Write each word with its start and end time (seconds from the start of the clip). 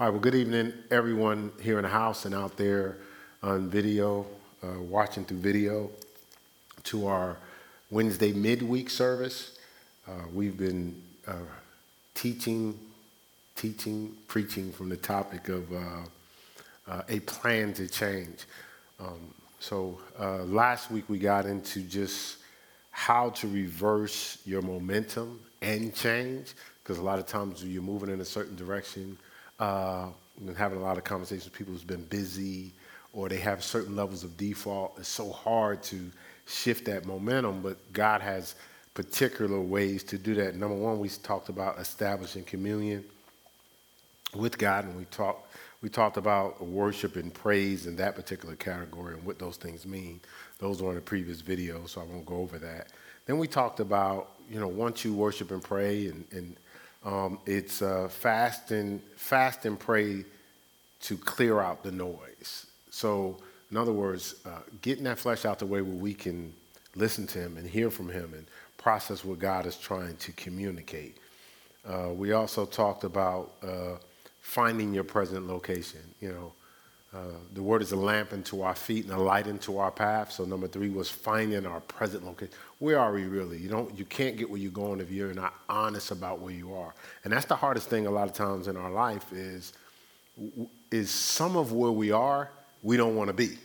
All 0.00 0.06
right, 0.06 0.12
well, 0.14 0.22
good 0.22 0.34
evening, 0.34 0.72
everyone 0.90 1.52
here 1.60 1.76
in 1.76 1.82
the 1.82 1.90
house 1.90 2.24
and 2.24 2.34
out 2.34 2.56
there 2.56 2.96
on 3.42 3.68
video, 3.68 4.24
uh, 4.62 4.80
watching 4.80 5.26
through 5.26 5.40
video, 5.40 5.90
to 6.84 7.06
our 7.06 7.36
Wednesday 7.90 8.32
midweek 8.32 8.88
service. 8.88 9.58
Uh, 10.08 10.12
we've 10.32 10.56
been 10.56 10.98
uh, 11.28 11.34
teaching, 12.14 12.80
teaching, 13.56 14.16
preaching 14.26 14.72
from 14.72 14.88
the 14.88 14.96
topic 14.96 15.50
of 15.50 15.70
uh, 15.70 15.76
uh, 16.88 17.02
a 17.10 17.20
plan 17.20 17.74
to 17.74 17.86
change. 17.86 18.46
Um, 19.00 19.34
so 19.58 20.00
uh, 20.18 20.44
last 20.44 20.90
week 20.90 21.10
we 21.10 21.18
got 21.18 21.44
into 21.44 21.82
just 21.82 22.38
how 22.90 23.28
to 23.28 23.48
reverse 23.48 24.38
your 24.46 24.62
momentum 24.62 25.40
and 25.60 25.94
change, 25.94 26.54
because 26.82 26.96
a 26.96 27.02
lot 27.02 27.18
of 27.18 27.26
times 27.26 27.62
you're 27.62 27.82
moving 27.82 28.08
in 28.08 28.22
a 28.22 28.24
certain 28.24 28.56
direction, 28.56 29.18
uh, 29.60 30.08
been 30.44 30.54
having 30.54 30.78
a 30.78 30.82
lot 30.82 30.98
of 30.98 31.04
conversations 31.04 31.44
with 31.44 31.52
people 31.52 31.72
who's 31.72 31.84
been 31.84 32.04
busy 32.04 32.72
or 33.12 33.28
they 33.28 33.38
have 33.38 33.62
certain 33.62 33.94
levels 33.94 34.24
of 34.24 34.36
default. 34.36 34.94
It's 34.98 35.08
so 35.08 35.30
hard 35.30 35.82
to 35.84 36.10
shift 36.46 36.86
that 36.86 37.06
momentum, 37.06 37.60
but 37.62 37.92
God 37.92 38.20
has 38.20 38.54
particular 38.94 39.60
ways 39.60 40.02
to 40.04 40.18
do 40.18 40.34
that. 40.34 40.56
Number 40.56 40.76
one, 40.76 40.98
we 40.98 41.08
talked 41.08 41.48
about 41.48 41.78
establishing 41.78 42.44
communion 42.44 43.04
with 44.34 44.58
God, 44.58 44.84
and 44.84 44.96
we 44.96 45.04
talked 45.06 45.46
we 45.82 45.88
talked 45.88 46.18
about 46.18 46.62
worship 46.62 47.16
and 47.16 47.32
praise 47.32 47.86
in 47.86 47.96
that 47.96 48.14
particular 48.14 48.54
category 48.54 49.14
and 49.14 49.24
what 49.24 49.38
those 49.38 49.56
things 49.56 49.86
mean. 49.86 50.20
Those 50.58 50.82
were 50.82 50.90
in 50.90 50.96
the 50.96 51.00
previous 51.00 51.40
video, 51.40 51.86
so 51.86 52.02
I 52.02 52.04
won't 52.04 52.26
go 52.26 52.36
over 52.36 52.58
that. 52.58 52.88
Then 53.24 53.38
we 53.38 53.48
talked 53.48 53.80
about 53.80 54.32
you 54.48 54.60
know 54.60 54.68
once 54.68 55.04
you 55.04 55.14
worship 55.14 55.50
and 55.50 55.62
pray 55.62 56.08
and, 56.08 56.24
and 56.32 56.56
um, 57.04 57.38
it's 57.46 57.82
uh, 57.82 58.08
fast 58.08 58.70
and 58.70 59.00
fast 59.16 59.64
and 59.64 59.78
pray 59.78 60.24
to 61.02 61.16
clear 61.16 61.60
out 61.60 61.82
the 61.82 61.92
noise. 61.92 62.66
So, 62.90 63.38
in 63.70 63.76
other 63.76 63.92
words, 63.92 64.34
uh, 64.44 64.60
getting 64.82 65.04
that 65.04 65.18
flesh 65.18 65.44
out 65.44 65.58
the 65.58 65.66
way 65.66 65.80
where 65.80 65.94
we 65.94 66.12
can 66.12 66.52
listen 66.94 67.26
to 67.28 67.38
Him 67.38 67.56
and 67.56 67.66
hear 67.66 67.90
from 67.90 68.10
Him 68.10 68.34
and 68.34 68.46
process 68.76 69.24
what 69.24 69.38
God 69.38 69.66
is 69.66 69.76
trying 69.76 70.16
to 70.16 70.32
communicate. 70.32 71.16
Uh, 71.88 72.10
we 72.12 72.32
also 72.32 72.66
talked 72.66 73.04
about 73.04 73.52
uh, 73.62 73.96
finding 74.40 74.92
your 74.92 75.04
present 75.04 75.46
location. 75.46 76.00
You 76.20 76.32
know, 76.32 76.52
uh, 77.12 77.18
the 77.54 77.62
word 77.62 77.82
is 77.82 77.90
a 77.90 77.96
lamp 77.96 78.32
unto 78.32 78.60
our 78.60 78.74
feet 78.74 79.04
and 79.04 79.12
a 79.12 79.18
light 79.18 79.48
into 79.48 79.78
our 79.78 79.90
path. 79.90 80.30
So 80.30 80.44
number 80.44 80.68
three 80.68 80.90
was 80.90 81.10
finding 81.10 81.66
our 81.66 81.80
present 81.80 82.24
location. 82.24 82.54
Where 82.78 83.00
are 83.00 83.12
we 83.12 83.24
really? 83.24 83.58
You 83.58 83.68
don't, 83.68 83.98
you 83.98 84.04
can't 84.04 84.36
get 84.36 84.48
where 84.48 84.60
you're 84.60 84.70
going 84.70 85.00
if 85.00 85.10
you're 85.10 85.34
not 85.34 85.54
honest 85.68 86.12
about 86.12 86.40
where 86.40 86.54
you 86.54 86.72
are. 86.72 86.94
And 87.24 87.32
that's 87.32 87.46
the 87.46 87.56
hardest 87.56 87.90
thing 87.90 88.06
a 88.06 88.10
lot 88.10 88.28
of 88.28 88.34
times 88.34 88.68
in 88.68 88.76
our 88.76 88.90
life 88.90 89.32
is, 89.32 89.72
is 90.92 91.10
some 91.10 91.56
of 91.56 91.72
where 91.72 91.90
we 91.90 92.12
are, 92.12 92.48
we 92.82 92.96
don't 92.96 93.16
want 93.16 93.26
to 93.26 93.34
be. 93.34 93.58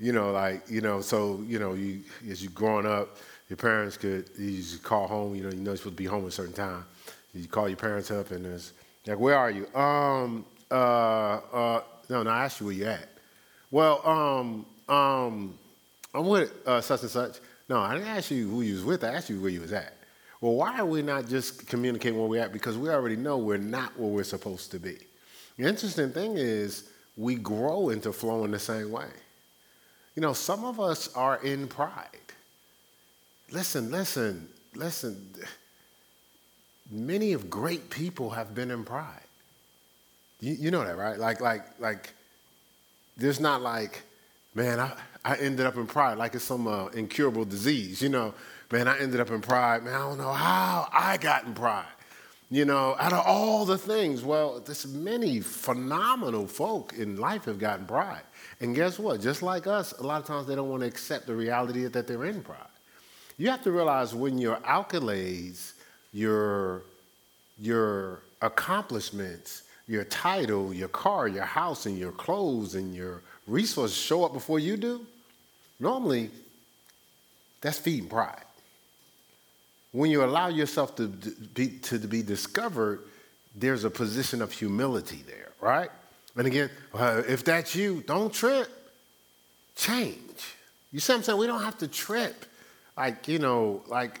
You 0.00 0.12
know, 0.12 0.32
like, 0.32 0.68
you 0.68 0.80
know, 0.80 1.00
so, 1.00 1.42
you 1.46 1.60
know, 1.60 1.74
you, 1.74 2.02
as 2.28 2.42
you're 2.42 2.52
growing 2.52 2.86
up, 2.86 3.16
your 3.48 3.56
parents 3.56 3.96
could, 3.96 4.28
you 4.36 4.62
call 4.82 5.06
home, 5.06 5.36
you 5.36 5.44
know, 5.44 5.50
you 5.50 5.56
know 5.56 5.70
you're 5.70 5.76
supposed 5.76 5.96
to 5.96 6.02
be 6.02 6.06
home 6.06 6.24
at 6.24 6.28
a 6.28 6.32
certain 6.32 6.52
time. 6.52 6.84
You 7.32 7.46
call 7.46 7.68
your 7.68 7.76
parents 7.76 8.10
up 8.10 8.32
and 8.32 8.44
it's 8.44 8.72
like, 9.06 9.18
where 9.20 9.36
are 9.36 9.50
you? 9.50 9.72
Um, 9.74 10.44
uh, 10.70 10.74
uh, 10.74 11.80
no, 12.08 12.22
no, 12.22 12.30
I 12.30 12.44
asked 12.44 12.60
you 12.60 12.66
where 12.66 12.74
you're 12.74 12.90
at. 12.90 13.08
Well, 13.70 14.06
um, 14.06 14.66
um, 14.88 15.58
I'm 16.14 16.26
with 16.26 16.52
uh, 16.66 16.80
such 16.80 17.02
and 17.02 17.10
such. 17.10 17.38
No, 17.68 17.80
I 17.80 17.94
didn't 17.94 18.08
ask 18.08 18.30
you 18.30 18.48
who 18.48 18.62
you 18.62 18.74
was 18.74 18.84
with. 18.84 19.04
I 19.04 19.08
asked 19.08 19.28
you 19.28 19.40
where 19.40 19.50
you 19.50 19.60
was 19.60 19.72
at. 19.72 19.94
Well, 20.40 20.54
why 20.54 20.78
are 20.78 20.86
we 20.86 21.02
not 21.02 21.28
just 21.28 21.66
communicating 21.66 22.18
where 22.18 22.28
we're 22.28 22.42
at? 22.42 22.52
Because 22.52 22.78
we 22.78 22.88
already 22.88 23.16
know 23.16 23.38
we're 23.38 23.58
not 23.58 23.98
where 23.98 24.08
we're 24.08 24.24
supposed 24.24 24.70
to 24.70 24.78
be. 24.78 24.96
The 25.56 25.64
interesting 25.66 26.12
thing 26.12 26.36
is 26.36 26.90
we 27.16 27.34
grow 27.34 27.90
into 27.90 28.12
flowing 28.12 28.52
the 28.52 28.58
same 28.58 28.90
way. 28.92 29.08
You 30.14 30.22
know, 30.22 30.32
some 30.32 30.64
of 30.64 30.80
us 30.80 31.12
are 31.14 31.42
in 31.44 31.66
pride. 31.66 32.08
Listen, 33.50 33.90
listen, 33.90 34.48
listen. 34.74 35.34
Many 36.90 37.32
of 37.32 37.50
great 37.50 37.90
people 37.90 38.30
have 38.30 38.54
been 38.54 38.70
in 38.70 38.84
pride. 38.84 39.27
You, 40.40 40.54
you 40.54 40.70
know 40.70 40.84
that, 40.84 40.96
right? 40.96 41.18
Like, 41.18 41.40
like, 41.40 41.64
like, 41.80 42.12
there's 43.16 43.40
not 43.40 43.62
like, 43.62 44.02
man, 44.54 44.78
I, 44.78 44.92
I 45.24 45.36
ended 45.36 45.66
up 45.66 45.76
in 45.76 45.86
pride, 45.86 46.18
like 46.18 46.34
it's 46.34 46.44
some 46.44 46.66
uh, 46.66 46.86
incurable 46.88 47.44
disease. 47.44 48.00
You 48.00 48.08
know, 48.08 48.34
man, 48.70 48.88
I 48.88 48.98
ended 48.98 49.20
up 49.20 49.30
in 49.30 49.40
pride. 49.40 49.82
Man, 49.82 49.94
I 49.94 49.98
don't 49.98 50.18
know 50.18 50.32
how 50.32 50.88
I 50.92 51.16
got 51.16 51.44
in 51.44 51.54
pride. 51.54 51.84
You 52.50 52.64
know, 52.64 52.96
out 52.98 53.12
of 53.12 53.26
all 53.26 53.66
the 53.66 53.76
things, 53.76 54.24
well, 54.24 54.60
there's 54.60 54.86
many 54.86 55.40
phenomenal 55.40 56.46
folk 56.46 56.94
in 56.96 57.16
life 57.18 57.44
have 57.44 57.58
gotten 57.58 57.84
pride. 57.84 58.22
And 58.60 58.74
guess 58.74 58.98
what? 58.98 59.20
Just 59.20 59.42
like 59.42 59.66
us, 59.66 59.92
a 59.92 60.02
lot 60.02 60.20
of 60.20 60.26
times 60.26 60.46
they 60.46 60.54
don't 60.54 60.70
want 60.70 60.80
to 60.80 60.86
accept 60.86 61.26
the 61.26 61.34
reality 61.34 61.86
that 61.86 62.06
they're 62.06 62.24
in 62.24 62.40
pride. 62.40 62.56
You 63.36 63.50
have 63.50 63.62
to 63.64 63.70
realize 63.70 64.14
when 64.14 64.38
your 64.38 64.56
accolades, 64.56 65.74
your, 66.12 66.82
your 67.60 68.22
accomplishments, 68.40 69.64
your 69.88 70.04
title, 70.04 70.72
your 70.72 70.88
car, 70.88 71.26
your 71.26 71.44
house, 71.44 71.86
and 71.86 71.98
your 71.98 72.12
clothes 72.12 72.74
and 72.74 72.94
your 72.94 73.22
resources 73.46 73.96
show 73.96 74.24
up 74.24 74.34
before 74.34 74.58
you 74.58 74.76
do, 74.76 75.04
normally 75.80 76.30
that's 77.60 77.78
feeding 77.78 78.08
pride. 78.08 78.44
When 79.92 80.10
you 80.10 80.22
allow 80.22 80.48
yourself 80.48 80.94
to 80.96 81.08
be, 81.08 81.70
to 81.78 81.98
be 81.98 82.22
discovered, 82.22 83.00
there's 83.56 83.84
a 83.84 83.90
position 83.90 84.42
of 84.42 84.52
humility 84.52 85.24
there, 85.26 85.48
right? 85.60 85.90
And 86.36 86.46
again, 86.46 86.70
uh, 86.94 87.22
if 87.26 87.42
that's 87.42 87.74
you, 87.74 88.04
don't 88.06 88.32
trip. 88.32 88.68
Change. 89.74 90.20
You 90.92 91.00
see 91.00 91.12
what 91.12 91.18
I'm 91.18 91.22
saying? 91.24 91.38
We 91.38 91.46
don't 91.46 91.62
have 91.62 91.78
to 91.78 91.88
trip. 91.88 92.44
Like, 92.96 93.26
you 93.26 93.38
know, 93.38 93.82
like 93.88 94.20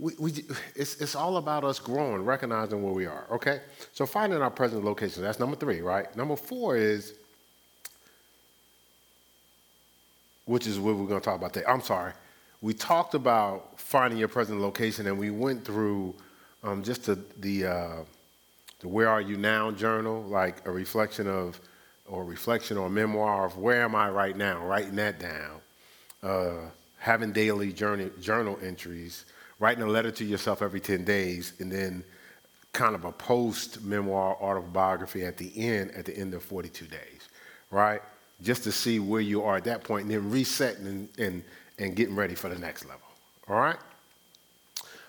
we, 0.00 0.14
we, 0.18 0.32
it's, 0.74 0.96
it's 1.00 1.14
all 1.14 1.36
about 1.36 1.62
us 1.62 1.78
growing, 1.78 2.24
recognizing 2.24 2.82
where 2.82 2.94
we 2.94 3.04
are, 3.04 3.26
okay? 3.30 3.60
So 3.92 4.06
finding 4.06 4.40
our 4.40 4.50
present 4.50 4.82
location, 4.82 5.22
that's 5.22 5.38
number 5.38 5.56
three, 5.56 5.82
right? 5.82 6.14
Number 6.16 6.36
four 6.36 6.76
is, 6.76 7.14
which 10.46 10.66
is 10.66 10.78
what 10.80 10.96
we're 10.96 11.06
to 11.06 11.20
talk 11.20 11.36
about 11.36 11.52
today. 11.52 11.66
I'm 11.68 11.82
sorry. 11.82 12.12
We 12.62 12.72
talked 12.72 13.14
about 13.14 13.78
finding 13.78 14.18
your 14.18 14.28
present 14.28 14.60
location, 14.60 15.06
and 15.06 15.18
we 15.18 15.30
went 15.30 15.64
through 15.64 16.14
um, 16.62 16.82
just 16.82 17.04
the, 17.04 17.18
the, 17.38 17.66
uh, 17.66 17.96
the 18.80 18.88
Where 18.88 19.08
Are 19.08 19.20
You 19.20 19.36
Now 19.36 19.70
journal, 19.70 20.22
like 20.22 20.66
a 20.66 20.70
reflection 20.70 21.26
of, 21.26 21.60
or 22.06 22.24
reflection 22.24 22.78
or 22.78 22.88
memoir 22.88 23.44
of 23.44 23.58
where 23.58 23.82
am 23.82 23.94
I 23.94 24.08
right 24.08 24.36
now, 24.36 24.64
writing 24.64 24.96
that 24.96 25.20
down, 25.20 25.60
uh, 26.22 26.70
having 26.98 27.32
daily 27.32 27.72
journal, 27.72 28.10
journal 28.20 28.58
entries, 28.62 29.26
writing 29.60 29.84
a 29.84 29.86
letter 29.86 30.10
to 30.10 30.24
yourself 30.24 30.62
every 30.62 30.80
10 30.80 31.04
days, 31.04 31.52
and 31.60 31.70
then 31.70 32.02
kind 32.72 32.94
of 32.94 33.04
a 33.04 33.12
post 33.12 33.82
memoir 33.82 34.36
autobiography 34.40 35.24
at 35.24 35.36
the 35.36 35.52
end, 35.56 35.92
at 35.92 36.04
the 36.04 36.16
end 36.16 36.34
of 36.34 36.42
42 36.42 36.86
days, 36.86 37.28
right? 37.70 38.00
Just 38.42 38.64
to 38.64 38.72
see 38.72 38.98
where 38.98 39.20
you 39.20 39.42
are 39.44 39.58
at 39.58 39.64
that 39.64 39.84
point, 39.84 40.04
and 40.04 40.10
then 40.10 40.30
resetting 40.30 40.86
and, 40.86 41.08
and, 41.18 41.44
and 41.78 41.94
getting 41.94 42.16
ready 42.16 42.34
for 42.34 42.48
the 42.48 42.58
next 42.58 42.84
level, 42.84 43.06
all 43.48 43.56
right? 43.56 43.76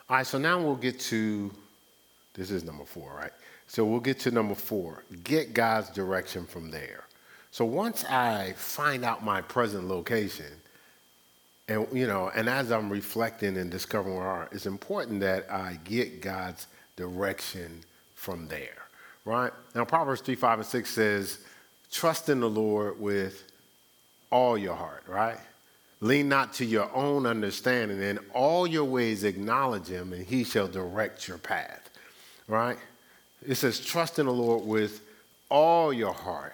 All 0.09 0.17
right, 0.17 0.28
so 0.28 0.38
now 0.38 0.61
we'll 0.61 0.75
get 0.75 1.00
to 1.01 1.50
this 2.34 2.51
is 2.51 2.63
number 2.63 2.85
four, 2.85 3.13
right? 3.16 3.31
So 3.67 3.85
we'll 3.85 4.00
get 4.00 4.19
to 4.22 4.31
number 4.31 4.56
four 4.56 5.03
get 5.23 5.53
God's 5.53 5.90
direction 5.90 6.45
from 6.45 6.72
there. 6.72 7.06
So 7.51 7.66
once 7.66 8.06
I 8.06 8.53
find 8.53 9.03
out 9.03 9.23
my 9.23 9.41
present 9.41 9.88
location, 9.88 10.51
and 11.71 11.87
you 11.91 12.07
know, 12.07 12.31
and 12.35 12.49
as 12.49 12.71
I'm 12.71 12.89
reflecting 12.89 13.57
and 13.57 13.71
discovering 13.71 14.15
where 14.15 14.27
I 14.27 14.37
are, 14.37 14.49
it's 14.51 14.65
important 14.65 15.21
that 15.21 15.49
I 15.51 15.79
get 15.83 16.21
God's 16.21 16.67
direction 16.95 17.81
from 18.16 18.47
there. 18.47 18.78
Right? 19.25 19.51
Now 19.75 19.85
Proverbs 19.85 20.22
3, 20.22 20.35
5, 20.35 20.59
and 20.59 20.67
6 20.67 20.90
says, 20.90 21.40
trust 21.91 22.29
in 22.29 22.40
the 22.40 22.49
Lord 22.49 22.99
with 22.99 23.43
all 24.31 24.57
your 24.57 24.75
heart, 24.75 25.03
right? 25.07 25.37
Lean 25.99 26.28
not 26.28 26.53
to 26.53 26.66
your 26.66 26.91
own 26.96 27.28
understanding, 27.28 28.01
in 28.01 28.17
all 28.34 28.66
your 28.66 28.85
ways 28.85 29.23
acknowledge 29.23 29.87
him, 29.87 30.13
and 30.13 30.25
he 30.25 30.43
shall 30.43 30.67
direct 30.67 31.28
your 31.28 31.37
path. 31.37 31.90
Right? 32.47 32.78
It 33.47 33.55
says, 33.55 33.79
trust 33.79 34.17
in 34.17 34.25
the 34.25 34.34
Lord 34.34 34.66
with 34.66 35.01
all 35.49 35.93
your 35.93 36.13
heart 36.13 36.53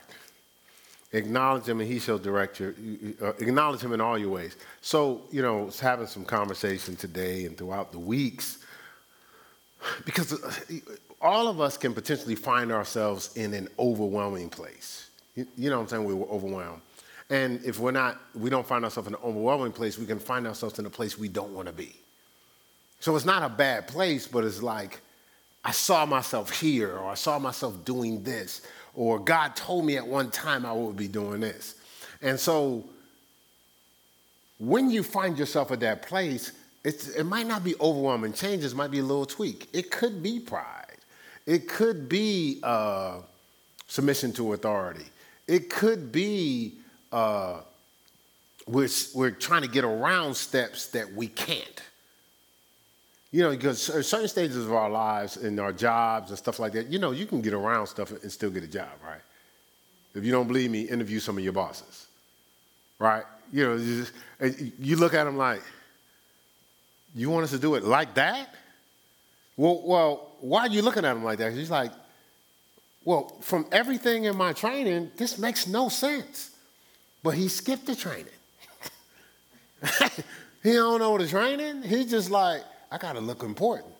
acknowledge 1.17 1.65
him 1.65 1.79
and 1.79 1.89
he 1.89 1.99
shall 1.99 2.17
direct 2.17 2.59
you 2.59 3.15
uh, 3.21 3.33
acknowledge 3.39 3.81
him 3.81 3.93
in 3.93 4.01
all 4.01 4.17
your 4.17 4.29
ways. 4.29 4.55
So 4.81 5.21
you 5.31 5.41
know 5.41 5.69
having 5.81 6.07
some 6.07 6.25
conversation 6.25 6.95
today 6.95 7.45
and 7.45 7.57
throughout 7.57 7.91
the 7.91 7.99
weeks 7.99 8.59
because 10.05 10.33
uh, 10.33 10.51
all 11.21 11.47
of 11.47 11.59
us 11.59 11.77
can 11.77 11.93
potentially 11.93 12.35
find 12.35 12.71
ourselves 12.71 13.35
in 13.35 13.53
an 13.53 13.67
overwhelming 13.79 14.49
place. 14.49 15.09
You, 15.35 15.47
you 15.57 15.69
know 15.69 15.77
what 15.77 15.83
i'm 15.83 15.89
saying? 15.89 16.05
We 16.05 16.13
were 16.13 16.27
overwhelmed. 16.27 16.81
And 17.29 17.63
if 17.65 17.79
we're 17.79 17.91
not 17.91 18.19
we 18.35 18.49
don't 18.49 18.65
find 18.65 18.83
ourselves 18.83 19.07
in 19.07 19.15
an 19.15 19.21
overwhelming 19.23 19.71
place 19.71 19.97
we 19.97 20.05
can 20.05 20.19
find 20.19 20.47
ourselves 20.47 20.79
in 20.79 20.85
a 20.85 20.89
place 20.89 21.17
we 21.17 21.27
don't 21.27 21.53
want 21.53 21.67
to 21.67 21.73
be. 21.73 21.95
So 22.99 23.15
it's 23.15 23.25
not 23.25 23.43
a 23.43 23.49
bad 23.49 23.87
place 23.87 24.27
but 24.27 24.43
it's 24.43 24.61
like 24.61 25.01
I 25.67 25.71
saw 25.71 26.05
myself 26.05 26.61
here, 26.61 26.95
or 26.97 27.09
I 27.09 27.15
saw 27.15 27.37
myself 27.39 27.83
doing 27.83 28.23
this, 28.23 28.61
or 28.97 29.19
God 29.19 29.55
told 29.55 29.85
me 29.85 29.95
at 29.95 30.05
one 30.05 30.31
time 30.31 30.65
I 30.65 30.73
would 30.73 30.97
be 30.97 31.07
doing 31.07 31.39
this. 31.39 31.75
And 32.21 32.37
so 32.37 32.83
when 34.57 34.89
you 34.89 35.03
find 35.03 35.37
yourself 35.37 35.71
at 35.71 35.79
that 35.81 36.01
place, 36.01 36.51
it 36.83 37.25
might 37.25 37.45
not 37.45 37.63
be 37.63 37.75
overwhelming 37.79 38.33
changes, 38.33 38.73
might 38.73 38.89
be 38.89 38.99
a 38.99 39.03
little 39.03 39.25
tweak. 39.25 39.69
It 39.71 39.91
could 39.91 40.23
be 40.23 40.39
pride. 40.39 40.97
It 41.45 41.67
could 41.67 42.09
be 42.09 42.59
uh, 42.63 43.19
submission 43.87 44.33
to 44.33 44.53
authority. 44.53 45.05
It 45.47 45.69
could 45.69 46.11
be 46.11 46.79
uh, 47.11 47.59
we're, 48.65 48.89
we're 49.13 49.31
trying 49.31 49.61
to 49.61 49.67
get 49.67 49.83
around 49.83 50.33
steps 50.35 50.87
that 50.87 51.13
we 51.13 51.27
can't. 51.27 51.81
You 53.31 53.43
know, 53.43 53.51
because 53.51 53.81
certain 53.81 54.27
stages 54.27 54.55
of 54.57 54.73
our 54.73 54.89
lives 54.89 55.37
and 55.37 55.59
our 55.59 55.73
jobs 55.73 56.29
and 56.29 56.37
stuff 56.37 56.59
like 56.59 56.71
that, 56.73 56.87
you 56.87 56.97
know, 56.97 57.11
you 57.11 57.25
can 57.25 57.41
get 57.41 57.53
around 57.53 57.87
stuff 57.87 58.11
and 58.11 58.31
still 58.31 58.49
get 58.49 58.63
a 58.63 58.67
job, 58.67 58.89
right? 59.03 59.21
If 60.15 60.23
you 60.23 60.31
don't 60.31 60.47
believe 60.47 60.71
me, 60.71 60.81
interview 60.81 61.19
some 61.19 61.37
of 61.37 61.43
your 61.43 61.53
bosses, 61.53 62.07
right? 62.99 63.23
You 63.51 63.65
know, 63.65 63.75
you, 63.75 64.05
just, 64.39 64.61
you 64.79 64.95
look 64.95 65.13
at 65.13 65.25
them 65.25 65.37
like, 65.37 65.61
you 67.13 67.29
want 67.29 67.43
us 67.43 67.51
to 67.51 67.59
do 67.59 67.75
it 67.75 67.83
like 67.83 68.13
that? 68.15 68.53
Well, 69.57 69.81
well, 69.83 70.31
why 70.39 70.61
are 70.61 70.69
you 70.69 70.81
looking 70.81 71.03
at 71.03 71.15
him 71.15 71.23
like 71.23 71.39
that? 71.39 71.51
He's 71.51 71.69
like, 71.69 71.91
well, 73.03 73.35
from 73.41 73.65
everything 73.71 74.25
in 74.25 74.37
my 74.37 74.53
training, 74.53 75.11
this 75.17 75.37
makes 75.37 75.67
no 75.67 75.89
sense. 75.89 76.51
But 77.23 77.31
he 77.31 77.47
skipped 77.47 77.85
the 77.85 77.95
training. 77.95 78.25
he 80.63 80.73
don't 80.73 80.99
know 80.99 81.17
the 81.17 81.27
training. 81.27 81.83
He's 81.83 82.09
just 82.09 82.29
like, 82.29 82.61
I 82.91 82.97
gotta 82.97 83.19
look 83.19 83.43
important. 83.43 83.93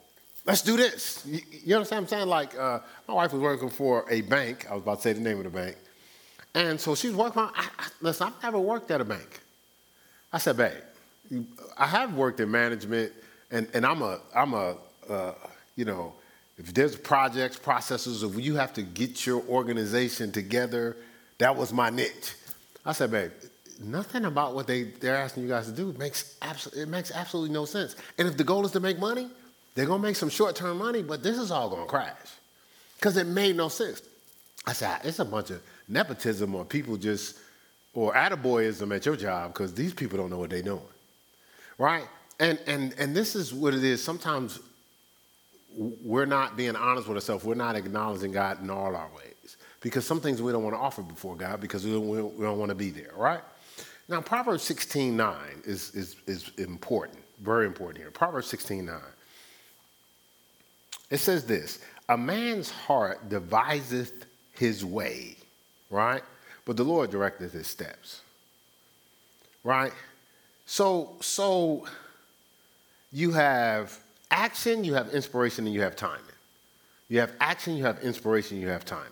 Let's 0.45 0.61
do 0.61 0.77
this. 0.77 1.25
You, 1.25 1.41
you 1.65 1.75
understand 1.75 2.05
what 2.05 2.13
I'm 2.13 2.19
saying? 2.19 2.29
Like, 2.29 2.57
uh, 2.57 2.79
my 3.07 3.13
wife 3.13 3.33
was 3.33 3.41
working 3.41 3.69
for 3.69 4.05
a 4.09 4.21
bank. 4.21 4.65
I 4.69 4.73
was 4.73 4.83
about 4.83 4.97
to 4.97 5.01
say 5.01 5.13
the 5.13 5.19
name 5.19 5.37
of 5.39 5.43
the 5.43 5.49
bank. 5.49 5.75
And 6.55 6.79
so 6.79 6.95
she 6.95 7.07
was 7.07 7.17
working 7.17 7.41
on, 7.41 7.51
I, 7.53 7.67
I, 7.77 7.87
listen, 8.01 8.27
I've 8.27 8.41
never 8.41 8.59
worked 8.59 8.89
at 8.89 9.01
a 9.01 9.05
bank. 9.05 9.41
I 10.31 10.37
said, 10.37 10.57
babe, 10.57 11.45
I 11.77 11.85
have 11.85 12.13
worked 12.13 12.39
in 12.39 12.49
management, 12.49 13.11
and, 13.51 13.67
and 13.73 13.85
I'm 13.85 14.01
a, 14.01 14.19
I'm 14.33 14.53
a, 14.53 14.77
uh, 15.09 15.33
you 15.75 15.85
know, 15.85 16.13
if 16.57 16.73
there's 16.73 16.95
projects, 16.95 17.57
processes, 17.57 18.23
if 18.23 18.39
you 18.39 18.55
have 18.55 18.73
to 18.73 18.81
get 18.81 19.25
your 19.25 19.43
organization 19.47 20.31
together, 20.31 20.97
that 21.37 21.55
was 21.55 21.71
my 21.71 21.89
niche. 21.89 22.33
I 22.85 22.93
said, 22.93 23.11
babe, 23.11 23.31
nothing 23.79 24.25
about 24.25 24.55
what 24.55 24.67
they, 24.67 24.83
they're 24.83 25.17
asking 25.17 25.43
you 25.43 25.49
guys 25.49 25.65
to 25.67 25.71
do 25.71 25.93
makes 25.93 26.37
it 26.75 26.87
makes 26.87 27.11
absolutely 27.11 27.53
no 27.53 27.65
sense. 27.65 27.95
And 28.17 28.27
if 28.27 28.37
the 28.37 28.43
goal 28.43 28.65
is 28.65 28.71
to 28.71 28.79
make 28.79 28.99
money, 28.99 29.29
they're 29.75 29.85
gonna 29.85 30.01
make 30.01 30.15
some 30.15 30.29
short-term 30.29 30.77
money, 30.77 31.03
but 31.03 31.23
this 31.23 31.37
is 31.37 31.51
all 31.51 31.69
gonna 31.69 31.85
crash. 31.85 32.15
Because 32.95 33.17
it 33.17 33.27
made 33.27 33.55
no 33.55 33.69
sense. 33.69 34.01
I 34.65 34.73
said, 34.73 34.89
ah, 34.91 35.01
it's 35.03 35.19
a 35.19 35.25
bunch 35.25 35.51
of 35.51 35.61
nepotism 35.87 36.53
or 36.55 36.65
people 36.65 36.97
just, 36.97 37.37
or 37.93 38.13
attaboyism 38.13 38.95
at 38.95 39.05
your 39.05 39.15
job, 39.15 39.53
because 39.53 39.73
these 39.73 39.93
people 39.93 40.17
don't 40.17 40.29
know 40.29 40.39
what 40.39 40.49
they're 40.49 40.61
doing. 40.61 40.81
Right? 41.77 42.07
And 42.39 42.59
and 42.67 42.93
and 42.97 43.15
this 43.15 43.35
is 43.35 43.53
what 43.53 43.73
it 43.73 43.83
is. 43.83 44.03
Sometimes 44.03 44.59
we're 45.77 46.25
not 46.25 46.57
being 46.57 46.75
honest 46.75 47.07
with 47.07 47.17
ourselves. 47.17 47.43
We're 47.43 47.55
not 47.55 47.75
acknowledging 47.75 48.31
God 48.31 48.61
in 48.61 48.69
all 48.69 48.95
our 48.95 49.09
ways. 49.15 49.57
Because 49.79 50.05
some 50.05 50.19
things 50.19 50.41
we 50.41 50.51
don't 50.51 50.63
want 50.63 50.75
to 50.75 50.79
offer 50.79 51.03
before 51.03 51.35
God 51.35 51.61
because 51.61 51.85
we 51.85 51.91
don't, 51.91 52.07
we 52.09 52.43
don't 52.43 52.57
want 52.57 52.69
to 52.69 52.75
be 52.75 52.89
there, 52.89 53.11
right? 53.15 53.41
Now, 54.09 54.21
Proverbs 54.21 54.63
16 54.63 55.15
9 55.15 55.35
is, 55.65 55.93
is, 55.93 56.15
is 56.27 56.51
important, 56.57 57.19
very 57.41 57.65
important 57.65 57.97
here. 57.97 58.11
Proverbs 58.11 58.47
16 58.47 58.85
9. 58.85 58.95
It 61.09 61.17
says 61.17 61.45
this 61.45 61.79
A 62.09 62.17
man's 62.17 62.69
heart 62.69 63.29
deviseth 63.29 64.25
his 64.53 64.85
way, 64.85 65.35
right? 65.89 66.23
But 66.65 66.77
the 66.77 66.83
Lord 66.83 67.11
directeth 67.11 67.51
his 67.51 67.67
steps, 67.67 68.21
right? 69.63 69.93
So, 70.65 71.15
so 71.21 71.85
you 73.11 73.31
have 73.31 73.97
action, 74.31 74.83
you 74.83 74.93
have 74.93 75.09
inspiration, 75.13 75.65
and 75.65 75.73
you 75.73 75.81
have 75.81 75.95
timing. 75.95 76.23
You 77.09 77.21
have 77.21 77.31
action, 77.39 77.77
you 77.77 77.85
have 77.85 77.99
inspiration, 77.99 78.59
you 78.59 78.67
have 78.67 78.83
timing. 78.83 79.11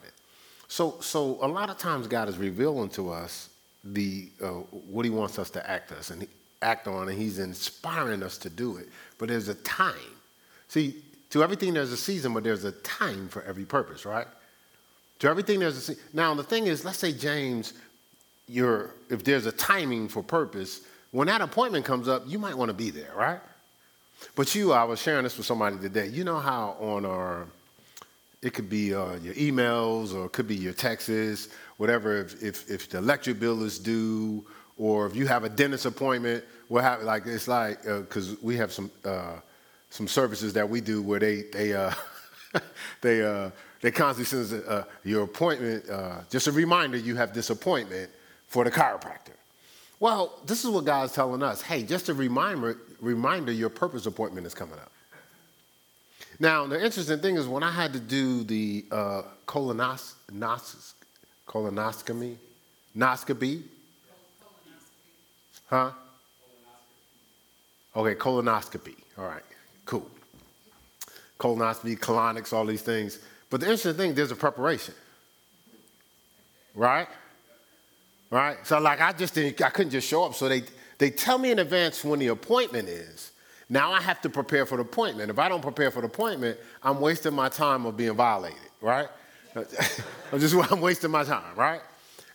So, 0.67 0.97
so 0.99 1.37
a 1.41 1.47
lot 1.47 1.69
of 1.69 1.77
times 1.77 2.07
God 2.07 2.27
is 2.27 2.37
revealing 2.37 2.89
to 2.89 3.11
us 3.11 3.49
the 3.85 4.29
uh, 4.41 4.47
what 4.47 5.05
He 5.05 5.11
wants 5.11 5.39
us 5.39 5.49
to 5.51 5.69
act 5.69 5.91
us 5.91 6.09
and 6.09 6.27
act 6.61 6.87
on, 6.87 7.09
and 7.09 7.17
He's 7.17 7.39
inspiring 7.39 8.23
us 8.23 8.37
to 8.39 8.49
do 8.49 8.77
it. 8.77 8.89
But 9.17 9.29
there's 9.29 9.47
a 9.47 9.55
time. 9.55 9.95
See, 10.67 11.03
to 11.29 11.43
everything 11.43 11.73
there's 11.73 11.91
a 11.91 11.97
season, 11.97 12.33
but 12.33 12.43
there's 12.43 12.63
a 12.63 12.71
time 12.71 13.27
for 13.27 13.43
every 13.43 13.65
purpose, 13.65 14.05
right? 14.05 14.27
To 15.19 15.27
everything 15.27 15.59
there's 15.59 15.77
a 15.77 15.81
season. 15.81 16.03
Now 16.13 16.33
the 16.33 16.43
thing 16.43 16.67
is, 16.67 16.83
let's 16.83 16.99
say 16.99 17.11
James, 17.11 17.73
you're 18.47 18.91
if 19.09 19.23
there's 19.23 19.45
a 19.45 19.51
timing 19.51 20.07
for 20.07 20.23
purpose, 20.23 20.81
when 21.11 21.27
that 21.27 21.41
appointment 21.41 21.85
comes 21.85 22.07
up, 22.07 22.23
you 22.27 22.39
might 22.39 22.55
want 22.55 22.69
to 22.69 22.73
be 22.73 22.89
there, 22.89 23.13
right? 23.15 23.39
But 24.35 24.53
you, 24.55 24.71
I 24.71 24.83
was 24.83 25.01
sharing 25.01 25.23
this 25.23 25.37
with 25.37 25.45
somebody 25.45 25.77
today. 25.77 26.07
You 26.07 26.23
know 26.23 26.39
how 26.39 26.75
on 26.79 27.05
our 27.05 27.47
it 28.45 28.53
could 28.53 28.69
be 28.69 28.93
uh, 28.93 29.15
your 29.15 29.33
emails 29.33 30.13
or 30.13 30.25
it 30.25 30.31
could 30.31 30.47
be 30.47 30.55
your 30.55 30.73
taxes, 30.73 31.49
whatever. 31.77 32.19
If, 32.19 32.43
if, 32.43 32.69
if, 32.69 32.89
the 32.89 32.99
electric 32.99 33.39
bill 33.39 33.63
is 33.63 33.79
due 33.79 34.45
or 34.77 35.07
if 35.07 35.15
you 35.15 35.25
have 35.25 35.43
a 35.43 35.49
dentist 35.49 35.87
appointment, 35.87 36.43
what 36.67 36.83
happen, 36.83 37.07
like 37.07 37.25
it's 37.25 37.47
like 37.47 37.81
because 37.81 38.33
uh, 38.33 38.35
we 38.43 38.55
have 38.57 38.71
some 38.71 38.91
uh, 39.03 39.37
some 39.89 40.07
services 40.07 40.53
that 40.53 40.69
we 40.69 40.79
do 40.79 41.01
where 41.01 41.19
they 41.19 41.43
they 41.53 41.73
uh, 41.73 41.91
they 43.01 43.23
uh, 43.25 43.49
they 43.81 43.89
constantly 43.89 44.45
send 44.45 44.63
uh, 44.67 44.83
your 45.03 45.23
appointment. 45.23 45.85
just 46.29 46.45
a 46.45 46.51
reminder, 46.51 46.97
you 46.97 47.15
have 47.15 47.33
this 47.33 47.49
appointment 47.49 48.11
for 48.47 48.63
the 48.63 48.71
chiropractor. 48.71 49.33
Well, 49.99 50.39
this 50.45 50.63
is 50.63 50.69
what 50.69 50.85
God's 50.85 51.13
telling 51.13 51.41
us. 51.41 51.63
Hey, 51.63 51.81
just 51.81 52.09
a 52.09 52.13
reminder, 52.13 52.77
reminder, 52.99 53.51
your 53.51 53.69
purpose 53.69 54.05
appointment 54.05 54.45
is 54.45 54.53
coming 54.53 54.75
up. 54.75 54.91
Now, 56.39 56.67
the 56.67 56.83
interesting 56.83 57.19
thing 57.19 57.37
is 57.37 57.47
when 57.47 57.63
I 57.63 57.71
had 57.71 57.93
to 57.93 57.99
do 57.99 58.43
the 58.43 58.85
uh, 58.91 59.21
colonos- 59.47 60.15
nos- 60.31 60.93
colonoscopy, 61.47 62.35
noscopy, 62.95 63.63
huh? 65.67 65.91
Okay, 67.95 68.15
colonoscopy. 68.15 68.95
All 69.17 69.25
right, 69.25 69.43
cool. 69.85 70.09
Colonoscopy, 71.39 71.97
colonics, 71.99 72.51
all 72.51 72.65
these 72.65 72.81
things. 72.81 73.19
But 73.49 73.61
the 73.61 73.67
interesting 73.67 73.93
thing, 73.93 74.13
there's 74.13 74.31
a 74.31 74.35
preparation, 74.35 74.93
right? 76.73 77.07
Right. 78.29 78.57
So 78.65 78.79
like 78.79 78.99
I 78.99 79.13
just 79.13 79.35
didn't, 79.35 79.61
I 79.61 79.69
couldn't 79.69 79.91
just 79.91 80.07
show 80.07 80.25
up. 80.25 80.33
So 80.35 80.49
they 80.49 80.63
they 80.97 81.09
tell 81.09 81.37
me 81.37 81.51
in 81.51 81.59
advance 81.59 82.03
when 82.03 82.19
the 82.19 82.27
appointment 82.27 82.89
is. 82.89 83.31
Now 83.69 83.91
I 83.91 84.01
have 84.01 84.21
to 84.21 84.29
prepare 84.29 84.65
for 84.65 84.77
the 84.77 84.83
appointment. 84.83 85.31
If 85.31 85.39
I 85.39 85.49
don't 85.49 85.61
prepare 85.61 85.89
for 85.89 86.01
the 86.01 86.07
appointment, 86.07 86.59
I'm 86.83 86.99
wasting 86.99 87.33
my 87.33 87.49
time 87.49 87.85
of 87.85 87.97
being 87.97 88.13
violated, 88.13 88.59
right? 88.81 89.07
I'm 89.55 90.39
just 90.39 90.71
I'm 90.71 90.81
wasting 90.81 91.11
my 91.11 91.23
time, 91.23 91.55
right? 91.55 91.81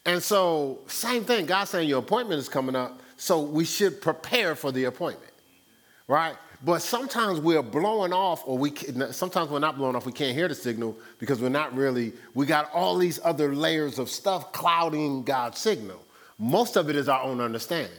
And 0.06 0.22
so, 0.22 0.80
same 0.86 1.24
thing. 1.24 1.46
God 1.46 1.64
saying 1.64 1.88
your 1.88 1.98
appointment 1.98 2.38
is 2.38 2.48
coming 2.48 2.74
up, 2.74 3.00
so 3.16 3.40
we 3.40 3.64
should 3.64 4.00
prepare 4.00 4.54
for 4.54 4.72
the 4.72 4.84
appointment, 4.84 5.32
right? 6.08 6.34
But 6.64 6.80
sometimes 6.80 7.38
we're 7.40 7.62
blowing 7.62 8.12
off, 8.12 8.42
or 8.46 8.58
we 8.58 8.74
sometimes 9.12 9.50
we're 9.50 9.58
not 9.60 9.76
blowing 9.76 9.94
off. 9.94 10.06
We 10.06 10.12
can't 10.12 10.34
hear 10.34 10.48
the 10.48 10.54
signal 10.54 10.96
because 11.18 11.40
we're 11.40 11.48
not 11.50 11.74
really. 11.76 12.14
We 12.34 12.46
got 12.46 12.72
all 12.72 12.96
these 12.96 13.20
other 13.22 13.54
layers 13.54 13.98
of 13.98 14.08
stuff 14.08 14.52
clouding 14.52 15.22
God's 15.22 15.58
signal. 15.58 16.00
Most 16.38 16.76
of 16.76 16.88
it 16.88 16.96
is 16.96 17.08
our 17.08 17.22
own 17.22 17.40
understanding. 17.40 17.92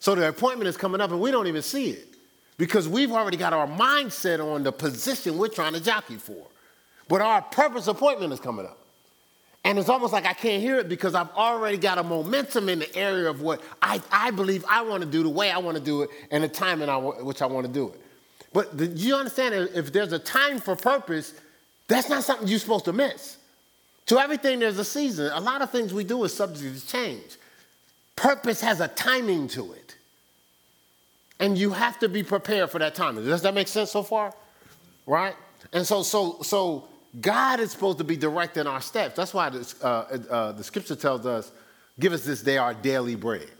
So 0.00 0.14
the 0.14 0.28
appointment 0.28 0.68
is 0.68 0.76
coming 0.76 1.00
up, 1.00 1.10
and 1.10 1.20
we 1.20 1.30
don't 1.30 1.46
even 1.46 1.62
see 1.62 1.90
it 1.90 2.13
because 2.56 2.88
we've 2.88 3.12
already 3.12 3.36
got 3.36 3.52
our 3.52 3.66
mindset 3.66 4.40
on 4.44 4.62
the 4.62 4.72
position 4.72 5.38
we're 5.38 5.48
trying 5.48 5.72
to 5.72 5.80
jockey 5.80 6.16
for. 6.16 6.46
But 7.08 7.20
our 7.20 7.42
purpose 7.42 7.86
appointment 7.86 8.32
is 8.32 8.40
coming 8.40 8.66
up. 8.66 8.78
And 9.64 9.78
it's 9.78 9.88
almost 9.88 10.12
like 10.12 10.26
I 10.26 10.34
can't 10.34 10.62
hear 10.62 10.78
it 10.78 10.90
because 10.90 11.14
I've 11.14 11.30
already 11.30 11.78
got 11.78 11.96
a 11.96 12.02
momentum 12.02 12.68
in 12.68 12.80
the 12.80 12.96
area 12.96 13.30
of 13.30 13.40
what 13.40 13.62
I, 13.80 14.00
I 14.12 14.30
believe 14.30 14.64
I 14.68 14.82
want 14.82 15.02
to 15.02 15.08
do, 15.08 15.22
the 15.22 15.28
way 15.30 15.50
I 15.50 15.58
want 15.58 15.78
to 15.78 15.82
do 15.82 16.02
it, 16.02 16.10
and 16.30 16.44
the 16.44 16.48
time 16.48 16.82
in 16.82 16.88
which 17.24 17.40
I 17.40 17.46
want 17.46 17.66
to 17.66 17.72
do 17.72 17.88
it. 17.88 18.00
But 18.52 18.76
do 18.76 18.84
you 18.84 19.16
understand 19.16 19.54
if 19.74 19.92
there's 19.92 20.12
a 20.12 20.18
time 20.18 20.60
for 20.60 20.76
purpose, 20.76 21.34
that's 21.88 22.08
not 22.08 22.24
something 22.24 22.46
you're 22.46 22.58
supposed 22.58 22.84
to 22.86 22.92
miss. 22.92 23.38
To 24.06 24.18
everything, 24.18 24.60
there's 24.60 24.78
a 24.78 24.84
season. 24.84 25.32
A 25.32 25.40
lot 25.40 25.62
of 25.62 25.70
things 25.70 25.92
we 25.92 26.04
do 26.04 26.22
is 26.24 26.34
subject 26.34 26.78
to 26.78 26.86
change. 26.86 27.36
Purpose 28.16 28.60
has 28.60 28.80
a 28.80 28.88
timing 28.88 29.48
to 29.48 29.72
it. 29.72 29.83
And 31.40 31.58
you 31.58 31.70
have 31.70 31.98
to 31.98 32.08
be 32.08 32.22
prepared 32.22 32.70
for 32.70 32.78
that 32.78 32.94
time. 32.94 33.16
Does 33.16 33.42
that 33.42 33.54
make 33.54 33.68
sense 33.68 33.90
so 33.90 34.02
far? 34.02 34.32
Right? 35.06 35.34
And 35.72 35.86
so, 35.86 36.02
so, 36.02 36.38
so 36.42 36.88
God 37.20 37.60
is 37.60 37.72
supposed 37.72 37.98
to 37.98 38.04
be 38.04 38.16
directing 38.16 38.66
our 38.66 38.80
steps. 38.80 39.16
That's 39.16 39.34
why 39.34 39.48
this, 39.50 39.82
uh, 39.82 40.18
uh, 40.30 40.52
the 40.52 40.64
scripture 40.64 40.96
tells 40.96 41.26
us, 41.26 41.50
give 41.98 42.12
us 42.12 42.24
this 42.24 42.42
day 42.42 42.56
our 42.56 42.74
daily 42.74 43.14
bread. 43.14 43.50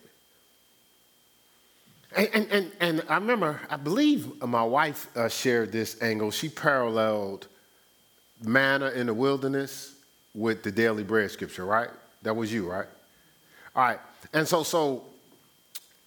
And, 2.16 2.28
and, 2.32 2.50
and, 2.50 2.72
and 2.80 3.02
I 3.08 3.16
remember, 3.16 3.60
I 3.68 3.76
believe 3.76 4.40
my 4.40 4.62
wife 4.62 5.08
uh, 5.16 5.28
shared 5.28 5.72
this 5.72 6.00
angle. 6.00 6.30
She 6.30 6.48
paralleled 6.48 7.48
manna 8.42 8.90
in 8.90 9.06
the 9.06 9.14
wilderness 9.14 9.94
with 10.32 10.62
the 10.62 10.70
daily 10.70 11.02
bread 11.02 11.30
scripture, 11.30 11.64
right? 11.64 11.90
That 12.22 12.34
was 12.34 12.52
you, 12.52 12.70
right? 12.70 12.86
All 13.74 13.82
right. 13.82 13.98
And 14.32 14.46
so, 14.46 14.62
so 14.62 15.04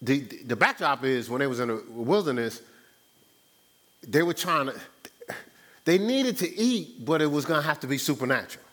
the, 0.00 0.20
the 0.20 0.56
backdrop 0.56 1.04
is 1.04 1.28
when 1.28 1.40
they 1.40 1.46
was 1.46 1.60
in 1.60 1.68
the 1.68 1.82
wilderness, 1.90 2.62
they 4.06 4.22
were 4.22 4.34
trying 4.34 4.66
to, 4.66 4.74
they 5.84 5.98
needed 5.98 6.36
to 6.38 6.58
eat, 6.58 7.04
but 7.04 7.20
it 7.20 7.30
was 7.30 7.44
going 7.44 7.60
to 7.60 7.66
have 7.66 7.80
to 7.80 7.86
be 7.86 7.98
supernatural. 7.98 8.64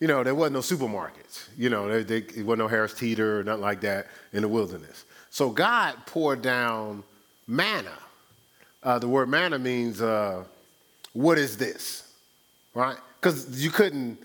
You 0.00 0.08
know, 0.08 0.24
there 0.24 0.34
wasn't 0.34 0.54
no 0.54 0.60
supermarkets. 0.60 1.48
You 1.56 1.70
know, 1.70 1.86
there, 1.88 2.02
there, 2.02 2.20
there 2.20 2.44
wasn't 2.44 2.60
no 2.60 2.68
Harris 2.68 2.94
Teeter 2.94 3.40
or 3.40 3.44
nothing 3.44 3.62
like 3.62 3.80
that 3.82 4.08
in 4.32 4.42
the 4.42 4.48
wilderness. 4.48 5.04
So 5.30 5.50
God 5.50 5.94
poured 6.06 6.42
down 6.42 7.04
manna. 7.46 7.98
Uh, 8.82 8.98
the 8.98 9.08
word 9.08 9.28
manna 9.28 9.58
means, 9.58 10.02
uh, 10.02 10.44
what 11.12 11.38
is 11.38 11.56
this? 11.56 12.12
Right? 12.74 12.96
Because 13.20 13.62
you 13.62 13.70
couldn't, 13.70 14.18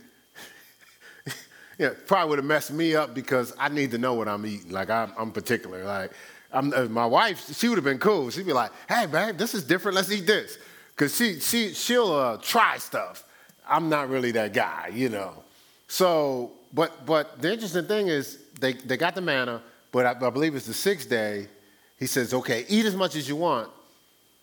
yeah, 1.78 1.92
probably 2.06 2.30
would 2.30 2.40
have 2.40 2.46
messed 2.46 2.72
me 2.72 2.96
up 2.96 3.14
because 3.14 3.54
I 3.60 3.70
need 3.70 3.92
to 3.92 3.98
know 3.98 4.14
what 4.14 4.28
I'm 4.28 4.46
eating. 4.46 4.72
Like, 4.72 4.90
I'm, 4.90 5.12
I'm 5.18 5.32
particular. 5.32 5.84
Like, 5.84 6.12
I'm, 6.52 6.92
my 6.92 7.06
wife, 7.06 7.56
she 7.56 7.70
would 7.70 7.78
have 7.78 7.86
been 7.86 8.00
cool. 8.00 8.30
She'd 8.30 8.46
be 8.46 8.54
like, 8.54 8.72
hey, 8.90 9.06
babe, 9.06 9.38
this 9.38 9.54
is 9.54 9.64
different. 9.64 9.96
Let's 9.96 10.12
eat 10.12 10.26
this. 10.26 10.58
Because 10.96 11.16
she, 11.16 11.40
she, 11.40 11.74
she'll 11.74 12.12
uh, 12.12 12.38
try 12.38 12.78
stuff. 12.78 13.24
I'm 13.70 13.90
not 13.90 14.10
really 14.10 14.32
that 14.32 14.54
guy, 14.54 14.90
you 14.94 15.10
know. 15.10 15.44
So, 15.88 16.52
but, 16.74 17.06
but 17.06 17.42
the 17.42 17.54
interesting 17.54 17.86
thing 17.86 18.08
is 18.08 18.40
they, 18.60 18.74
they 18.74 18.98
got 18.98 19.14
the 19.14 19.22
manna, 19.22 19.62
but 19.92 20.06
I, 20.06 20.26
I 20.26 20.30
believe 20.30 20.56
it's 20.56 20.66
the 20.66 20.74
sixth 20.74 21.10
day. 21.10 21.48
He 22.00 22.06
says, 22.08 22.34
okay, 22.34 22.66
eat 22.68 22.86
as 22.86 22.96
much 22.96 23.16
as 23.16 23.28
you 23.28 23.36
want, 23.36 23.70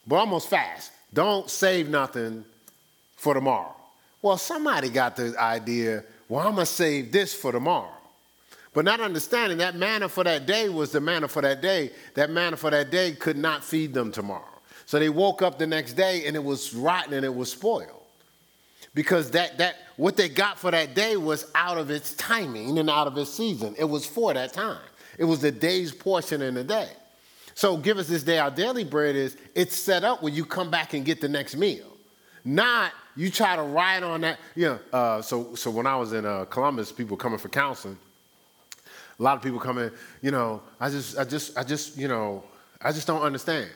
but 0.07 0.17
almost 0.17 0.49
fast. 0.49 0.93
Don't 1.13 1.49
save 1.49 1.89
nothing 1.89 2.45
for 3.17 3.35
tomorrow. 3.35 3.75
Well, 4.23 4.37
somebody 4.37 4.89
got 4.89 5.17
the 5.17 5.35
idea, 5.39 6.05
well, 6.35 6.49
I'm 6.49 6.57
going 6.57 6.67
to 6.67 6.73
save 6.73 7.13
this 7.13 7.33
for 7.33 7.53
tomorrow. 7.53 7.93
But 8.73 8.85
not 8.85 8.99
understanding 8.99 9.59
that 9.59 9.77
manna 9.77 10.09
for 10.09 10.25
that 10.25 10.47
day 10.47 10.69
was 10.69 10.91
the 10.91 11.01
manna 11.01 11.29
for 11.29 11.41
that 11.43 11.63
day. 11.63 11.93
That 12.15 12.29
manna 12.29 12.57
for 12.57 12.71
that 12.71 12.91
day 12.91 13.13
could 13.13 13.37
not 13.37 13.63
feed 13.63 13.95
them 13.95 14.11
tomorrow. 14.11 14.43
So 14.85 14.99
they 14.99 15.11
woke 15.11 15.43
up 15.43 15.61
the 15.61 15.67
next 15.69 15.93
day 15.93 16.27
and 16.27 16.35
it 16.35 16.43
was 16.43 16.75
rotten 16.75 17.13
and 17.13 17.25
it 17.25 17.33
was 17.33 17.53
spoiled. 17.53 18.03
Because 18.95 19.31
that, 19.31 19.59
that 19.59 19.77
what 19.95 20.17
they 20.17 20.29
got 20.29 20.59
for 20.59 20.73
that 20.73 20.97
day 20.97 21.17
was 21.17 21.49
out 21.55 21.79
of 21.79 21.89
its 21.89 22.15
timing 22.15 22.81
and 22.81 22.91
out 22.91 23.07
of 23.07 23.17
its 23.17 23.33
season. 23.33 23.77
It 23.79 23.85
was 23.85 24.05
for 24.05 24.35
that 24.35 24.53
time. 24.53 24.83
It 25.19 25.27
was 25.27 25.39
the 25.39 25.53
day's 25.53 25.93
portion 25.93 26.43
in 26.43 26.55
the 26.55 26.65
day. 26.65 26.89
So 27.55 27.77
give 27.77 27.97
us 27.97 28.09
this 28.09 28.25
day 28.25 28.41
our 28.41 28.51
daily 28.51 28.83
bread 28.83 29.15
is 29.15 29.37
it's 29.55 29.77
set 29.77 30.03
up 30.03 30.21
when 30.21 30.35
you 30.35 30.45
come 30.45 30.69
back 30.69 30.95
and 30.95 31.05
get 31.05 31.21
the 31.21 31.29
next 31.29 31.55
meal. 31.57 31.87
Not 32.45 32.91
you 33.17 33.31
try 33.31 33.57
to 33.57 33.63
ride 33.63 34.03
on 34.03 34.23
that. 34.23 34.39
Yeah. 34.55 34.79
uh, 34.93 35.23
so, 35.23 35.55
so 35.55 35.71
when 35.71 35.87
I 35.87 35.97
was 35.97 36.13
in 36.13 36.25
uh, 36.25 36.45
Columbus, 36.47 36.93
people 36.93 37.17
coming 37.17 37.39
for 37.39 37.49
counseling, 37.49 37.99
a 39.19 39.23
lot 39.23 39.37
of 39.37 39.43
people 39.43 39.61
coming. 39.61 39.91
you 40.21 40.31
know, 40.31 40.63
I 40.81 40.91
just, 40.91 41.19
I 41.19 41.25
just, 41.25 41.57
I 41.57 41.63
just, 41.63 41.97
you 41.97 42.09
know, 42.09 42.43
I 42.81 42.93
just 42.93 43.07
don't 43.07 43.23
understand. 43.23 43.71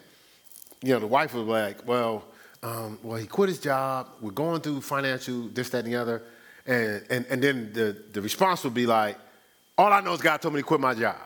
You 0.82 0.94
know, 0.94 1.00
the 1.00 1.06
wife 1.06 1.34
was 1.34 1.46
like, 1.46 1.86
well, 1.86 2.24
um, 2.62 2.98
well, 3.02 3.16
he 3.16 3.26
quit 3.26 3.48
his 3.48 3.60
job. 3.60 4.08
We're 4.20 4.32
going 4.32 4.60
through 4.60 4.80
financial 4.80 5.48
this, 5.48 5.70
that, 5.70 5.84
and 5.84 5.92
the 5.92 5.96
other. 5.96 6.22
And, 6.66 7.04
and, 7.08 7.26
and 7.30 7.42
then 7.42 7.72
the, 7.72 7.96
the 8.12 8.20
response 8.20 8.64
would 8.64 8.74
be 8.74 8.86
like, 8.86 9.16
all 9.76 9.92
I 9.92 10.00
know 10.00 10.12
is 10.12 10.20
God 10.20 10.42
told 10.42 10.54
me 10.54 10.60
to 10.60 10.66
quit 10.66 10.80
my 10.80 10.94
job. 10.94 11.16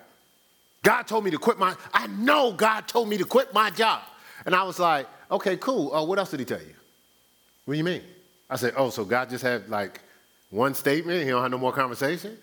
God 0.82 1.04
told 1.04 1.24
me 1.24 1.30
to 1.30 1.38
quit 1.38 1.58
my, 1.58 1.74
I 1.92 2.06
know 2.08 2.52
God 2.52 2.86
told 2.86 3.08
me 3.08 3.16
to 3.16 3.24
quit 3.24 3.54
my 3.54 3.70
job. 3.70 4.02
And 4.44 4.54
I 4.54 4.62
was 4.64 4.78
like, 4.78 5.06
okay, 5.30 5.56
cool. 5.56 5.94
Uh, 5.94 6.04
what 6.04 6.18
else 6.18 6.30
did 6.30 6.40
he 6.40 6.46
tell 6.46 6.60
you? 6.60 6.74
What 7.64 7.74
do 7.74 7.78
you 7.78 7.84
mean? 7.84 8.02
I 8.50 8.56
said, 8.56 8.74
oh, 8.76 8.90
so 8.90 9.04
God 9.04 9.30
just 9.30 9.42
had 9.42 9.68
like 9.68 10.00
one 10.50 10.74
statement? 10.74 11.22
He 11.22 11.30
don't 11.30 11.42
have 11.42 11.50
no 11.50 11.58
more 11.58 11.72
conversation? 11.72 12.36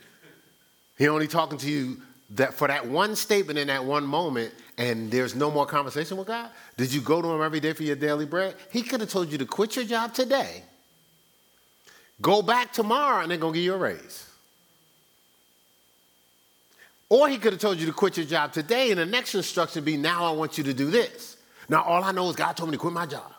He 0.98 1.08
only 1.08 1.28
talking 1.28 1.58
to 1.60 1.70
you 1.70 1.98
that 2.32 2.54
for 2.54 2.68
that 2.68 2.88
one 2.88 3.16
statement 3.16 3.58
in 3.58 3.68
that 3.68 3.84
one 3.84 4.06
moment, 4.06 4.54
and 4.78 5.10
there's 5.10 5.36
no 5.36 5.50
more 5.50 5.66
conversation 5.66 6.18
with 6.18 6.28
God? 6.28 6.50
Did 6.78 6.94
you 6.94 7.02
go 7.02 7.22
to 7.22 7.28
him 7.28 7.42
every 7.42 7.60
day 7.60 7.74
for 7.74 7.84
your 7.84 7.96
daily 7.96 8.26
bread? 8.26 8.56
He 8.72 8.82
could 8.82 9.02
have 9.02 9.10
told 9.10 9.32
you 9.32 9.38
to 9.40 9.46
quit 9.46 9.76
your 9.76 9.86
job 9.86 10.14
today, 10.14 10.64
go 12.22 12.42
back 12.42 12.72
tomorrow, 12.72 13.22
and 13.22 13.32
they're 13.32 13.38
gonna 13.38 13.54
give 13.54 13.64
you 13.64 13.74
a 13.74 13.78
raise. 13.78 14.26
Or 17.10 17.28
he 17.28 17.40
could 17.40 17.54
have 17.54 17.62
told 17.62 17.78
you 17.78 17.88
to 17.88 17.94
quit 17.94 18.18
your 18.18 18.28
job 18.28 18.54
today, 18.54 18.92
and 18.92 19.00
the 19.00 19.06
next 19.06 19.34
instruction 19.34 19.84
be, 19.84 19.98
now 19.98 20.26
I 20.26 20.32
want 20.32 20.58
you 20.60 20.64
to 20.66 20.74
do 20.74 20.92
this. 20.92 21.38
Now 21.68 21.82
all 21.84 22.04
I 22.04 22.12
know 22.12 22.30
is 22.30 22.36
God 22.36 22.54
told 22.56 22.70
me 22.70 22.78
to 22.78 22.80
quit 22.80 22.94
my 22.94 23.08
job. 23.08 23.32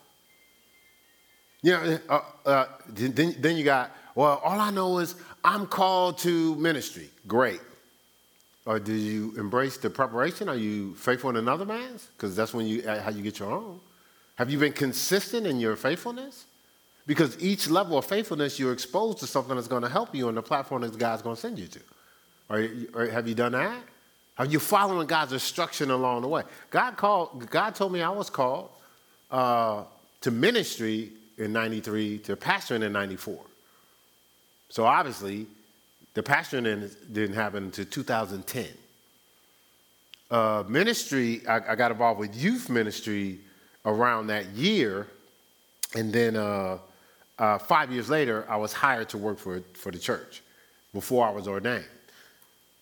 You 1.62 1.72
know, 1.72 1.98
uh, 2.08 2.20
uh, 2.46 2.66
then, 2.88 3.34
then 3.38 3.56
you 3.56 3.64
got, 3.64 3.94
well, 4.14 4.40
all 4.42 4.58
I 4.58 4.70
know 4.70 4.98
is 4.98 5.14
I'm 5.44 5.66
called 5.66 6.18
to 6.18 6.54
ministry. 6.56 7.10
Great. 7.26 7.60
Or 8.66 8.78
do 8.78 8.92
you 8.92 9.34
embrace 9.38 9.76
the 9.76 9.90
preparation? 9.90 10.48
Are 10.48 10.56
you 10.56 10.94
faithful 10.94 11.30
in 11.30 11.36
another 11.36 11.64
man's? 11.64 12.08
Because 12.16 12.36
that's 12.36 12.52
when 12.54 12.66
you 12.66 12.82
uh, 12.82 13.02
how 13.02 13.10
you 13.10 13.22
get 13.22 13.38
your 13.38 13.50
own. 13.50 13.80
Have 14.36 14.50
you 14.50 14.58
been 14.58 14.72
consistent 14.72 15.46
in 15.46 15.58
your 15.58 15.76
faithfulness? 15.76 16.44
Because 17.06 17.36
each 17.42 17.68
level 17.68 17.98
of 17.98 18.04
faithfulness, 18.04 18.58
you're 18.58 18.72
exposed 18.72 19.18
to 19.18 19.26
something 19.26 19.54
that's 19.56 19.68
going 19.68 19.82
to 19.82 19.88
help 19.88 20.14
you 20.14 20.28
on 20.28 20.34
the 20.34 20.42
platform 20.42 20.82
that 20.82 20.96
God's 20.96 21.22
going 21.22 21.34
to 21.34 21.40
send 21.40 21.58
you 21.58 21.66
to. 21.66 21.80
Or, 22.48 22.68
or 22.94 23.06
have 23.08 23.26
you 23.26 23.34
done 23.34 23.52
that? 23.52 23.82
Are 24.38 24.46
you 24.46 24.58
following 24.58 25.06
God's 25.06 25.32
instruction 25.32 25.90
along 25.90 26.22
the 26.22 26.28
way? 26.28 26.42
God 26.70 26.96
called. 26.96 27.48
God 27.50 27.74
told 27.74 27.92
me 27.92 28.02
I 28.02 28.10
was 28.10 28.30
called 28.30 28.70
uh, 29.30 29.84
to 30.20 30.30
ministry 30.30 31.12
in 31.40 31.52
'93, 31.52 32.18
to 32.18 32.36
pastoring 32.36 32.82
in 32.82 32.92
'94. 32.92 33.40
So 34.68 34.84
obviously, 34.84 35.46
the 36.14 36.22
pastoring 36.22 36.90
didn't 37.12 37.34
happen 37.34 37.64
until 37.64 37.84
2010. 37.84 38.66
Uh, 40.30 40.62
ministry, 40.68 41.46
I, 41.48 41.72
I, 41.72 41.74
got 41.74 41.90
involved 41.90 42.20
with 42.20 42.36
youth 42.36 42.70
ministry 42.70 43.40
around 43.84 44.28
that 44.28 44.46
year, 44.50 45.08
and 45.96 46.12
then 46.12 46.36
uh, 46.36 46.78
uh, 47.36 47.58
five 47.58 47.90
years 47.90 48.08
later, 48.08 48.46
I 48.48 48.56
was 48.56 48.72
hired 48.72 49.08
to 49.08 49.18
work 49.18 49.38
for, 49.38 49.60
for 49.74 49.90
the 49.90 49.98
church 49.98 50.42
before 50.94 51.26
I 51.26 51.30
was 51.30 51.48
ordained. 51.48 51.84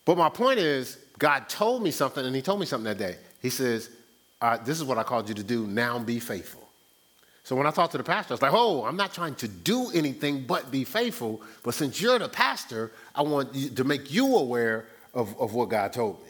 But 0.05 0.17
my 0.17 0.29
point 0.29 0.59
is, 0.59 0.99
God 1.17 1.49
told 1.49 1.81
me 1.81 1.89
something, 1.89 2.23
and 2.23 2.35
He 2.35 2.43
told 2.43 2.59
me 2.59 2.67
something 2.67 2.85
that 2.85 2.99
day. 2.99 3.17
He 3.41 3.49
says, 3.49 3.89
This 4.63 4.77
is 4.77 4.83
what 4.83 4.99
I 4.99 5.03
called 5.03 5.27
you 5.27 5.35
to 5.35 5.43
do, 5.43 5.65
now 5.65 5.97
be 5.97 6.19
faithful. 6.19 6.68
So 7.49 7.55
when 7.55 7.65
I 7.65 7.71
talked 7.71 7.93
to 7.93 7.97
the 7.97 8.03
pastor, 8.03 8.33
I 8.33 8.35
was 8.35 8.43
like, 8.43 8.53
oh, 8.53 8.85
I'm 8.85 8.95
not 8.95 9.11
trying 9.11 9.33
to 9.37 9.47
do 9.47 9.89
anything 9.95 10.43
but 10.45 10.69
be 10.69 10.83
faithful. 10.83 11.41
But 11.63 11.73
since 11.73 11.99
you're 11.99 12.19
the 12.19 12.29
pastor, 12.29 12.91
I 13.15 13.23
want 13.23 13.75
to 13.75 13.83
make 13.83 14.13
you 14.13 14.35
aware 14.35 14.85
of, 15.15 15.35
of 15.41 15.55
what 15.55 15.69
God 15.69 15.91
told 15.91 16.21
me. 16.21 16.29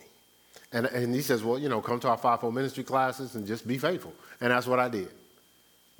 And, 0.72 0.86
and 0.86 1.14
he 1.14 1.20
says, 1.20 1.44
well, 1.44 1.60
you 1.60 1.68
know, 1.68 1.82
come 1.82 2.00
to 2.00 2.08
our 2.08 2.18
fivefold 2.18 2.56
ministry 2.56 2.86
classes 2.86 3.36
and 3.36 3.46
just 3.46 3.68
be 3.68 3.78
faithful. 3.78 4.14
And 4.40 4.52
that's 4.52 4.66
what 4.66 4.80
I 4.80 4.88
did. 4.88 5.10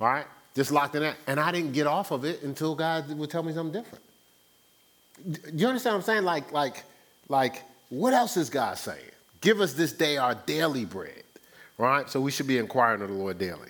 All 0.00 0.06
right? 0.06 0.24
Just 0.54 0.72
locked 0.72 0.94
in 0.94 1.02
that. 1.02 1.16
And 1.26 1.38
I 1.38 1.52
didn't 1.52 1.72
get 1.72 1.86
off 1.86 2.12
of 2.12 2.24
it 2.24 2.42
until 2.42 2.74
God 2.74 3.12
would 3.12 3.28
tell 3.28 3.42
me 3.42 3.52
something 3.52 3.78
different. 3.78 4.02
Do 5.30 5.52
you 5.54 5.66
understand 5.66 5.96
what 5.96 5.98
I'm 5.98 6.06
saying? 6.06 6.22
Like, 6.22 6.50
like, 6.50 6.82
like, 7.28 7.62
what 7.90 8.14
else 8.14 8.38
is 8.38 8.48
God 8.48 8.78
saying? 8.78 9.04
Give 9.42 9.60
us 9.60 9.74
this 9.74 9.92
day 9.92 10.16
our 10.16 10.34
daily 10.34 10.86
bread. 10.86 11.24
Right? 11.76 12.08
So 12.08 12.22
we 12.22 12.30
should 12.30 12.46
be 12.46 12.56
inquiring 12.56 13.02
of 13.02 13.08
the 13.08 13.14
Lord 13.14 13.38
daily. 13.38 13.68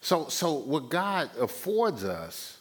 So, 0.00 0.28
so 0.28 0.52
what 0.54 0.88
God 0.88 1.30
affords 1.38 2.04
us 2.04 2.58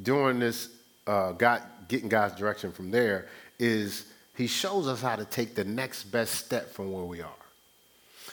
during 0.00 0.38
this, 0.38 0.68
uh, 1.06 1.32
God, 1.32 1.62
getting 1.88 2.08
God's 2.08 2.34
direction 2.34 2.72
from 2.72 2.90
there, 2.90 3.26
is 3.58 4.06
He 4.36 4.46
shows 4.46 4.86
us 4.86 5.00
how 5.00 5.16
to 5.16 5.24
take 5.24 5.54
the 5.54 5.64
next 5.64 6.04
best 6.04 6.34
step 6.34 6.72
from 6.72 6.92
where 6.92 7.04
we 7.04 7.20
are. 7.20 7.30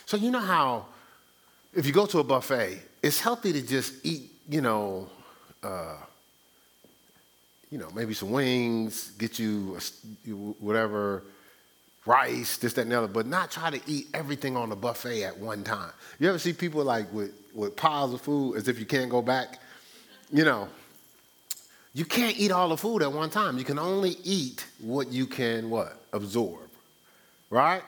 So, 0.06 0.16
you 0.16 0.30
know 0.30 0.40
how 0.40 0.86
if 1.74 1.86
you 1.86 1.92
go 1.92 2.06
to 2.06 2.20
a 2.20 2.24
buffet, 2.24 2.80
it's 3.02 3.20
healthy 3.20 3.52
to 3.52 3.62
just 3.62 3.94
eat, 4.04 4.30
you 4.48 4.60
know, 4.60 5.08
uh, 5.62 5.96
you 7.70 7.78
know, 7.78 7.88
maybe 7.94 8.14
some 8.14 8.30
wings, 8.30 9.10
get 9.18 9.38
you 9.38 9.76
a, 9.76 10.30
whatever 10.60 11.24
rice, 12.06 12.58
this, 12.58 12.74
that, 12.74 12.82
and 12.82 12.92
the 12.92 12.98
other, 12.98 13.08
but 13.08 13.26
not 13.26 13.50
try 13.50 13.70
to 13.70 13.80
eat 13.86 14.08
everything 14.14 14.56
on 14.56 14.68
the 14.68 14.76
buffet 14.76 15.24
at 15.24 15.38
one 15.38 15.64
time. 15.64 15.90
You 16.18 16.28
ever 16.28 16.38
see 16.38 16.52
people 16.52 16.84
like 16.84 17.10
with, 17.12 17.32
with 17.54 17.76
piles 17.76 18.12
of 18.12 18.20
food 18.20 18.56
as 18.56 18.68
if 18.68 18.78
you 18.78 18.86
can't 18.86 19.10
go 19.10 19.22
back? 19.22 19.60
You 20.30 20.44
know, 20.44 20.68
you 21.94 22.04
can't 22.04 22.38
eat 22.38 22.50
all 22.50 22.68
the 22.68 22.76
food 22.76 23.02
at 23.02 23.12
one 23.12 23.30
time. 23.30 23.56
You 23.56 23.64
can 23.64 23.78
only 23.78 24.16
eat 24.24 24.66
what 24.80 25.12
you 25.12 25.26
can 25.26 25.70
what? 25.70 25.96
Absorb. 26.12 26.68
Right? 27.50 27.82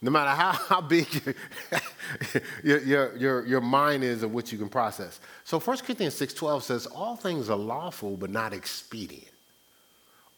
No 0.00 0.10
matter 0.10 0.30
how, 0.30 0.52
how 0.68 0.80
big 0.80 1.08
your, 2.62 2.80
your, 2.80 3.16
your, 3.16 3.46
your 3.46 3.60
mind 3.60 4.04
is 4.04 4.22
of 4.22 4.32
what 4.32 4.52
you 4.52 4.58
can 4.58 4.68
process. 4.68 5.18
So 5.44 5.58
1 5.58 5.78
Corinthians 5.78 6.14
6.12 6.14 6.62
says, 6.62 6.86
all 6.86 7.16
things 7.16 7.50
are 7.50 7.56
lawful 7.56 8.16
but 8.16 8.30
not 8.30 8.52
expedient. 8.52 9.32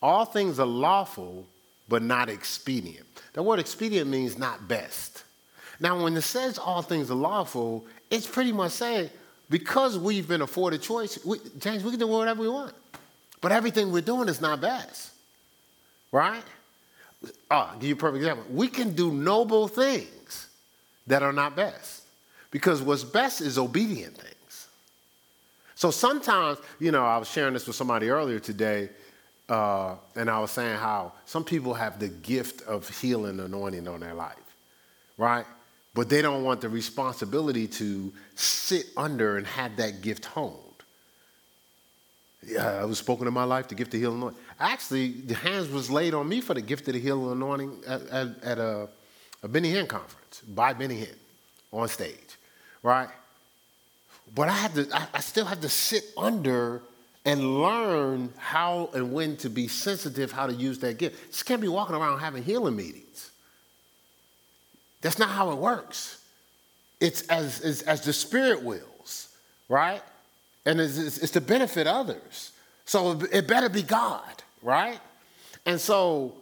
All 0.00 0.24
things 0.24 0.58
are 0.58 0.66
lawful 0.66 1.46
but 1.90 2.02
not 2.02 2.30
expedient. 2.30 3.04
The 3.34 3.42
word 3.42 3.58
expedient 3.58 4.08
means 4.08 4.38
not 4.38 4.68
best. 4.68 5.24
Now, 5.80 6.02
when 6.02 6.16
it 6.16 6.22
says 6.22 6.56
all 6.56 6.82
things 6.82 7.10
are 7.10 7.14
lawful, 7.14 7.84
it's 8.10 8.26
pretty 8.26 8.52
much 8.52 8.72
saying 8.72 9.10
because 9.50 9.98
we've 9.98 10.28
been 10.28 10.40
afforded 10.40 10.80
choice, 10.80 11.22
we, 11.24 11.38
James, 11.58 11.82
we 11.82 11.90
can 11.90 11.98
do 11.98 12.06
whatever 12.06 12.40
we 12.40 12.48
want. 12.48 12.72
But 13.40 13.50
everything 13.50 13.90
we're 13.90 14.02
doing 14.02 14.28
is 14.28 14.40
not 14.40 14.60
best. 14.60 15.10
Right? 16.12 16.44
Oh, 17.50 17.56
I'll 17.56 17.74
give 17.74 17.88
you 17.88 17.94
a 17.94 17.98
perfect 17.98 18.18
example. 18.18 18.44
We 18.50 18.68
can 18.68 18.94
do 18.94 19.12
noble 19.12 19.66
things 19.66 20.46
that 21.08 21.22
are 21.22 21.32
not 21.32 21.56
best. 21.56 22.04
Because 22.52 22.82
what's 22.82 23.04
best 23.04 23.40
is 23.40 23.58
obedient 23.58 24.16
things. 24.16 24.68
So 25.74 25.90
sometimes, 25.90 26.58
you 26.78 26.92
know, 26.92 27.04
I 27.04 27.16
was 27.18 27.28
sharing 27.28 27.54
this 27.54 27.66
with 27.66 27.76
somebody 27.76 28.10
earlier 28.10 28.38
today, 28.38 28.90
uh, 29.50 29.96
and 30.14 30.30
I 30.30 30.38
was 30.38 30.52
saying 30.52 30.78
how 30.78 31.12
some 31.26 31.44
people 31.44 31.74
have 31.74 31.98
the 31.98 32.08
gift 32.08 32.62
of 32.62 32.88
healing 33.00 33.40
anointing 33.40 33.88
on 33.88 33.98
their 33.98 34.14
life, 34.14 34.36
right? 35.18 35.44
But 35.92 36.08
they 36.08 36.22
don't 36.22 36.44
want 36.44 36.60
the 36.60 36.68
responsibility 36.68 37.66
to 37.66 38.12
sit 38.36 38.86
under 38.96 39.36
and 39.36 39.46
have 39.46 39.76
that 39.76 40.02
gift 40.02 40.24
honed. 40.24 40.54
Yeah, 42.46 42.80
I 42.80 42.84
was 42.84 42.98
spoken 42.98 43.26
in 43.26 43.34
my 43.34 43.42
life, 43.42 43.66
the 43.66 43.74
gift 43.74 43.92
of 43.92 44.00
healing 44.00 44.18
anointing. 44.18 44.40
Actually, 44.60 45.08
the 45.08 45.34
hands 45.34 45.68
was 45.68 45.90
laid 45.90 46.14
on 46.14 46.28
me 46.28 46.40
for 46.40 46.54
the 46.54 46.62
gift 46.62 46.86
of 46.86 46.94
the 46.94 47.00
healing 47.00 47.32
anointing 47.32 47.82
at, 47.88 48.02
at, 48.06 48.42
at 48.44 48.58
a, 48.58 48.88
a 49.42 49.48
Benny 49.48 49.72
Hinn 49.72 49.88
conference 49.88 50.42
by 50.46 50.72
Benny 50.72 51.00
Hinn 51.00 51.16
on 51.72 51.88
stage, 51.88 52.36
right? 52.84 53.08
But 54.32 54.48
I 54.48 54.52
had 54.52 54.74
to, 54.74 54.88
I, 54.94 55.08
I 55.14 55.20
still 55.20 55.44
had 55.44 55.60
to 55.62 55.68
sit 55.68 56.04
under 56.16 56.82
and 57.24 57.60
learn 57.60 58.32
how 58.38 58.88
and 58.94 59.12
when 59.12 59.36
to 59.38 59.50
be 59.50 59.68
sensitive, 59.68 60.32
how 60.32 60.46
to 60.46 60.54
use 60.54 60.78
that 60.78 60.98
gift. 60.98 61.30
Just 61.30 61.46
can't 61.46 61.60
be 61.60 61.68
walking 61.68 61.94
around 61.94 62.18
having 62.18 62.42
healing 62.42 62.76
meetings. 62.76 63.30
That's 65.02 65.18
not 65.18 65.30
how 65.30 65.50
it 65.50 65.58
works. 65.58 66.22
It's 67.00 67.22
as, 67.28 67.60
as, 67.60 67.82
as 67.82 68.02
the 68.02 68.12
Spirit 68.12 68.62
wills, 68.62 69.28
right? 69.68 70.02
And 70.66 70.80
it's, 70.80 70.98
it's, 70.98 71.18
it's 71.18 71.32
to 71.32 71.40
benefit 71.40 71.86
others. 71.86 72.52
So 72.84 73.20
it 73.32 73.46
better 73.46 73.68
be 73.68 73.82
God, 73.82 74.42
right? 74.62 74.98
And 75.64 75.80
so 75.80 76.34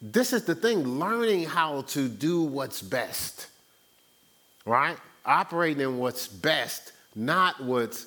this 0.00 0.32
is 0.32 0.44
the 0.44 0.54
thing 0.54 0.98
learning 0.98 1.44
how 1.44 1.82
to 1.82 2.08
do 2.08 2.42
what's 2.42 2.82
best, 2.82 3.46
right? 4.66 4.96
Operating 5.24 5.80
in 5.80 5.98
what's 5.98 6.26
best, 6.26 6.92
not 7.14 7.62
what's 7.62 8.06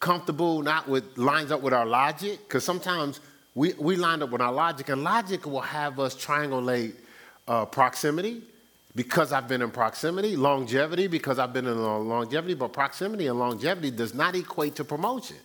comfortable, 0.00 0.62
not 0.62 0.88
with 0.88 1.16
lines 1.16 1.52
up 1.52 1.60
with 1.60 1.74
our 1.74 1.86
logic, 1.86 2.40
because 2.48 2.64
sometimes 2.64 3.20
we, 3.54 3.74
we 3.74 3.96
line 3.96 4.22
up 4.22 4.30
with 4.30 4.40
our 4.40 4.52
logic, 4.52 4.88
and 4.88 5.04
logic 5.04 5.46
will 5.46 5.60
have 5.60 6.00
us 6.00 6.14
triangulate 6.14 6.94
uh, 7.46 7.66
proximity 7.66 8.42
because 8.96 9.32
I've 9.32 9.46
been 9.46 9.62
in 9.62 9.70
proximity, 9.70 10.36
longevity 10.36 11.06
because 11.06 11.38
I've 11.38 11.52
been 11.52 11.66
in 11.66 11.78
longevity, 11.78 12.54
but 12.54 12.72
proximity 12.72 13.26
and 13.28 13.38
longevity 13.38 13.90
does 13.90 14.14
not 14.14 14.34
equate 14.34 14.76
to 14.76 14.84
promotion. 14.84 15.36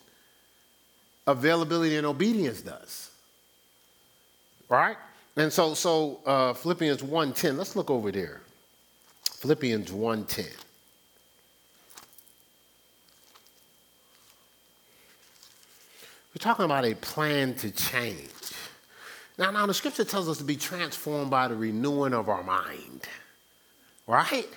Availability 1.28 1.96
and 1.98 2.08
obedience 2.08 2.62
does. 2.62 3.12
Right? 4.70 4.98
And 5.36 5.52
so, 5.52 5.74
so 5.74 6.20
uh, 6.26 6.54
Philippians 6.54 7.02
1.10, 7.02 7.58
let's 7.58 7.76
look 7.76 7.90
over 7.90 8.12
there. 8.12 8.42
Philippians 9.24 9.92
1.10. 9.92 10.65
We're 16.36 16.40
talking 16.40 16.66
about 16.66 16.84
a 16.84 16.96
plan 16.96 17.54
to 17.56 17.72
change. 17.72 18.28
Now, 19.38 19.52
now 19.52 19.66
the 19.66 19.74
scripture 19.74 20.04
tells 20.04 20.28
us 20.28 20.38
to 20.40 20.44
be 20.44 20.58
transformed 20.58 21.32
by 21.32 21.48
the 21.48 21.56
renewing 21.56 22.14
of 22.14 22.28
our 22.28 22.44
mind. 22.44 23.08
Right? 24.06 24.50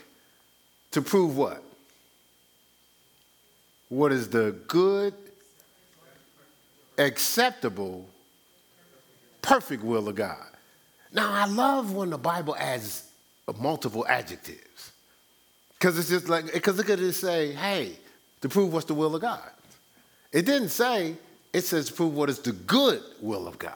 To 0.91 1.03
prove 1.03 1.37
what? 1.37 1.63
What 3.91 4.11
is 4.11 4.29
the 4.29 4.57
good, 4.67 5.15
acceptable, 6.99 8.09
perfect 9.41 9.85
will 9.85 10.09
of 10.09 10.17
God. 10.17 10.47
Now, 11.13 11.33
I 11.33 11.47
love 11.47 11.93
when 11.95 12.11
the 12.11 12.19
Bible 12.19 12.57
adds 12.59 13.05
multiple 13.57 14.05
adjectives. 14.09 14.93
Because 15.79 15.97
it's 15.97 16.09
just 16.09 16.29
like, 16.29 16.53
because 16.53 16.77
look 16.77 16.91
at 16.91 16.99
it 16.99 17.13
say, 17.13 17.53
hey, 17.53 17.93
to 18.41 18.49
prove 18.49 18.73
what's 18.73 18.87
the 18.87 18.95
will 18.95 19.15
of 19.15 19.23
God. 19.23 19.49
It 20.33 20.45
didn't 20.45 20.71
say, 20.71 21.15
it 21.53 21.63
says 21.63 21.87
to 21.87 21.93
prove 21.93 22.15
what 22.15 22.29
is 22.29 22.39
the 22.41 22.53
good 22.53 23.03
will 23.21 23.47
of 23.47 23.59
God. 23.59 23.73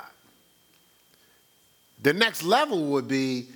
The 2.03 2.13
next 2.13 2.43
level 2.43 2.85
would 2.87 3.09
be, 3.09 3.49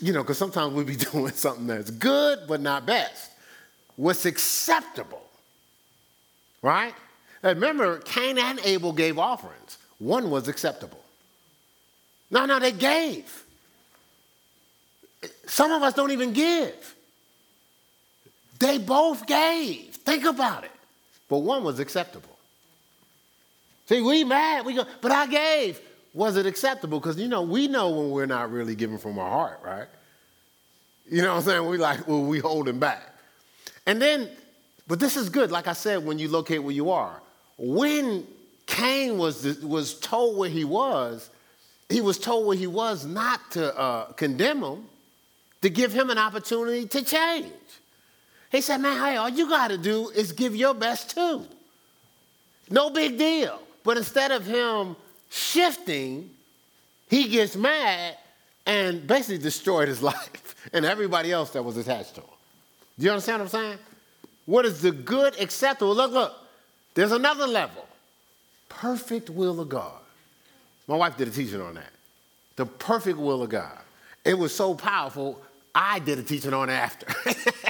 you 0.00 0.12
know, 0.12 0.22
because 0.22 0.38
sometimes 0.38 0.74
we'd 0.74 0.86
be 0.86 0.96
doing 1.12 1.32
something 1.32 1.66
that's 1.66 1.90
good 1.90 2.40
but 2.46 2.60
not 2.60 2.86
best. 2.86 3.32
What's 3.96 4.26
acceptable, 4.26 5.22
right? 6.62 6.94
Remember, 7.42 7.98
Cain 8.00 8.38
and 8.38 8.60
Abel 8.64 8.92
gave 8.92 9.18
offerings. 9.18 9.78
One 9.98 10.30
was 10.30 10.48
acceptable. 10.48 11.02
No, 12.30 12.44
no, 12.44 12.58
they 12.58 12.72
gave. 12.72 13.44
Some 15.46 15.72
of 15.72 15.82
us 15.82 15.94
don't 15.94 16.10
even 16.10 16.32
give. 16.32 16.94
They 18.58 18.78
both 18.78 19.26
gave. 19.26 19.94
Think 19.94 20.24
about 20.24 20.64
it. 20.64 20.70
But 21.28 21.38
one 21.38 21.64
was 21.64 21.78
acceptable. 21.78 22.35
See, 23.86 24.00
we 24.00 24.24
mad. 24.24 24.66
We 24.66 24.74
go, 24.74 24.84
but 25.00 25.12
I 25.12 25.26
gave. 25.26 25.80
Was 26.12 26.36
it 26.36 26.46
acceptable? 26.46 26.98
Because 26.98 27.18
you 27.18 27.28
know, 27.28 27.42
we 27.42 27.68
know 27.68 27.90
when 27.90 28.10
we're 28.10 28.26
not 28.26 28.50
really 28.50 28.74
giving 28.74 28.98
from 28.98 29.18
our 29.18 29.30
heart, 29.30 29.60
right? 29.64 29.86
You 31.08 31.22
know 31.22 31.28
what 31.28 31.40
I'm 31.40 31.42
saying? 31.42 31.66
We 31.66 31.78
like, 31.78 32.06
well, 32.08 32.22
we 32.22 32.40
holding 32.40 32.78
back. 32.78 33.02
And 33.86 34.02
then, 34.02 34.28
but 34.88 34.98
this 34.98 35.16
is 35.16 35.28
good. 35.28 35.52
Like 35.52 35.68
I 35.68 35.72
said, 35.72 36.04
when 36.04 36.18
you 36.18 36.28
locate 36.28 36.62
where 36.62 36.74
you 36.74 36.90
are. 36.90 37.20
When 37.58 38.26
Cain 38.66 39.16
was, 39.16 39.62
was 39.62 39.98
told 40.00 40.36
where 40.36 40.50
he 40.50 40.64
was, 40.64 41.30
he 41.88 42.00
was 42.00 42.18
told 42.18 42.46
where 42.46 42.56
he 42.56 42.66
was 42.66 43.06
not 43.06 43.52
to 43.52 43.78
uh, 43.78 44.12
condemn 44.12 44.62
him, 44.62 44.84
to 45.62 45.70
give 45.70 45.92
him 45.92 46.10
an 46.10 46.18
opportunity 46.18 46.86
to 46.86 47.04
change. 47.04 47.52
He 48.50 48.60
said, 48.60 48.78
man, 48.78 48.98
hey, 48.98 49.16
all 49.16 49.28
you 49.28 49.48
got 49.48 49.68
to 49.68 49.78
do 49.78 50.08
is 50.10 50.32
give 50.32 50.56
your 50.56 50.74
best 50.74 51.10
too. 51.10 51.46
No 52.68 52.90
big 52.90 53.16
deal. 53.16 53.60
But 53.86 53.96
instead 53.96 54.32
of 54.32 54.44
him 54.44 54.96
shifting, 55.30 56.28
he 57.08 57.28
gets 57.28 57.54
mad 57.54 58.16
and 58.66 59.06
basically 59.06 59.38
destroyed 59.38 59.86
his 59.86 60.02
life 60.12 60.56
and 60.72 60.84
everybody 60.84 61.30
else 61.30 61.50
that 61.50 61.62
was 61.62 61.76
attached 61.76 62.16
to 62.16 62.20
him. 62.20 62.30
Do 62.98 63.04
you 63.04 63.12
understand 63.12 63.38
what 63.38 63.54
I'm 63.54 63.62
saying? 63.62 63.78
What 64.44 64.66
is 64.66 64.82
the 64.82 64.90
good, 64.90 65.40
acceptable? 65.40 65.94
Look, 65.94 66.10
look, 66.10 66.34
there's 66.94 67.12
another 67.12 67.46
level. 67.46 67.86
Perfect 68.68 69.30
will 69.30 69.60
of 69.60 69.68
God. 69.68 70.00
My 70.88 70.96
wife 70.96 71.16
did 71.16 71.28
a 71.28 71.30
teaching 71.30 71.60
on 71.60 71.74
that. 71.74 71.92
The 72.56 72.66
perfect 72.66 73.18
will 73.18 73.44
of 73.44 73.50
God. 73.50 73.78
It 74.24 74.34
was 74.34 74.52
so 74.52 74.74
powerful, 74.74 75.40
I 75.76 76.00
did 76.00 76.18
a 76.18 76.24
teaching 76.24 76.52
on 76.52 76.70
it 76.70 76.72
after. 76.72 77.06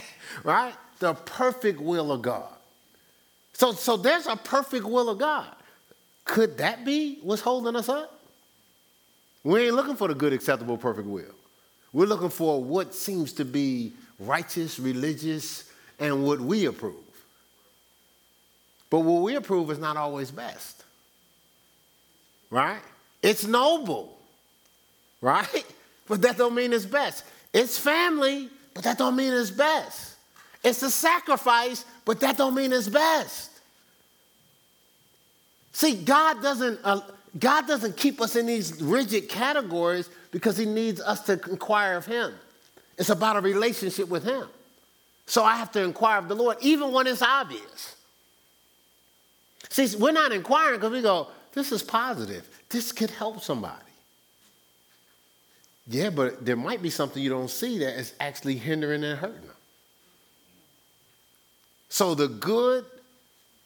right? 0.45 0.73
The 0.99 1.13
perfect 1.13 1.79
will 1.79 2.11
of 2.11 2.23
God. 2.23 2.55
So, 3.53 3.73
so 3.73 3.99
there's 3.99 4.27
a 4.27 4.37
perfect 4.37 4.87
will 4.87 5.11
of 5.11 5.19
God. 5.19 5.56
Could 6.27 6.59
that 6.59 6.85
be 6.85 7.19
what's 7.23 7.41
holding 7.41 7.75
us 7.77 7.89
up? 7.89 8.21
We 9.43 9.67
ain't 9.67 9.75
looking 9.75 9.97
for 9.97 10.09
the 10.09 10.15
good, 10.15 10.33
acceptable, 10.33 10.77
perfect 10.77 11.07
will. 11.07 11.25
We're 11.93 12.07
looking 12.07 12.29
for 12.31 12.63
what 12.63 12.95
seems 12.95 13.33
to 13.35 13.45
be 13.45 13.93
righteous, 14.19 14.79
religious, 14.79 15.71
and 15.99 16.25
what 16.25 16.41
we 16.41 16.67
approve. 16.67 16.95
But 18.91 19.01
what 19.01 19.23
we 19.23 19.37
approve 19.37 19.71
is 19.71 19.79
not 19.79 19.97
always 19.97 20.31
best. 20.31 20.85
Right? 22.51 22.81
It's 23.23 23.47
noble. 23.47 24.19
Right? 25.23 25.65
But 26.09 26.23
that 26.23 26.37
don't 26.37 26.55
mean 26.55 26.73
it's 26.73 26.87
best. 26.87 27.25
It's 27.53 27.81
family, 27.81 28.49
but 28.75 28.85
that 28.85 28.97
don't 28.97 29.17
mean 29.17 29.33
it's 29.33 29.51
best. 29.51 30.15
It's 30.63 30.81
a 30.85 30.91
sacrifice, 30.93 31.85
but 32.05 32.21
that 32.21 32.37
don't 32.37 32.55
mean 32.55 32.73
it's 32.73 32.89
best. 32.89 33.56
See, 35.77 35.95
God 35.95 36.41
doesn't, 36.41 36.81
uh, 36.85 37.03
God 37.39 37.67
doesn't 37.67 37.99
keep 37.99 38.23
us 38.23 38.35
in 38.35 38.47
these 38.47 38.81
rigid 38.81 39.29
categories 39.29 40.09
because 40.31 40.57
He 40.57 40.65
needs 40.65 41.03
us 41.03 41.21
to 41.25 41.35
inquire 41.51 41.99
of 41.99 42.07
Him. 42.07 42.33
It's 42.97 43.11
about 43.11 43.37
a 43.37 43.43
relationship 43.43 44.09
with 44.09 44.25
Him. 44.25 44.49
So 45.27 45.45
I 45.45 45.57
have 45.57 45.71
to 45.73 45.83
inquire 45.83 46.17
of 46.17 46.29
the 46.29 46.35
Lord, 46.35 46.57
even 46.63 46.93
when 46.93 47.07
it's 47.07 47.21
obvious. 47.21 47.95
See, 49.69 49.95
we're 49.99 50.13
not 50.13 50.33
inquiring 50.33 50.81
because 50.81 50.93
we 50.93 51.03
go, 51.03 51.29
this 51.53 51.71
is 51.73 51.83
positive. 51.83 52.49
This 52.71 52.91
could 52.91 53.11
help 53.11 53.43
somebody. 53.43 53.77
Yeah, 55.89 56.09
but 56.09 56.43
there 56.43 56.57
might 56.57 56.81
be 56.81 56.89
something 56.89 57.23
you 57.23 57.29
don't 57.29 57.51
see 57.51 57.81
that 57.81 57.99
is 57.99 58.15
actually 58.19 58.57
hindering 58.57 59.05
and 59.05 59.19
hurting 59.19 59.43
them. 59.43 59.51
So 61.91 62.15
the 62.15 62.29
good 62.29 62.87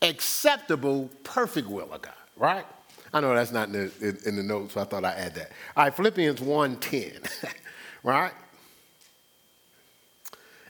acceptable, 0.03 1.11
perfect 1.25 1.69
will 1.69 1.93
of 1.93 2.03
God, 2.03 2.15
right? 2.37 2.67
I 3.13 3.21
know 3.21 3.35
that's 3.35 3.53
not 3.53 3.69
in 3.69 3.73
the, 3.73 3.93
in, 4.01 4.19
in 4.27 4.37
the 4.37 4.43
notes, 4.43 4.75
so 4.75 4.81
I 4.81 4.85
thought 4.85 5.05
I'd 5.05 5.17
add 5.17 5.35
that. 5.35 5.51
All 5.77 5.85
right, 5.85 5.95
Philippians 5.95 6.41
1.10, 6.41 7.53
right? 8.03 8.33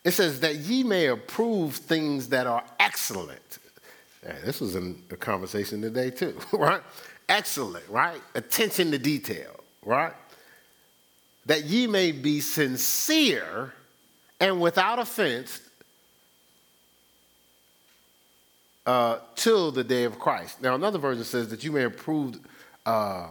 It 0.03 0.13
says 0.13 0.41
that 0.41 0.57
ye 0.57 0.83
may 0.83 1.07
approve 1.07 1.77
things 1.77 2.29
that 2.29 2.47
are 2.47 2.65
excellent. 2.79 3.59
Yeah, 4.25 4.37
this 4.45 4.61
was 4.61 4.75
in 4.75 5.03
a 5.11 5.17
conversation 5.17 5.83
today 5.83 6.11
too, 6.11 6.39
right? 6.53 6.83
Excellent, 7.29 7.87
right? 7.89 8.21
Attention 8.35 8.91
to 8.93 8.99
detail, 8.99 9.61
right? 9.85 10.15
That 11.47 11.65
ye 11.65 11.87
may 11.87 12.13
be 12.13 12.41
sincere 12.41 13.73
and 14.41 14.61
without 14.61 14.99
offense 14.99 15.61
uh, 18.91 19.21
till 19.37 19.71
the 19.71 19.85
day 19.85 20.03
of 20.03 20.19
Christ. 20.19 20.61
Now, 20.61 20.75
another 20.75 20.99
version 20.99 21.23
says 21.23 21.47
that 21.51 21.63
you 21.63 21.71
may 21.71 21.85
approve 21.85 22.41
uh, 22.85 23.29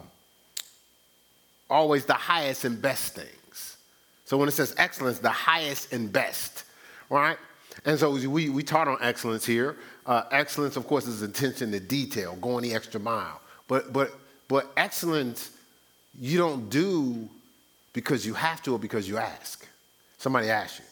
always 1.70 2.06
the 2.06 2.14
highest 2.14 2.64
and 2.64 2.82
best 2.82 3.14
things. 3.14 3.76
So 4.24 4.38
when 4.38 4.48
it 4.48 4.54
says 4.54 4.74
excellence, 4.78 5.20
the 5.20 5.30
highest 5.30 5.92
and 5.92 6.14
best, 6.14 6.64
right? 7.10 7.36
And 7.84 8.00
so 8.00 8.12
we, 8.12 8.50
we 8.50 8.64
taught 8.64 8.88
on 8.88 9.00
excellence 9.02 9.46
here. 9.46 9.76
Uh, 10.06 10.24
excellence, 10.32 10.78
of 10.78 10.88
course, 10.88 11.08
is 11.08 11.22
attention 11.24 11.74
to 11.74 11.82
detail, 11.82 12.38
going 12.38 12.64
the 12.64 12.74
extra 12.74 13.00
mile. 13.00 13.42
But, 13.68 13.92
but, 13.92 14.18
but 14.48 14.72
excellence, 14.78 15.52
you 16.18 16.38
don't 16.38 16.70
do 16.70 17.28
because 17.92 18.26
you 18.26 18.34
have 18.34 18.64
to 18.64 18.76
or 18.76 18.80
because 18.80 19.10
you 19.10 19.18
ask. 19.18 19.68
Somebody 20.20 20.50
asks 20.50 20.80
you. 20.80 20.86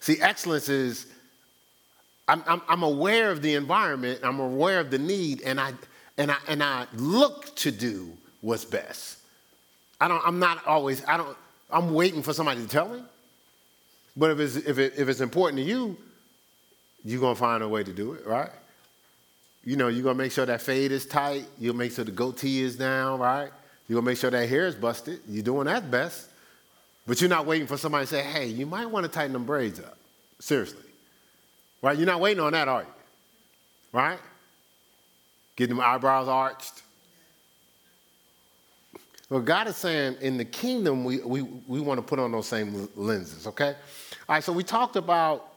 See, 0.00 0.20
excellence 0.20 0.68
is 0.68 1.06
I'm, 2.28 2.42
I'm, 2.46 2.62
I'm 2.68 2.82
aware 2.82 3.30
of 3.30 3.42
the 3.42 3.54
environment, 3.54 4.20
I'm 4.22 4.40
aware 4.40 4.80
of 4.80 4.90
the 4.90 4.98
need, 4.98 5.42
and 5.42 5.60
I, 5.60 5.72
and, 6.18 6.30
I, 6.30 6.36
and 6.48 6.62
I 6.62 6.86
look 6.94 7.54
to 7.56 7.70
do 7.70 8.16
what's 8.40 8.64
best. 8.64 9.18
I 10.00 10.08
don't, 10.08 10.22
I'm 10.26 10.38
not 10.38 10.66
always, 10.66 11.04
I 11.06 11.16
don't, 11.16 11.36
I'm 11.70 11.94
waiting 11.94 12.22
for 12.22 12.32
somebody 12.32 12.62
to 12.62 12.68
tell 12.68 12.88
me. 12.88 13.02
But 14.16 14.30
if 14.32 14.40
it's, 14.40 14.56
if, 14.56 14.78
it, 14.78 14.94
if 14.96 15.08
it's 15.08 15.20
important 15.20 15.58
to 15.58 15.64
you, 15.64 15.96
you're 17.04 17.20
to 17.20 17.34
find 17.38 17.62
a 17.62 17.68
way 17.68 17.84
to 17.84 17.92
do 17.92 18.14
it, 18.14 18.26
right? 18.26 18.50
You 19.64 19.76
know, 19.76 19.88
you're 19.88 20.04
to 20.04 20.14
make 20.14 20.32
sure 20.32 20.46
that 20.46 20.62
fade 20.62 20.90
is 20.90 21.06
tight. 21.06 21.44
You'll 21.58 21.76
make 21.76 21.92
sure 21.92 22.04
the 22.04 22.12
goatee 22.12 22.62
is 22.62 22.76
down, 22.76 23.20
right? 23.20 23.50
You're 23.88 24.00
to 24.00 24.04
make 24.04 24.18
sure 24.18 24.30
that 24.30 24.48
hair 24.48 24.66
is 24.66 24.74
busted. 24.74 25.20
You're 25.28 25.44
doing 25.44 25.66
that 25.66 25.90
best. 25.90 26.28
But 27.06 27.20
you're 27.20 27.30
not 27.30 27.46
waiting 27.46 27.66
for 27.66 27.76
somebody 27.76 28.06
to 28.06 28.10
say, 28.10 28.22
hey, 28.22 28.46
you 28.46 28.66
might 28.66 28.86
want 28.86 29.04
to 29.04 29.12
tighten 29.12 29.32
them 29.32 29.44
braids 29.44 29.78
up. 29.78 29.96
Seriously. 30.40 30.85
Right? 31.82 31.96
You're 31.96 32.06
not 32.06 32.20
waiting 32.20 32.42
on 32.42 32.52
that, 32.52 32.68
are 32.68 32.82
you? 32.82 32.88
Right? 33.92 34.18
Getting 35.56 35.76
them 35.76 35.84
eyebrows 35.84 36.28
arched. 36.28 36.82
Well, 39.28 39.40
God 39.40 39.66
is 39.66 39.76
saying 39.76 40.18
in 40.20 40.36
the 40.36 40.44
kingdom, 40.44 41.04
we, 41.04 41.18
we, 41.18 41.42
we 41.42 41.80
want 41.80 41.98
to 41.98 42.02
put 42.02 42.20
on 42.20 42.30
those 42.30 42.46
same 42.46 42.88
lenses, 42.94 43.48
okay? 43.48 43.74
All 44.28 44.34
right, 44.36 44.44
so 44.44 44.52
we 44.52 44.62
talked 44.62 44.94
about, 44.94 45.48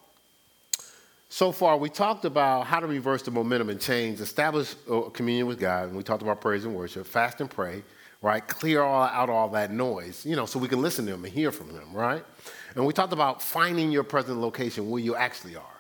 so 1.30 1.52
far, 1.52 1.78
we 1.78 1.90
talked 1.90 2.26
about 2.26 2.66
how 2.66 2.80
to 2.80 2.88
reverse 2.88 3.22
the 3.22 3.30
momentum 3.30 3.70
and 3.70 3.80
change, 3.80 4.22
establish 4.22 4.74
communion 5.14 5.46
with 5.46 5.60
God, 5.60 5.90
and 5.90 5.96
we 5.96 6.02
talked 6.02 6.24
about 6.24 6.42
praise 6.42 6.66
and 6.66 6.74
worship, 6.74 7.06
fast 7.06 7.42
and 7.42 7.50
pray, 7.50 7.84
right? 8.24 8.46
Clear 8.48 8.82
all, 8.82 9.04
out 9.04 9.30
all 9.30 9.50
that 9.50 9.72
noise, 9.72 10.26
you 10.26 10.36
know, 10.36 10.48
so 10.48 10.58
we 10.58 10.68
can 10.68 10.82
listen 10.82 11.06
to 11.06 11.14
Him 11.14 11.24
and 11.24 11.32
hear 11.32 11.52
from 11.52 11.70
Him, 11.70 11.94
right? 11.94 12.26
And 12.76 12.88
we 12.88 12.94
talked 12.94 13.14
about 13.14 13.40
finding 13.40 13.92
your 13.92 14.04
present 14.04 14.40
location 14.40 14.90
where 14.90 15.02
you 15.02 15.16
actually 15.16 15.56
are. 15.56 15.79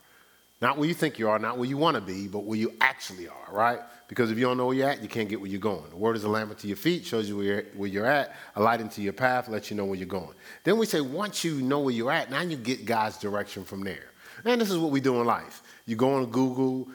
Not 0.61 0.77
where 0.77 0.87
you 0.87 0.93
think 0.93 1.19
you 1.19 1.29
are, 1.29 1.39
not 1.39 1.57
where 1.57 1.69
you 1.69 1.77
want 1.77 1.95
to 1.95 2.01
be, 2.01 2.27
but 2.27 2.39
where 2.39 2.57
you 2.57 2.73
actually 2.81 3.29
are, 3.29 3.53
right? 3.53 3.79
Because 4.09 4.29
if 4.29 4.37
you 4.37 4.43
don't 4.43 4.57
know 4.57 4.65
where 4.65 4.75
you're 4.75 4.89
at, 4.89 5.01
you 5.01 5.07
can't 5.07 5.29
get 5.29 5.39
where 5.39 5.49
you're 5.49 5.59
going. 5.59 5.89
The 5.89 5.95
word 5.95 6.17
is 6.17 6.25
a 6.25 6.29
lamp 6.29 6.49
unto 6.49 6.67
your 6.67 6.75
feet, 6.75 7.05
shows 7.05 7.29
you 7.29 7.37
where 7.37 7.45
you're, 7.45 7.63
where 7.75 7.89
you're 7.89 8.05
at, 8.05 8.35
a 8.55 8.61
light 8.61 8.81
into 8.81 9.01
your 9.01 9.13
path, 9.13 9.47
lets 9.47 9.71
you 9.71 9.77
know 9.77 9.85
where 9.85 9.97
you're 9.97 10.07
going. 10.07 10.33
Then 10.65 10.77
we 10.77 10.85
say, 10.85 10.99
once 10.99 11.43
you 11.43 11.61
know 11.61 11.79
where 11.79 11.93
you're 11.93 12.11
at, 12.11 12.29
now 12.29 12.41
you 12.41 12.57
get 12.57 12.85
God's 12.85 13.17
direction 13.17 13.63
from 13.63 13.83
there. 13.83 14.09
And 14.43 14.59
this 14.59 14.69
is 14.69 14.77
what 14.77 14.91
we 14.91 14.99
do 14.99 15.19
in 15.21 15.25
life. 15.27 15.61
You 15.85 15.95
go 15.95 16.15
on 16.15 16.25
Google, 16.25 16.89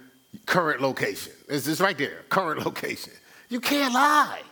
current 0.44 0.83
location. 0.83 1.33
It's 1.48 1.64
just 1.64 1.81
right 1.81 1.96
there, 1.96 2.22
current 2.29 2.64
location. 2.66 3.12
You 3.48 3.61
can't 3.61 3.94
lie. 3.94 4.42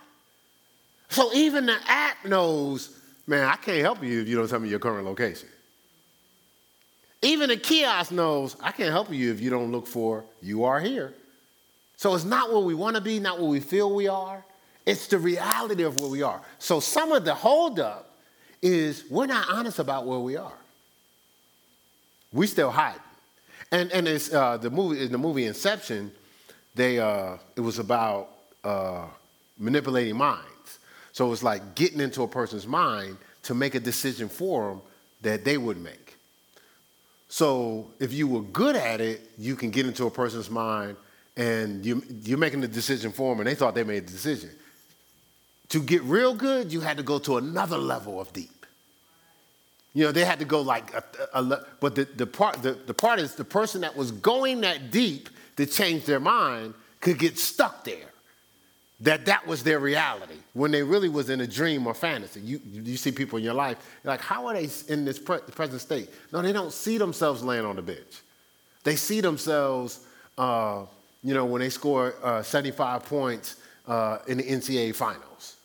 So 1.09 1.33
even 1.35 1.67
the 1.67 1.77
app 1.87 2.25
knows, 2.25 2.99
man, 3.27 3.45
I 3.45 3.57
can't 3.57 3.83
help 3.83 4.03
you 4.03 4.23
if 4.23 4.29
you 4.29 4.37
don't 4.37 4.49
tell 4.49 4.61
me 4.61 4.71
your 4.71 4.79
current 4.79 5.05
location. 5.05 5.49
Even 7.23 7.49
the 7.49 7.57
kiosk 7.57 8.11
knows 8.11 8.57
I 8.61 8.73
can't 8.73 8.91
help 8.91 9.13
you 9.13 9.33
if 9.33 9.41
you 9.41 9.49
don't 9.49 9.71
look 9.71 9.87
for 9.87 10.25
you 10.41 10.65
are 10.65 10.81
here. 10.81 11.15
So 11.97 12.15
it's 12.15 12.25
not 12.25 12.53
what 12.53 12.65
we 12.65 12.75
want 12.75 12.97
to 12.97 13.01
be, 13.01 13.21
not 13.21 13.39
what 13.39 13.49
we 13.49 13.61
feel 13.61 13.95
we 13.95 14.09
are. 14.09 14.45
It's 14.85 15.07
the 15.07 15.19
reality 15.19 15.85
of 15.85 16.01
where 16.01 16.11
we 16.11 16.23
are. 16.23 16.41
So 16.59 16.81
some 16.81 17.13
of 17.13 17.25
the 17.25 17.35
holdup 17.35 18.11
is 18.61 19.05
we're 19.09 19.27
not 19.27 19.49
honest 19.49 19.79
about 19.79 20.05
where 20.05 20.19
we 20.19 20.37
are. 20.37 20.59
We 22.33 22.49
still 22.49 22.71
hide. 22.73 23.01
And 23.71 23.93
and 23.93 24.09
it's 24.09 24.33
uh, 24.33 24.57
the 24.57 24.71
movie 24.71 25.05
in 25.05 25.13
the 25.13 25.19
movie 25.19 25.47
Inception, 25.47 26.11
they 26.75 26.99
uh, 26.99 27.37
it 27.55 27.61
was 27.61 27.79
about 27.79 28.31
uh, 28.65 29.07
manipulating 29.57 30.17
minds. 30.17 30.79
So 31.13 31.33
it's 31.33 31.45
like 31.45 31.77
getting 31.77 32.01
into 32.01 32.23
a 32.25 32.29
person's 32.29 32.67
mind 32.67 33.17
to 33.45 33.55
make 33.55 33.77
a 33.77 33.81
decision 33.81 34.29
for 34.29 34.71
them 34.71 34.83
that 35.21 35.45
they 35.45 35.57
would 35.57 35.81
make. 35.81 36.02
So 37.33 37.87
if 37.99 38.13
you 38.13 38.29
were 38.29 38.43
good 38.43 38.77
at 38.77 39.01
it, 39.01 39.31
you 39.39 39.57
can 39.57 39.71
get 39.71 39.87
into 39.87 40.05
a 40.05 40.11
person's 40.11 40.51
mind 40.51 40.99
and 41.35 41.83
you, 41.85 42.03
you're 42.25 42.37
making 42.37 42.61
the 42.61 42.69
decision 42.69 43.11
for 43.11 43.33
them 43.33 43.41
and 43.41 43.49
they 43.49 43.55
thought 43.55 43.75
they 43.75 43.85
made 43.85 44.07
the 44.07 44.13
decision. 44.13 44.51
To 45.71 45.83
get 45.83 46.03
real 46.03 46.35
good, 46.35 46.71
you 46.71 46.83
had 46.83 46.99
to 46.99 47.03
go 47.03 47.19
to 47.21 47.39
another 47.39 47.79
level 47.79 48.21
of 48.21 48.31
deep. 48.35 48.67
You 49.95 50.05
know, 50.05 50.13
they 50.13 50.27
had 50.27 50.41
to 50.41 50.45
go 50.45 50.61
like, 50.61 50.93
a, 50.93 51.03
a, 51.33 51.43
a, 51.43 51.67
but 51.81 51.95
the, 51.95 52.05
the, 52.05 52.27
part, 52.27 52.63
the, 52.63 52.73
the 52.73 52.93
part 52.93 53.19
is 53.19 53.35
the 53.35 53.47
person 53.47 53.81
that 53.81 53.97
was 53.97 54.13
going 54.13 54.61
that 54.61 54.91
deep 54.91 55.31
to 55.57 55.65
change 55.65 56.05
their 56.05 56.21
mind 56.21 56.75
could 57.01 57.19
get 57.19 57.39
stuck 57.39 57.83
there 57.83 58.12
that 59.03 59.27
that 59.27 59.47
was 59.47 59.65
their 59.65 59.81
reality 59.81 60.37
when 60.55 60.71
they 60.71 60.83
really 60.83 61.09
was 61.09 61.29
in 61.29 61.41
a 61.41 61.47
dream 61.47 61.87
or 61.87 61.95
fantasy. 61.95 62.41
You, 62.41 62.61
you 62.73 62.97
see 62.97 63.11
people 63.11 63.39
in 63.39 63.45
your 63.45 63.55
life, 63.55 63.77
like, 64.05 64.21
how 64.21 64.47
are 64.47 64.55
they 64.55 64.69
in 64.89 65.05
this 65.05 65.19
pre- 65.19 65.39
present 65.39 65.81
state? 65.81 66.09
No, 66.33 66.41
they 66.41 66.53
don't 66.53 66.73
see 66.73 66.99
themselves 66.99 67.43
laying 67.43 67.65
on 67.65 67.77
the 67.77 67.83
bench. 67.83 68.23
They 68.85 68.95
see 68.95 69.21
themselves, 69.21 70.01
uh, 70.39 70.85
you 71.23 71.35
know, 71.35 71.45
when 71.45 71.61
they 71.61 71.69
score 71.69 72.15
uh, 72.23 72.43
75 72.43 73.05
points 73.05 73.57
uh, 73.89 74.19
in 74.29 74.39
the 74.39 74.45
NCAA 74.45 74.95
finals. 74.95 75.57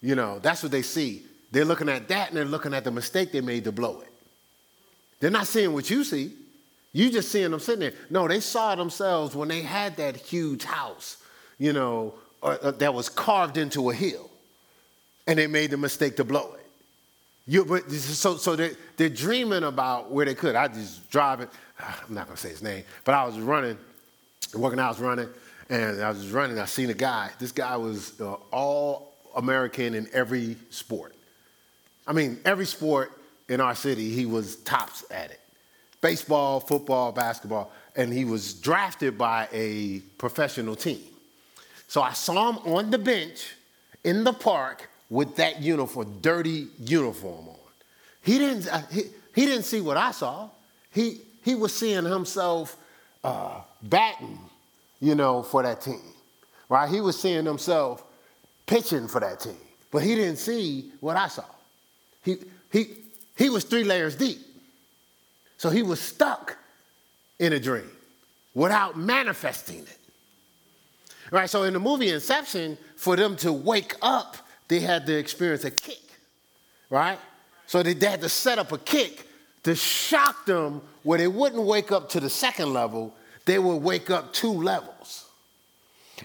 You 0.00 0.14
know, 0.14 0.38
that's 0.38 0.62
what 0.62 0.72
they 0.72 0.82
see. 0.82 1.24
They're 1.50 1.66
looking 1.66 1.90
at 1.90 2.08
that 2.08 2.28
and 2.28 2.36
they're 2.36 2.44
looking 2.46 2.72
at 2.72 2.84
the 2.84 2.90
mistake 2.90 3.32
they 3.32 3.42
made 3.42 3.64
to 3.64 3.72
blow 3.72 4.00
it. 4.00 4.12
They're 5.20 5.30
not 5.30 5.46
seeing 5.46 5.74
what 5.74 5.90
you 5.90 6.04
see. 6.04 6.32
You 6.94 7.10
just 7.10 7.30
seeing 7.30 7.50
them 7.50 7.60
sitting 7.60 7.80
there. 7.80 7.94
No, 8.08 8.26
they 8.26 8.40
saw 8.40 8.74
themselves 8.74 9.36
when 9.36 9.48
they 9.48 9.60
had 9.60 9.96
that 9.96 10.16
huge 10.16 10.64
house, 10.64 11.18
you 11.58 11.72
know, 11.72 12.14
uh, 12.42 12.70
that 12.72 12.92
was 12.92 13.08
carved 13.08 13.56
into 13.56 13.90
a 13.90 13.94
hill, 13.94 14.30
and 15.26 15.38
they 15.38 15.46
made 15.46 15.70
the 15.70 15.76
mistake 15.76 16.16
to 16.16 16.24
blow 16.24 16.52
it. 16.54 16.66
You, 17.46 17.64
but 17.64 17.90
so, 17.90 18.36
so 18.36 18.54
they're, 18.54 18.72
they're 18.96 19.08
dreaming 19.08 19.64
about 19.64 20.10
where 20.10 20.24
they 20.24 20.34
could. 20.34 20.54
I 20.54 20.68
just 20.68 21.10
driving. 21.10 21.48
I'm 21.80 22.14
not 22.14 22.26
gonna 22.26 22.36
say 22.36 22.50
his 22.50 22.62
name, 22.62 22.84
but 23.04 23.14
I 23.14 23.24
was 23.24 23.38
running, 23.38 23.78
working 24.54 24.78
I 24.78 24.88
was 24.88 25.00
running, 25.00 25.28
and 25.68 26.02
I 26.02 26.10
was 26.10 26.30
running. 26.30 26.58
I 26.58 26.66
seen 26.66 26.90
a 26.90 26.94
guy. 26.94 27.30
This 27.38 27.52
guy 27.52 27.76
was 27.76 28.20
uh, 28.20 28.34
all 28.52 29.12
American 29.36 29.94
in 29.94 30.08
every 30.12 30.56
sport. 30.70 31.14
I 32.06 32.12
mean, 32.12 32.38
every 32.44 32.66
sport 32.66 33.12
in 33.48 33.60
our 33.60 33.74
city, 33.74 34.10
he 34.10 34.26
was 34.26 34.56
tops 34.56 35.04
at 35.10 35.30
it. 35.30 35.40
Baseball, 36.00 36.58
football, 36.58 37.12
basketball, 37.12 37.72
and 37.94 38.12
he 38.12 38.24
was 38.24 38.54
drafted 38.54 39.16
by 39.16 39.48
a 39.52 40.00
professional 40.18 40.74
team. 40.74 41.11
So 41.92 42.00
I 42.00 42.14
saw 42.14 42.50
him 42.50 42.72
on 42.72 42.90
the 42.90 42.96
bench 42.96 43.52
in 44.02 44.24
the 44.24 44.32
park 44.32 44.88
with 45.10 45.36
that 45.36 45.60
uniform, 45.60 46.20
dirty 46.22 46.68
uniform 46.78 47.50
on. 47.50 47.56
He 48.22 48.38
didn't, 48.38 48.66
uh, 48.66 48.80
he, 48.90 49.02
he 49.34 49.44
didn't 49.44 49.64
see 49.64 49.82
what 49.82 49.98
I 49.98 50.10
saw. 50.12 50.48
He, 50.90 51.20
he 51.44 51.54
was 51.54 51.74
seeing 51.74 52.06
himself 52.06 52.78
uh, 53.22 53.60
batting, 53.82 54.38
you 55.02 55.14
know, 55.14 55.42
for 55.42 55.62
that 55.62 55.82
team, 55.82 56.00
right? 56.70 56.88
He 56.88 57.02
was 57.02 57.20
seeing 57.20 57.44
himself 57.44 58.02
pitching 58.64 59.06
for 59.06 59.20
that 59.20 59.40
team, 59.40 59.58
but 59.90 60.02
he 60.02 60.14
didn't 60.14 60.38
see 60.38 60.92
what 61.00 61.18
I 61.18 61.28
saw. 61.28 61.44
He, 62.24 62.36
he, 62.72 62.86
he 63.36 63.50
was 63.50 63.64
three 63.64 63.84
layers 63.84 64.16
deep. 64.16 64.38
So 65.58 65.68
he 65.68 65.82
was 65.82 66.00
stuck 66.00 66.56
in 67.38 67.52
a 67.52 67.60
dream 67.60 67.90
without 68.54 68.96
manifesting 68.96 69.80
it. 69.80 69.98
Right? 71.32 71.48
So 71.48 71.64
in 71.64 71.72
the 71.72 71.80
movie 71.80 72.10
Inception, 72.10 72.78
for 72.94 73.16
them 73.16 73.36
to 73.36 73.52
wake 73.52 73.94
up, 74.02 74.36
they 74.68 74.80
had 74.80 75.06
to 75.06 75.18
experience 75.18 75.64
a 75.64 75.70
kick. 75.70 75.98
Right? 76.90 77.18
So 77.66 77.82
they 77.82 77.94
had 78.06 78.20
to 78.20 78.28
set 78.28 78.58
up 78.58 78.70
a 78.70 78.78
kick 78.78 79.26
to 79.62 79.74
shock 79.74 80.44
them 80.44 80.82
where 81.02 81.18
they 81.18 81.26
wouldn't 81.26 81.62
wake 81.62 81.90
up 81.90 82.10
to 82.10 82.20
the 82.20 82.28
second 82.28 82.72
level, 82.72 83.14
they 83.46 83.58
would 83.58 83.76
wake 83.76 84.10
up 84.10 84.32
two 84.32 84.52
levels. 84.52 85.26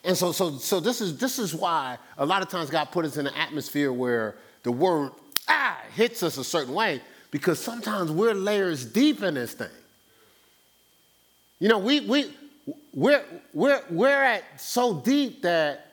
And 0.03 0.15
so, 0.15 0.31
so, 0.31 0.57
so 0.57 0.79
this, 0.79 1.01
is, 1.01 1.17
this 1.17 1.39
is 1.39 1.55
why 1.55 1.97
a 2.17 2.25
lot 2.25 2.41
of 2.41 2.49
times 2.49 2.69
God 2.69 2.91
put 2.91 3.05
us 3.05 3.17
in 3.17 3.25
an 3.25 3.33
atmosphere 3.33 3.91
where 3.91 4.35
the 4.63 4.71
word 4.71 5.11
ah 5.47 5.79
hits 5.95 6.21
us 6.21 6.37
a 6.37 6.43
certain 6.43 6.73
way 6.73 7.01
because 7.31 7.59
sometimes 7.59 8.11
we're 8.11 8.33
layers 8.33 8.85
deep 8.85 9.23
in 9.23 9.35
this 9.35 9.53
thing. 9.53 9.69
You 11.59 11.69
know, 11.69 11.79
we, 11.79 12.01
we, 12.01 12.31
we're, 12.93 13.23
we're, 13.53 13.82
we're 13.89 14.23
at 14.23 14.43
so 14.60 14.99
deep 14.99 15.41
that 15.43 15.86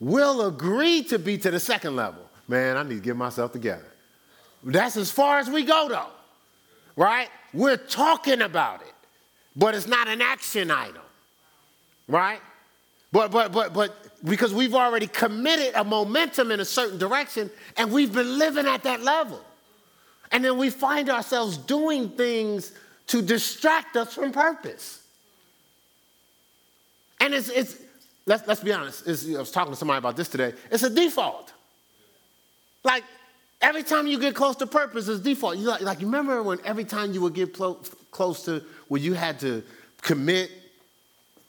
we'll 0.00 0.46
agree 0.46 1.02
to 1.04 1.18
be 1.18 1.38
to 1.38 1.50
the 1.50 1.60
second 1.60 1.96
level. 1.96 2.22
Man, 2.48 2.76
I 2.76 2.82
need 2.82 2.96
to 2.96 3.00
get 3.00 3.16
myself 3.16 3.52
together. 3.52 3.86
That's 4.62 4.96
as 4.96 5.10
far 5.10 5.38
as 5.38 5.48
we 5.48 5.64
go, 5.64 5.88
though, 5.88 6.08
right? 6.96 7.28
We're 7.52 7.76
talking 7.76 8.42
about 8.42 8.82
it, 8.82 8.94
but 9.54 9.74
it's 9.74 9.86
not 9.86 10.08
an 10.08 10.20
action 10.20 10.70
item, 10.70 11.02
right? 12.08 12.40
But, 13.12 13.30
but, 13.30 13.52
but, 13.52 13.72
but 13.72 14.24
because 14.24 14.52
we've 14.52 14.74
already 14.74 15.06
committed 15.06 15.74
a 15.74 15.84
momentum 15.84 16.50
in 16.50 16.60
a 16.60 16.64
certain 16.64 16.98
direction 16.98 17.50
and 17.76 17.92
we've 17.92 18.12
been 18.12 18.38
living 18.38 18.66
at 18.66 18.82
that 18.82 19.02
level. 19.02 19.42
And 20.32 20.44
then 20.44 20.58
we 20.58 20.70
find 20.70 21.08
ourselves 21.08 21.56
doing 21.56 22.10
things 22.10 22.72
to 23.08 23.22
distract 23.22 23.96
us 23.96 24.14
from 24.14 24.32
purpose. 24.32 25.02
And 27.20 27.34
it's, 27.34 27.48
it's 27.48 27.76
let's, 28.26 28.46
let's 28.46 28.60
be 28.60 28.72
honest, 28.72 29.06
I 29.06 29.38
was 29.38 29.50
talking 29.50 29.72
to 29.72 29.78
somebody 29.78 29.98
about 29.98 30.16
this 30.16 30.28
today. 30.28 30.52
It's 30.70 30.82
a 30.82 30.90
default. 30.90 31.52
Like 32.84 33.04
every 33.60 33.82
time 33.82 34.06
you 34.06 34.18
get 34.18 34.34
close 34.34 34.56
to 34.56 34.66
purpose, 34.66 35.08
it's 35.08 35.20
default. 35.20 35.56
You 35.58 35.68
like, 35.68 35.80
like 35.80 36.00
you 36.00 36.06
remember 36.06 36.42
when 36.42 36.58
every 36.64 36.84
time 36.84 37.12
you 37.12 37.20
would 37.22 37.34
get 37.34 37.52
close, 37.52 37.90
close 38.10 38.44
to 38.44 38.62
where 38.88 39.00
you 39.00 39.14
had 39.14 39.40
to 39.40 39.62
commit 40.02 40.50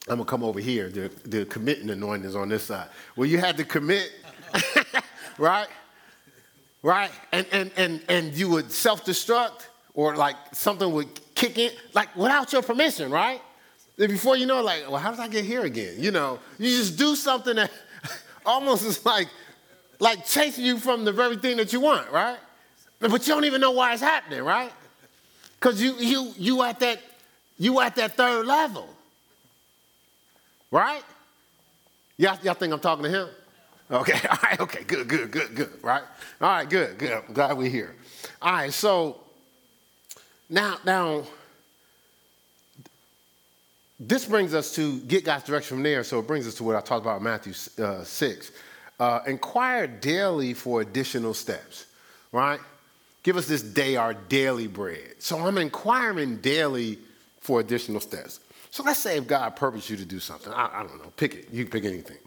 I'm 0.10 0.18
gonna 0.18 0.26
come 0.26 0.44
over 0.44 0.60
here. 0.60 0.90
The, 0.90 1.12
the 1.26 1.46
committing 1.46 1.90
anointing 1.90 2.26
is 2.26 2.36
on 2.36 2.48
this 2.48 2.64
side. 2.64 2.88
where 3.16 3.28
you 3.28 3.40
had 3.40 3.58
to 3.58 3.66
commit, 3.66 4.12
right? 5.38 5.68
Right? 6.82 7.12
And, 7.34 7.46
and, 7.52 7.72
and, 7.76 8.02
and 8.08 8.34
you 8.34 8.50
would 8.50 8.72
self 8.72 9.04
destruct 9.04 9.68
or 9.94 10.16
like 10.16 10.36
something 10.54 10.90
would 10.94 11.08
kick 11.36 11.58
in, 11.58 11.72
like 11.94 12.16
without 12.16 12.54
your 12.54 12.62
permission, 12.62 13.12
right? 13.12 13.42
And 14.00 14.10
before 14.10 14.38
you 14.38 14.46
know, 14.46 14.62
like, 14.62 14.90
well, 14.90 14.98
how 14.98 15.12
did 15.12 15.20
I 15.20 15.28
get 15.28 15.46
here 15.46 15.62
again? 15.66 15.96
You 15.98 16.12
know, 16.12 16.40
you 16.60 16.70
just 16.70 16.98
do 16.98 17.16
something 17.16 17.56
that 17.56 17.72
almost 18.46 18.86
is 18.86 19.04
like, 19.06 19.28
like 20.00 20.26
chasing 20.26 20.66
you 20.66 20.78
from 20.78 21.04
the 21.04 21.12
very 21.12 21.38
thing 21.38 21.58
that 21.58 21.74
you 21.74 21.80
want, 21.80 22.12
right? 22.12 22.38
But 23.00 23.28
you 23.28 23.34
don't 23.34 23.46
even 23.46 23.62
know 23.62 23.72
why 23.72 23.94
it's 23.94 24.02
happening, 24.02 24.44
right? 24.44 24.72
Because 25.60 25.82
you, 25.82 25.96
you, 25.96 26.34
you 26.38 26.64
at 26.64 26.80
that, 26.82 27.00
you 27.58 27.80
at 27.80 27.96
that 27.96 28.16
third 28.16 28.46
level. 28.46 28.88
Right? 30.70 31.04
Y'all, 32.18 32.38
y'all 32.44 32.54
think 32.54 32.74
I'm 32.74 32.80
talking 32.80 33.04
to 33.04 33.10
him? 33.10 33.30
Okay, 33.90 34.20
all 34.30 34.38
right, 34.44 34.60
okay, 34.60 34.84
good, 34.84 35.08
good, 35.08 35.32
good, 35.32 35.56
good, 35.56 35.70
right? 35.82 36.04
All 36.42 36.50
right, 36.50 36.70
good, 36.70 36.98
good. 36.98 37.12
I'm 37.12 37.34
glad 37.34 37.58
we're 37.58 37.70
here. 37.70 37.96
All 38.42 38.52
right, 38.52 38.74
so 38.74 39.22
now, 40.50 40.78
now, 40.86 41.24
this 44.00 44.26
brings 44.26 44.54
us 44.54 44.76
to 44.76 45.00
get 45.02 45.26
God's 45.26 45.46
direction 45.46 45.78
from 45.78 45.84
there. 45.84 46.04
So 46.04 46.20
it 46.20 46.28
brings 46.28 46.48
us 46.48 46.56
to 46.56 46.64
what 46.64 46.76
I 46.76 46.82
talked 46.82 47.06
about 47.06 47.18
in 47.18 47.24
Matthew 47.24 47.54
uh, 47.84 48.04
6. 48.04 48.52
Uh, 49.00 49.20
inquire 49.28 49.88
daily 49.88 50.54
for 50.54 50.82
additional 50.82 51.34
steps, 51.34 51.86
right? 52.32 52.60
Give 53.24 53.38
us 53.38 53.48
this 53.48 53.62
day 53.62 53.96
our 53.96 54.14
daily 54.14 54.68
bread. 54.68 55.16
So 55.20 55.38
I'm 55.40 55.58
inquiring 55.58 56.38
daily 56.38 56.98
for 57.42 57.60
additional 57.60 58.00
steps. 58.00 58.40
So 58.72 58.84
let's 58.84 59.00
say 59.00 59.18
if 59.18 59.28
God 59.28 59.56
purposed 59.56 59.90
you 59.90 59.98
to 59.98 60.06
do 60.06 60.20
something. 60.20 60.52
I, 60.54 60.70
I, 60.74 60.84
don't 60.84 60.98
know, 60.98 61.12
pick 61.16 61.36
it. 61.36 61.48
You 61.52 61.64
can 61.64 61.72
pick 61.72 61.92
anything. 61.92 62.18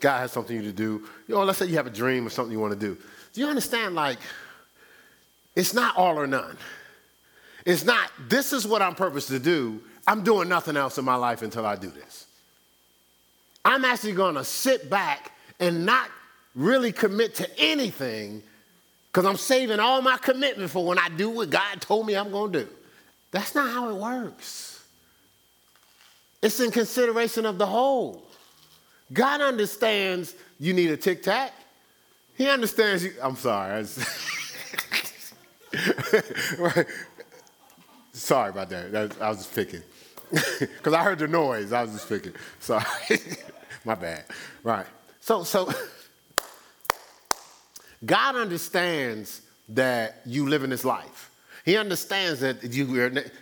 God 0.00 0.20
has 0.20 0.32
something 0.32 0.54
you 0.54 0.62
to 0.62 0.72
do. 0.72 1.06
You 1.26 1.34
know, 1.34 1.42
let's 1.42 1.58
say 1.58 1.66
you 1.66 1.76
have 1.76 1.86
a 1.86 1.90
dream 1.90 2.26
or 2.26 2.30
something 2.30 2.52
you 2.52 2.60
want 2.60 2.72
to 2.72 2.78
do. 2.78 2.96
Do 3.32 3.40
you 3.40 3.48
understand? 3.48 3.94
Like, 3.94 4.18
it's 5.56 5.74
not 5.74 5.96
all 5.96 6.18
or 6.18 6.26
none. 6.26 6.56
It's 7.64 7.84
not, 7.84 8.10
this 8.28 8.52
is 8.52 8.66
what 8.66 8.80
I'm 8.80 8.94
purposed 8.94 9.28
to 9.28 9.38
do. 9.38 9.80
I'm 10.08 10.24
doing 10.24 10.48
nothing 10.48 10.76
else 10.78 10.96
in 10.96 11.04
my 11.04 11.16
life 11.16 11.42
until 11.42 11.66
I 11.66 11.76
do 11.76 11.90
this. 11.90 12.26
I'm 13.62 13.84
actually 13.84 14.14
to 14.36 14.44
sit 14.44 14.88
back 14.88 15.32
and 15.60 15.84
not 15.84 16.08
really 16.54 16.92
commit 16.92 17.34
to 17.34 17.60
anything 17.60 18.42
because 19.12 19.26
I'm 19.26 19.36
saving 19.36 19.80
all 19.80 20.00
my 20.00 20.16
commitment 20.16 20.70
for 20.70 20.86
when 20.86 20.98
I 20.98 21.10
do 21.10 21.28
what 21.28 21.50
God 21.50 21.82
told 21.82 22.06
me 22.06 22.16
I'm 22.16 22.30
to 22.52 22.64
do. 22.64 22.70
That's 23.32 23.54
not 23.54 23.68
how 23.68 23.90
it 23.90 23.96
works. 23.96 24.82
It's 26.40 26.58
in 26.58 26.70
consideration 26.70 27.44
of 27.44 27.58
the 27.58 27.66
whole. 27.66 28.22
God 29.12 29.42
understands 29.42 30.34
you 30.58 30.72
need 30.72 30.90
a 30.90 30.96
tic 30.96 31.22
tac. 31.22 31.52
He 32.34 32.48
understands 32.48 33.04
you. 33.04 33.12
I'm 33.22 33.36
sorry. 33.36 33.84
Sorry 38.14 38.50
about 38.50 38.70
that. 38.70 39.16
I 39.20 39.28
was 39.28 39.38
just 39.38 39.54
picking. 39.54 39.82
Because 40.58 40.92
I 40.92 41.02
heard 41.02 41.18
the 41.18 41.28
noise. 41.28 41.72
I 41.72 41.82
was 41.82 41.92
just 41.92 42.08
picking. 42.08 42.32
Sorry. 42.60 42.84
My 43.84 43.94
bad. 43.94 44.24
Right. 44.62 44.86
So, 45.20 45.44
so 45.44 45.70
God 48.04 48.36
understands 48.36 49.42
that 49.70 50.22
you 50.24 50.48
live 50.48 50.64
in 50.64 50.70
this 50.70 50.84
life. 50.84 51.30
He 51.64 51.76
understands 51.76 52.40
that 52.40 52.64
you, 52.64 52.86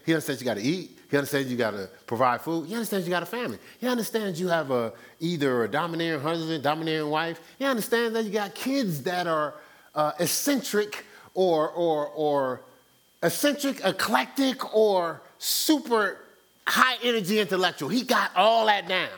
he 0.05 0.12
understands 0.12 0.40
you 0.40 0.44
got 0.44 0.57
to 0.57 0.62
eat. 0.62 0.99
He 1.11 1.16
understands 1.16 1.51
you 1.51 1.57
got 1.57 1.70
to 1.70 1.88
provide 2.07 2.40
food. 2.40 2.66
He 2.66 2.75
understands 2.75 3.07
you 3.07 3.11
got 3.11 3.22
a 3.22 3.27
family. 3.27 3.59
He 3.79 3.87
understands 3.87 4.40
you 4.40 4.49
have 4.49 4.72
a, 4.72 4.92
either 5.20 5.62
a 5.62 5.68
domineering 5.68 6.20
husband, 6.20 6.64
domineering 6.64 7.09
wife. 7.09 7.40
He 7.59 7.64
understands 7.64 8.14
that 8.14 8.25
you 8.25 8.33
got 8.33 8.55
kids 8.55 9.03
that 9.05 9.29
are 9.29 9.55
uh, 9.94 10.12
eccentric 10.18 11.05
or, 11.35 11.70
or, 11.70 12.09
or 12.09 12.62
eccentric, 13.22 13.81
eclectic, 13.85 14.75
or 14.75 15.20
super 15.38 16.18
high 16.66 16.96
energy 17.02 17.40
intellectual. 17.40 17.88
He 17.88 18.02
got 18.02 18.31
all 18.37 18.66
that 18.66 18.88
down. 18.88 19.09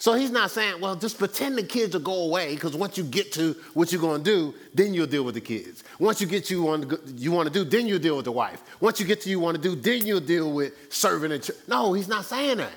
So 0.00 0.14
he's 0.14 0.30
not 0.30 0.52
saying, 0.52 0.80
well, 0.80 0.94
just 0.94 1.18
pretend 1.18 1.58
the 1.58 1.64
kids 1.64 1.92
will 1.92 2.02
go 2.02 2.24
away 2.24 2.54
because 2.54 2.76
once 2.76 2.96
you 2.96 3.02
get 3.02 3.32
to 3.32 3.56
what 3.74 3.90
you're 3.90 4.00
going 4.00 4.22
to 4.22 4.30
do, 4.30 4.54
then 4.72 4.94
you'll 4.94 5.08
deal 5.08 5.24
with 5.24 5.34
the 5.34 5.40
kids. 5.40 5.82
Once 5.98 6.20
you 6.20 6.26
get 6.28 6.44
to 6.46 6.62
what 6.62 7.08
you 7.16 7.32
want 7.32 7.52
to 7.52 7.52
do, 7.52 7.68
then 7.68 7.88
you'll 7.88 7.98
deal 7.98 8.14
with 8.14 8.24
the 8.24 8.32
wife. 8.32 8.62
Once 8.80 9.00
you 9.00 9.06
get 9.06 9.20
to 9.22 9.30
you 9.30 9.40
want 9.40 9.56
to 9.56 9.62
do, 9.62 9.74
then 9.74 10.06
you'll 10.06 10.20
deal 10.20 10.52
with 10.52 10.72
serving 10.92 11.32
and 11.32 11.42
church. 11.42 11.56
No, 11.66 11.94
he's 11.94 12.06
not 12.06 12.24
saying 12.24 12.58
that. 12.58 12.70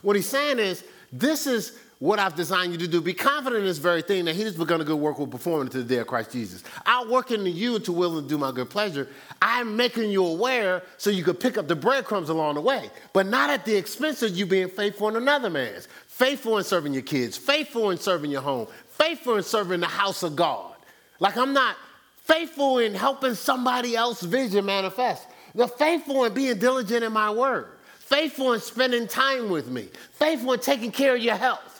What 0.00 0.16
he's 0.16 0.28
saying 0.28 0.58
is, 0.58 0.82
this 1.12 1.46
is 1.46 1.78
what 1.98 2.18
I've 2.18 2.34
designed 2.34 2.72
you 2.72 2.78
to 2.78 2.88
do. 2.88 3.00
Be 3.00 3.14
confident 3.14 3.60
in 3.60 3.66
this 3.66 3.78
very 3.78 4.02
thing 4.02 4.26
that 4.26 4.34
He 4.34 4.42
has 4.42 4.56
begun 4.56 4.80
a 4.80 4.84
good 4.84 4.98
work 4.98 5.18
will 5.18 5.26
perform 5.26 5.66
it 5.66 5.70
to 5.72 5.78
the 5.78 5.84
day 5.84 5.98
of 5.98 6.06
Christ 6.06 6.30
Jesus. 6.30 6.62
I'll 6.84 7.08
work 7.08 7.30
in 7.30 7.46
you 7.46 7.78
to 7.80 7.92
will 7.92 8.18
and 8.18 8.28
do 8.28 8.36
my 8.36 8.52
good 8.52 8.68
pleasure. 8.68 9.08
I'm 9.40 9.76
making 9.76 10.10
you 10.10 10.24
aware 10.24 10.82
so 10.98 11.10
you 11.10 11.24
could 11.24 11.40
pick 11.40 11.56
up 11.56 11.68
the 11.68 11.76
breadcrumbs 11.76 12.28
along 12.28 12.56
the 12.56 12.60
way, 12.60 12.90
but 13.12 13.26
not 13.26 13.48
at 13.48 13.64
the 13.64 13.74
expense 13.74 14.22
of 14.22 14.36
you 14.36 14.44
being 14.44 14.68
faithful 14.68 15.08
in 15.08 15.16
another 15.16 15.48
man's. 15.48 15.88
Faithful 16.08 16.58
in 16.58 16.64
serving 16.64 16.92
your 16.92 17.02
kids, 17.02 17.36
faithful 17.36 17.90
in 17.90 17.98
serving 17.98 18.30
your 18.30 18.40
home, 18.42 18.66
faithful 18.88 19.36
in 19.36 19.42
serving 19.42 19.80
the 19.80 19.86
house 19.86 20.22
of 20.22 20.36
God. 20.36 20.74
Like 21.18 21.36
I'm 21.36 21.52
not 21.52 21.76
faithful 22.24 22.78
in 22.78 22.94
helping 22.94 23.34
somebody 23.34 23.96
else's 23.96 24.28
vision 24.28 24.64
manifest. 24.64 25.26
The 25.54 25.68
faithful 25.68 26.24
in 26.24 26.34
being 26.34 26.58
diligent 26.58 27.04
in 27.04 27.12
my 27.12 27.30
word, 27.30 27.68
faithful 27.98 28.52
in 28.52 28.60
spending 28.60 29.06
time 29.06 29.48
with 29.48 29.68
me, 29.68 29.88
faithful 30.12 30.52
in 30.52 30.60
taking 30.60 30.90
care 30.90 31.16
of 31.16 31.22
your 31.22 31.36
health 31.36 31.75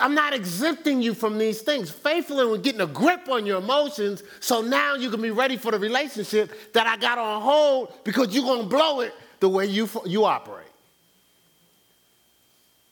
I'm 0.00 0.14
not 0.14 0.32
exempting 0.32 1.02
you 1.02 1.12
from 1.12 1.38
these 1.38 1.60
things. 1.60 1.90
Faithful 1.90 2.54
in 2.54 2.62
getting 2.62 2.80
a 2.80 2.86
grip 2.86 3.28
on 3.28 3.44
your 3.44 3.58
emotions 3.58 4.22
so 4.38 4.60
now 4.62 4.94
you 4.94 5.10
can 5.10 5.20
be 5.20 5.32
ready 5.32 5.56
for 5.56 5.72
the 5.72 5.78
relationship 5.78 6.72
that 6.72 6.86
I 6.86 6.96
got 6.96 7.18
on 7.18 7.42
hold 7.42 7.92
because 8.04 8.32
you're 8.32 8.44
going 8.44 8.62
to 8.62 8.68
blow 8.68 9.00
it 9.00 9.12
the 9.40 9.48
way 9.48 9.66
you, 9.66 9.88
you 10.06 10.24
operate. 10.24 10.68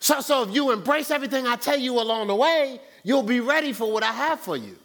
So, 0.01 0.21
so 0.21 0.43
if 0.43 0.53
you 0.53 0.73
embrace 0.73 1.13
everything 1.13 1.47
I 1.47 1.57
tell 1.57 1.79
you 1.79 2.01
along 2.01 2.27
the 2.27 2.35
way, 2.35 2.81
you'll 3.05 3.23
be 3.23 3.39
ready 3.39 3.73
for 3.73 3.93
what 3.93 4.03
I 4.03 4.13
have 4.13 4.41
for 4.41 4.57
you. 4.57 4.77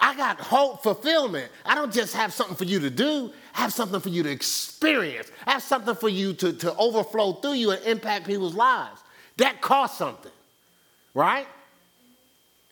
I 0.00 0.16
got 0.16 0.40
hope, 0.40 0.82
fulfillment. 0.82 1.52
I 1.64 1.76
don't 1.76 1.92
just 1.92 2.16
have 2.16 2.32
something 2.32 2.56
for 2.56 2.64
you 2.64 2.80
to 2.80 2.90
do, 2.90 3.32
I 3.54 3.60
have 3.60 3.72
something 3.72 4.00
for 4.00 4.08
you 4.08 4.24
to 4.24 4.30
experience. 4.30 5.30
I 5.46 5.52
have 5.52 5.62
something 5.62 5.94
for 5.94 6.08
you 6.08 6.32
to, 6.34 6.52
to 6.54 6.74
overflow 6.74 7.34
through 7.34 7.52
you 7.52 7.70
and 7.70 7.84
impact 7.84 8.26
people's 8.26 8.54
lives. 8.54 9.00
That 9.36 9.60
costs 9.60 9.98
something 9.98 10.32
right? 11.14 11.46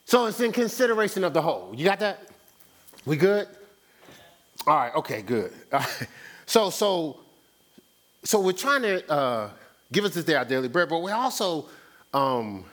So 0.05 0.27
it's 0.27 0.41
in 0.41 0.53
consideration 0.53 1.25
of 1.25 1.33
the 1.33 1.43
whole. 1.43 1.73
You 1.75 1.85
got 1.85 2.01
that? 2.01 2.19
We 3.07 3.17
good? 3.17 3.49
All 4.67 4.77
right, 4.77 4.95
okay, 4.95 5.23
good. 5.23 5.53
So, 6.51 6.69
so, 6.69 7.21
so 8.25 8.41
we're 8.41 8.51
trying 8.51 8.83
to 8.83 9.09
uh, 9.09 9.51
give 9.93 10.05
us 10.05 10.15
this 10.15 10.25
day 10.25 10.35
our 10.35 10.45
daily 10.45 10.67
bread, 10.67 10.89
but 10.89 10.99
we're 10.99 11.15
also 11.15 11.67
um, 12.13 12.65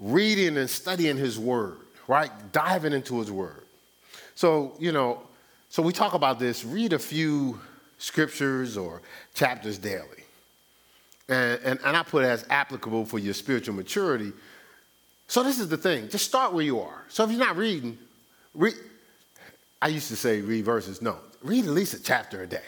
reading 0.00 0.56
and 0.56 0.70
studying 0.70 1.18
His 1.18 1.38
Word, 1.38 1.76
right? 2.06 2.30
Diving 2.50 2.94
into 2.94 3.18
His 3.18 3.30
Word. 3.30 3.64
So, 4.36 4.72
you 4.78 4.92
know, 4.92 5.20
so 5.68 5.82
we 5.82 5.92
talk 5.92 6.14
about 6.14 6.38
this. 6.38 6.64
Read 6.64 6.94
a 6.94 6.98
few 6.98 7.60
scriptures 7.98 8.78
or 8.78 9.02
chapters 9.34 9.76
daily, 9.76 10.24
and, 11.28 11.60
and, 11.62 11.80
and 11.84 11.94
I 11.94 12.02
put 12.02 12.24
as 12.24 12.46
applicable 12.48 13.04
for 13.04 13.18
your 13.18 13.34
spiritual 13.34 13.74
maturity 13.74 14.32
so 15.28 15.44
this 15.44 15.60
is 15.60 15.68
the 15.68 15.76
thing. 15.76 16.08
Just 16.08 16.24
start 16.24 16.52
where 16.52 16.64
you 16.64 16.80
are. 16.80 17.04
So 17.08 17.22
if 17.22 17.30
you're 17.30 17.38
not 17.38 17.56
reading, 17.56 17.96
read. 18.54 18.74
I 19.80 19.88
used 19.88 20.08
to 20.08 20.16
say 20.16 20.40
read 20.40 20.64
verses. 20.64 21.00
No, 21.00 21.18
read 21.42 21.64
at 21.66 21.70
least 21.70 21.94
a 21.94 22.02
chapter 22.02 22.42
a 22.42 22.46
day. 22.46 22.62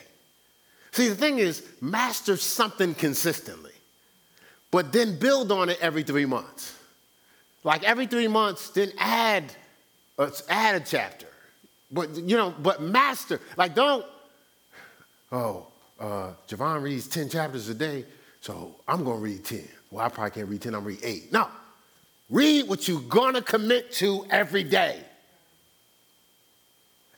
See, 0.93 1.09
the 1.09 1.15
thing 1.15 1.39
is, 1.39 1.67
master 1.81 2.37
something 2.37 2.95
consistently. 2.95 3.73
but 4.71 4.93
then 4.93 5.19
build 5.19 5.51
on 5.51 5.69
it 5.69 5.79
every 5.81 6.05
three 6.05 6.27
months. 6.27 6.77
Like 7.65 7.83
every 7.83 8.07
three 8.07 8.29
months, 8.29 8.71
then 8.71 8.93
add, 8.99 9.53
uh, 10.17 10.31
add 10.49 10.81
a 10.81 10.85
chapter. 10.85 11.27
But, 11.91 12.15
you 12.17 12.37
know, 12.37 12.55
but 12.57 12.81
master, 12.81 13.41
like 13.57 13.75
don't, 13.75 14.07
oh, 15.33 15.67
uh, 15.99 16.33
Javon 16.49 16.83
reads 16.83 17.09
10 17.09 17.29
chapters 17.29 17.69
a 17.69 17.75
day, 17.75 18.05
so 18.41 18.77
I'm 18.87 19.05
to 19.05 19.13
read 19.13 19.45
10. 19.45 19.69
Well, 19.91 20.07
I 20.07 20.09
probably 20.09 20.31
can't 20.31 20.49
read 20.49 20.63
10, 20.63 20.75
I'm 20.75 20.85
read 20.85 21.01
8. 21.03 21.33
No, 21.33 21.49
read 22.31 22.69
what 22.69 22.89
you're 22.89 23.01
going 23.01 23.35
to 23.35 23.43
commit 23.43 23.93
to 23.93 24.25
every 24.31 24.65
day. 24.65 25.01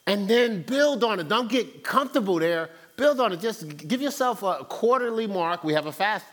And 0.07 0.27
then 0.27 0.63
build 0.63 1.05
on 1.05 1.21
it. 1.21 1.29
Don't 1.29 1.49
get 1.49 1.85
comfortable 1.85 2.39
there. 2.39 2.71
Build 2.97 3.21
on 3.21 3.33
it. 3.33 3.41
Just 3.41 3.77
give 3.77 4.03
yourself 4.03 4.43
a 4.43 4.65
quarterly 4.69 5.27
mark. 5.27 5.63
We 5.63 5.75
have 5.75 5.87
a 5.87 5.93
fast 5.93 6.25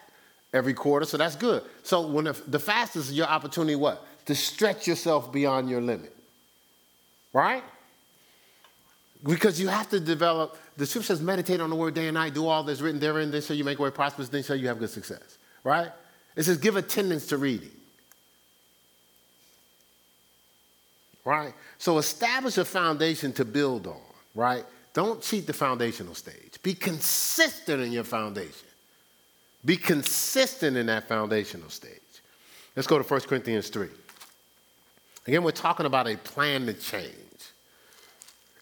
every 0.53 0.73
quarter, 0.73 1.05
so 1.05 1.17
that's 1.17 1.35
good. 1.35 1.61
So 1.83 2.07
when 2.07 2.25
the, 2.25 2.33
the 2.47 2.59
fast 2.59 2.95
is 2.95 3.13
your 3.13 3.27
opportunity, 3.27 3.75
what? 3.75 4.03
To 4.25 4.35
stretch 4.35 4.87
yourself 4.87 5.31
beyond 5.31 5.69
your 5.69 5.81
limit. 5.81 6.15
Right? 7.31 7.63
Because 9.23 9.59
you 9.59 9.67
have 9.67 9.89
to 9.89 9.99
develop, 9.99 10.57
the 10.77 10.85
scripture 10.85 11.07
says, 11.07 11.21
meditate 11.21 11.61
on 11.61 11.69
the 11.69 11.75
word 11.75 11.93
day 11.93 12.07
and 12.07 12.15
night, 12.15 12.33
do 12.33 12.47
all 12.47 12.63
that's 12.63 12.81
written 12.81 12.99
therein, 12.99 13.29
then 13.29 13.41
shall 13.41 13.55
you 13.55 13.63
make 13.63 13.77
way 13.77 13.91
prosperous, 13.91 14.29
then 14.29 14.41
shall 14.41 14.55
you 14.55 14.67
have 14.67 14.79
good 14.79 14.89
success. 14.89 15.37
Right? 15.63 15.91
It 16.35 16.43
says, 16.43 16.57
give 16.57 16.75
attendance 16.77 17.27
to 17.27 17.37
reading. 17.37 17.71
Right? 21.29 21.53
So 21.77 21.99
establish 21.99 22.57
a 22.57 22.65
foundation 22.65 23.31
to 23.33 23.45
build 23.45 23.85
on, 23.85 24.01
right? 24.33 24.65
Don't 24.95 25.21
cheat 25.21 25.45
the 25.45 25.53
foundational 25.53 26.15
stage. 26.15 26.57
Be 26.63 26.73
consistent 26.73 27.83
in 27.83 27.91
your 27.91 28.03
foundation. 28.03 28.67
Be 29.63 29.77
consistent 29.77 30.75
in 30.75 30.87
that 30.87 31.07
foundational 31.07 31.69
stage. 31.69 31.91
Let's 32.75 32.87
go 32.87 32.97
to 32.97 33.03
1 33.03 33.21
Corinthians 33.21 33.69
3. 33.69 33.89
Again, 35.27 35.43
we're 35.43 35.51
talking 35.51 35.85
about 35.85 36.07
a 36.07 36.17
plan 36.17 36.65
to 36.65 36.73
change. 36.73 37.13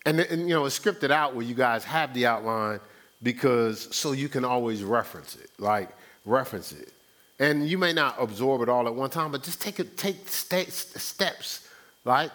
And, 0.05 0.19
and, 0.19 0.41
you 0.41 0.53
know, 0.53 0.65
it's 0.65 0.77
scripted 0.77 1.09
out 1.09 1.35
where 1.35 1.45
you 1.45 1.55
guys 1.55 1.85
have 1.85 2.13
the 2.13 2.25
outline 2.25 2.81
because 3.23 3.95
so 3.95 4.11
you 4.11 4.27
can 4.27 4.43
always 4.43 4.83
reference 4.83 5.37
it, 5.37 5.49
like 5.57 5.87
reference 6.25 6.73
it. 6.73 6.91
And 7.39 7.65
you 7.65 7.77
may 7.77 7.93
not 7.93 8.17
absorb 8.19 8.61
it 8.61 8.67
all 8.67 8.87
at 8.87 8.93
one 8.93 9.09
time, 9.09 9.31
but 9.31 9.41
just 9.41 9.61
take 9.61 9.79
it, 9.79 9.97
take 9.97 10.27
st- 10.27 10.69
steps, 10.69 11.69
like, 12.03 12.33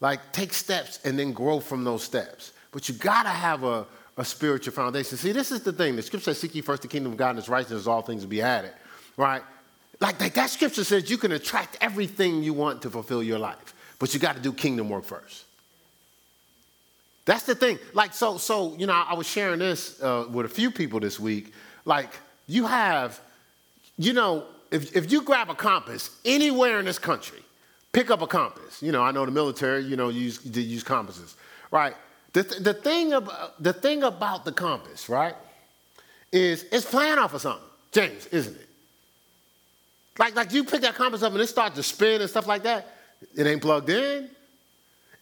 like 0.00 0.32
take 0.32 0.52
steps 0.52 1.00
and 1.04 1.18
then 1.18 1.32
grow 1.32 1.60
from 1.60 1.84
those 1.84 2.02
steps. 2.02 2.52
But 2.72 2.88
you 2.88 2.94
gotta 2.94 3.28
have 3.28 3.64
a, 3.64 3.86
a 4.16 4.24
spiritual 4.24 4.72
foundation. 4.72 5.16
See, 5.16 5.32
this 5.32 5.50
is 5.50 5.62
the 5.62 5.72
thing. 5.72 5.96
The 5.96 6.02
scripture 6.02 6.32
says, 6.32 6.40
"Seek 6.40 6.54
ye 6.54 6.60
first 6.60 6.82
the 6.82 6.88
kingdom 6.88 7.12
of 7.12 7.18
God 7.18 7.30
and 7.30 7.38
His 7.38 7.48
righteousness; 7.48 7.86
all 7.86 8.02
things 8.02 8.22
will 8.22 8.30
be 8.30 8.42
added." 8.42 8.72
Right? 9.16 9.42
Like, 10.00 10.20
like 10.20 10.34
that 10.34 10.50
scripture 10.50 10.84
says, 10.84 11.10
you 11.10 11.18
can 11.18 11.32
attract 11.32 11.76
everything 11.80 12.42
you 12.42 12.54
want 12.54 12.82
to 12.82 12.90
fulfill 12.90 13.22
your 13.22 13.38
life, 13.38 13.74
but 13.98 14.14
you 14.14 14.20
got 14.20 14.36
to 14.36 14.42
do 14.42 14.52
kingdom 14.52 14.88
work 14.88 15.04
first. 15.04 15.44
That's 17.24 17.44
the 17.44 17.54
thing. 17.54 17.78
Like, 17.92 18.14
so, 18.14 18.38
so 18.38 18.74
you 18.76 18.86
know, 18.86 18.92
I 18.92 19.14
was 19.14 19.26
sharing 19.26 19.58
this 19.58 20.00
uh, 20.00 20.26
with 20.30 20.46
a 20.46 20.48
few 20.48 20.70
people 20.70 21.00
this 21.00 21.18
week. 21.20 21.52
Like, 21.84 22.10
you 22.46 22.66
have, 22.66 23.20
you 23.98 24.12
know, 24.12 24.44
if, 24.70 24.96
if 24.96 25.10
you 25.10 25.22
grab 25.22 25.50
a 25.50 25.54
compass 25.54 26.10
anywhere 26.24 26.78
in 26.78 26.84
this 26.84 26.98
country, 26.98 27.40
pick 27.92 28.10
up 28.10 28.22
a 28.22 28.26
compass. 28.26 28.82
You 28.82 28.92
know, 28.92 29.02
I 29.02 29.10
know 29.10 29.24
the 29.24 29.32
military, 29.32 29.84
you 29.84 29.96
know, 29.96 30.08
use, 30.08 30.44
use 30.44 30.82
compasses, 30.82 31.36
right? 31.70 31.94
The, 32.32 32.44
th- 32.44 32.62
the, 32.62 32.74
thing 32.74 33.12
about, 33.12 33.62
the 33.62 33.72
thing 33.72 34.02
about 34.02 34.44
the 34.44 34.52
compass, 34.52 35.08
right, 35.08 35.34
is 36.32 36.64
it's 36.70 36.84
playing 36.84 37.18
off 37.18 37.34
of 37.34 37.40
something, 37.40 37.64
James, 37.92 38.26
isn't 38.26 38.56
it? 38.56 38.68
Like, 40.18 40.34
like 40.34 40.52
you 40.52 40.64
pick 40.64 40.82
that 40.82 40.94
compass 40.94 41.22
up 41.22 41.32
and 41.32 41.40
it 41.40 41.46
starts 41.46 41.76
to 41.76 41.82
spin 41.82 42.20
and 42.20 42.28
stuff 42.28 42.46
like 42.46 42.64
that. 42.64 42.94
It 43.34 43.46
ain't 43.46 43.62
plugged 43.62 43.88
in. 43.88 44.28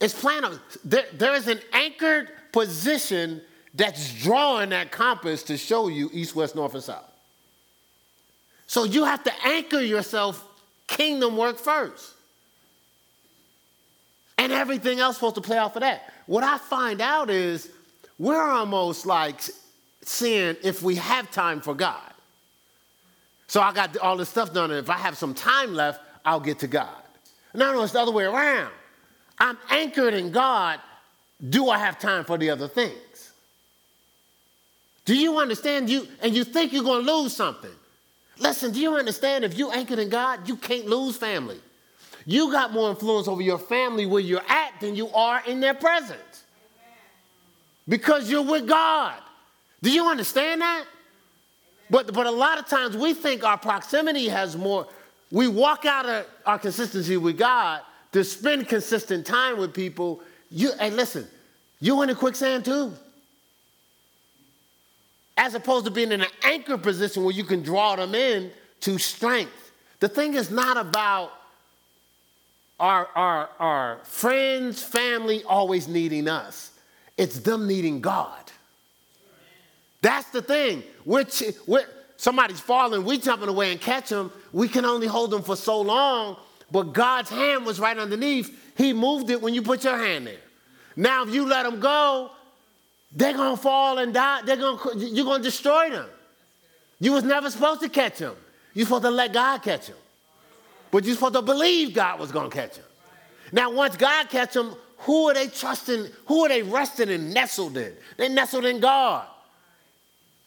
It's 0.01 0.19
playing 0.19 0.45
off. 0.45 0.59
There, 0.85 1.05
there 1.13 1.35
is 1.35 1.49
an 1.49 1.61
anchored 1.73 2.29
position 2.53 3.41
that's 3.75 4.13
drawing 4.23 4.71
that 4.71 4.91
compass 4.91 5.43
to 5.45 5.57
show 5.57 5.89
you 5.89 6.11
east, 6.13 6.35
west, 6.35 6.55
north, 6.55 6.75
and 6.75 6.83
south. 6.83 7.05
So 8.67 8.85
you 8.85 9.05
have 9.05 9.23
to 9.25 9.33
anchor 9.47 9.81
yourself 9.81 10.43
kingdom 10.87 11.37
work 11.37 11.59
first. 11.59 12.16
And 14.47 14.53
everything 14.53 15.01
else 15.01 15.17
supposed 15.17 15.35
to 15.35 15.41
play 15.41 15.59
off 15.59 15.75
of 15.75 15.81
that. 15.81 16.13
What 16.27 16.45
I 16.45 16.57
find 16.59 17.01
out 17.01 17.31
is 17.31 17.69
we're 18.17 18.41
almost 18.41 19.05
like 19.05 19.41
seeing 20.03 20.55
if 20.63 20.83
we 20.83 20.95
have 20.95 21.33
time 21.33 21.61
for 21.61 21.75
God. 21.75 22.13
So 23.49 23.61
I 23.61 23.73
got 23.73 23.97
all 23.97 24.17
this 24.17 24.29
stuff 24.29 24.55
done, 24.55 24.71
and 24.71 24.79
if 24.79 24.89
I 24.89 24.99
have 24.99 25.17
some 25.17 25.35
time 25.35 25.75
left, 25.75 26.01
I'll 26.25 26.39
get 26.39 26.61
to 26.61 26.69
God. 26.69 27.03
No, 27.55 27.73
no, 27.73 27.83
it's 27.83 27.95
the 27.95 28.01
other 28.01 28.13
way 28.13 28.23
around. 28.23 28.71
I'm 29.41 29.59
anchored 29.69 30.15
in 30.15 30.31
God. 30.31 30.79
Do 31.51 31.69
I 31.69 31.79
have 31.79 31.99
time 31.99 32.25
for 32.25 32.39
the 32.39 32.51
other 32.51 32.69
things? 32.69 33.33
Do 35.07 35.17
you 35.17 35.39
understand? 35.39 35.91
You 35.91 36.07
and 36.23 36.37
you 36.37 36.45
think 36.45 36.73
you're 36.73 36.85
going 36.85 37.05
to 37.05 37.13
lose 37.13 37.35
something. 37.35 37.75
Listen, 38.39 38.71
do 38.71 38.79
you 38.79 38.95
understand? 38.95 39.45
If 39.45 39.59
you 39.59 39.73
anchored 39.73 39.99
in 39.99 40.09
God, 40.09 40.49
you 40.49 40.55
can't 40.55 40.87
lose 40.87 41.17
family. 41.17 41.59
You 42.27 42.51
got 42.51 42.73
more 42.73 42.91
influence 42.91 43.29
over 43.29 43.41
your 43.41 43.59
family 43.59 44.05
where 44.05 44.21
you're 44.21 44.43
at 44.49 44.81
than 44.81 44.97
you 44.97 45.09
are 45.11 45.43
in 45.47 45.61
their 45.61 45.75
presence. 45.75 46.45
Because 47.89 48.29
you're 48.29 48.43
with 48.43 48.67
God. 48.67 49.15
Do 49.81 49.93
you 49.93 50.07
understand 50.07 50.61
that? 50.61 50.85
But, 51.89 52.13
but 52.13 52.27
a 52.27 52.31
lot 52.31 52.59
of 52.59 52.67
times 52.67 52.97
we 52.97 53.15
think 53.15 53.45
our 53.45 53.57
proximity 53.57 54.27
has 54.27 54.57
more. 54.57 54.89
We 55.31 55.47
walk 55.47 55.85
out 55.85 56.07
of 56.07 56.27
our 56.45 56.59
consistency 56.59 57.17
with 57.17 57.39
God 57.39 57.83
to 58.11 58.25
spend 58.25 58.67
consistent 58.69 59.25
time 59.25 59.59
with 59.59 59.73
people. 59.73 60.21
You, 60.51 60.73
hey, 60.81 60.91
listen, 60.91 61.29
you're 61.81 62.03
in 62.03 62.11
a 62.11 62.15
quicksand 62.15 62.65
too. 62.65 62.93
As 65.37 65.55
opposed 65.55 65.85
to 65.85 65.93
being 65.93 66.11
in 66.11 66.23
an 66.23 66.31
anchor 66.43 66.79
position 66.79 67.23
where 67.23 67.35
you 67.35 67.45
can 67.45 67.63
draw 67.63 67.95
them 67.95 68.17
in 68.17 68.51
to 68.81 68.99
strength. 68.99 69.71
The 70.01 70.09
thing 70.09 70.35
is 70.35 70.51
not 70.51 70.77
about 70.77 71.33
our, 72.79 73.09
our, 73.15 73.49
our 73.59 73.99
friends, 74.05 74.83
family 74.83 75.43
always 75.45 75.89
needing 75.89 76.29
us. 76.29 76.73
It's 77.17 77.41
them 77.41 77.67
needing 77.67 78.01
God. 78.01 78.53
That's 80.03 80.29
the 80.31 80.43
thing. 80.43 80.83
We're 81.05 81.25
somebody's 82.17 82.61
falling, 82.61 83.05
we 83.05 83.19
jumping 83.19 83.49
away 83.49 83.73
and 83.73 83.81
catch 83.81 84.09
them. 84.09 84.31
We 84.53 84.69
can 84.69 84.85
only 84.85 85.07
hold 85.07 85.31
them 85.31 85.43
for 85.43 85.57
so 85.57 85.81
long, 85.81 86.37
but 86.71 86.93
God's 86.93 87.31
hand 87.31 87.65
was 87.65 87.81
right 87.81 87.97
underneath. 87.97 88.75
He 88.77 88.93
moved 88.93 89.31
it 89.31 89.41
when 89.41 89.55
you 89.55 89.63
put 89.63 89.85
your 89.85 89.97
hand 89.97 90.27
there. 90.27 90.37
Now, 90.97 91.25
if 91.25 91.35
you 91.35 91.47
let 91.47 91.65
them 91.65 91.81
go, 91.81 92.31
they're 93.13 93.33
gonna 93.33 93.57
fall 93.57 93.99
and 93.99 94.13
die. 94.13 94.43
They're 94.43 94.57
gonna, 94.57 94.97
you're 94.97 95.25
gonna 95.25 95.43
destroy 95.43 95.91
them. 95.91 96.09
You 97.01 97.13
was 97.13 97.25
never 97.25 97.51
supposed 97.51 97.81
to 97.83 97.89
catch 97.89 98.19
them. 98.19 98.35
You're 98.75 98.87
supposed 98.87 99.05
to 99.05 99.11
let 99.11 99.33
God 99.33 99.63
catch 99.63 99.87
them. 99.87 99.97
But 100.91 101.05
you're 101.05 101.15
supposed 101.15 101.35
to 101.35 101.43
believe 101.43 101.95
God 101.95 102.21
was 102.21 102.33
going 102.33 102.51
to 102.51 102.57
catch 102.57 102.77
him. 102.77 102.85
Now, 103.53 103.71
once 103.71 103.97
God 103.97 104.29
catch 104.29 104.55
him, 104.55 104.75
who 104.99 105.29
are 105.29 105.35
they 105.35 105.49
trusting? 105.49 106.07
Who 106.27 106.45
are 106.45 106.49
they 106.49 106.63
resting 106.63 107.11
and 107.11 107.33
nestled 107.33 107.77
in? 107.77 107.93
They 108.17 108.29
nestled 108.29 108.65
in 108.65 108.81
God. 108.81 109.27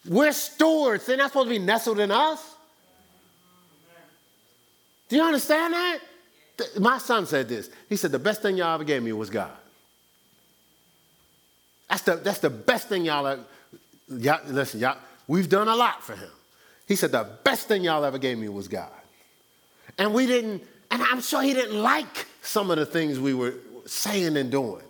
We're 0.07 0.31
stewards. 0.31 1.05
They're 1.05 1.17
not 1.17 1.31
supposed 1.31 1.47
to 1.47 1.53
be 1.53 1.59
nestled 1.59 1.99
in 1.99 2.11
us. 2.11 2.55
Do 5.07 5.15
you 5.15 5.23
understand 5.23 5.73
that? 5.73 5.99
My 6.79 6.97
son 6.97 7.25
said 7.25 7.47
this. 7.49 7.69
He 7.87 7.95
said, 7.95 8.11
The 8.11 8.19
best 8.19 8.41
thing 8.41 8.57
y'all 8.57 8.75
ever 8.75 8.83
gave 8.83 9.01
me 9.01 9.11
was 9.11 9.29
God. 9.29 9.51
That's 11.89 12.03
the, 12.03 12.15
that's 12.17 12.39
the 12.39 12.49
best 12.49 12.89
thing 12.89 13.05
y'all 13.05 13.25
ever. 13.25 13.43
Y'all, 14.09 14.41
listen, 14.47 14.79
y'all, 14.79 14.97
we've 15.27 15.49
done 15.49 15.67
a 15.67 15.75
lot 15.75 16.03
for 16.03 16.15
him. 16.15 16.29
He 16.87 16.95
said, 16.95 17.11
The 17.11 17.27
best 17.43 17.67
thing 17.67 17.83
y'all 17.83 18.05
ever 18.05 18.17
gave 18.17 18.37
me 18.37 18.49
was 18.49 18.67
God. 18.67 18.91
And 19.99 20.13
we 20.13 20.25
didn't, 20.25 20.63
and 20.89 21.03
I'm 21.03 21.21
sure 21.21 21.43
he 21.43 21.53
didn't 21.53 21.83
like 21.83 22.25
some 22.41 22.71
of 22.71 22.77
the 22.77 22.85
things 22.85 23.19
we 23.19 23.33
were 23.33 23.53
saying 23.85 24.37
and 24.37 24.49
doing. 24.49 24.81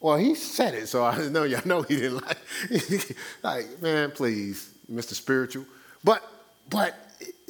Well, 0.00 0.16
he 0.16 0.34
said 0.34 0.74
it, 0.74 0.88
so 0.88 1.04
I 1.04 1.28
know 1.30 1.44
y'all 1.44 1.62
know 1.64 1.82
he 1.82 1.96
didn't 1.96 2.26
like. 2.26 3.16
like, 3.42 3.80
man, 3.80 4.10
please, 4.10 4.74
Mr. 4.92 5.14
Spiritual. 5.14 5.64
But, 6.02 6.22
but 6.68 6.94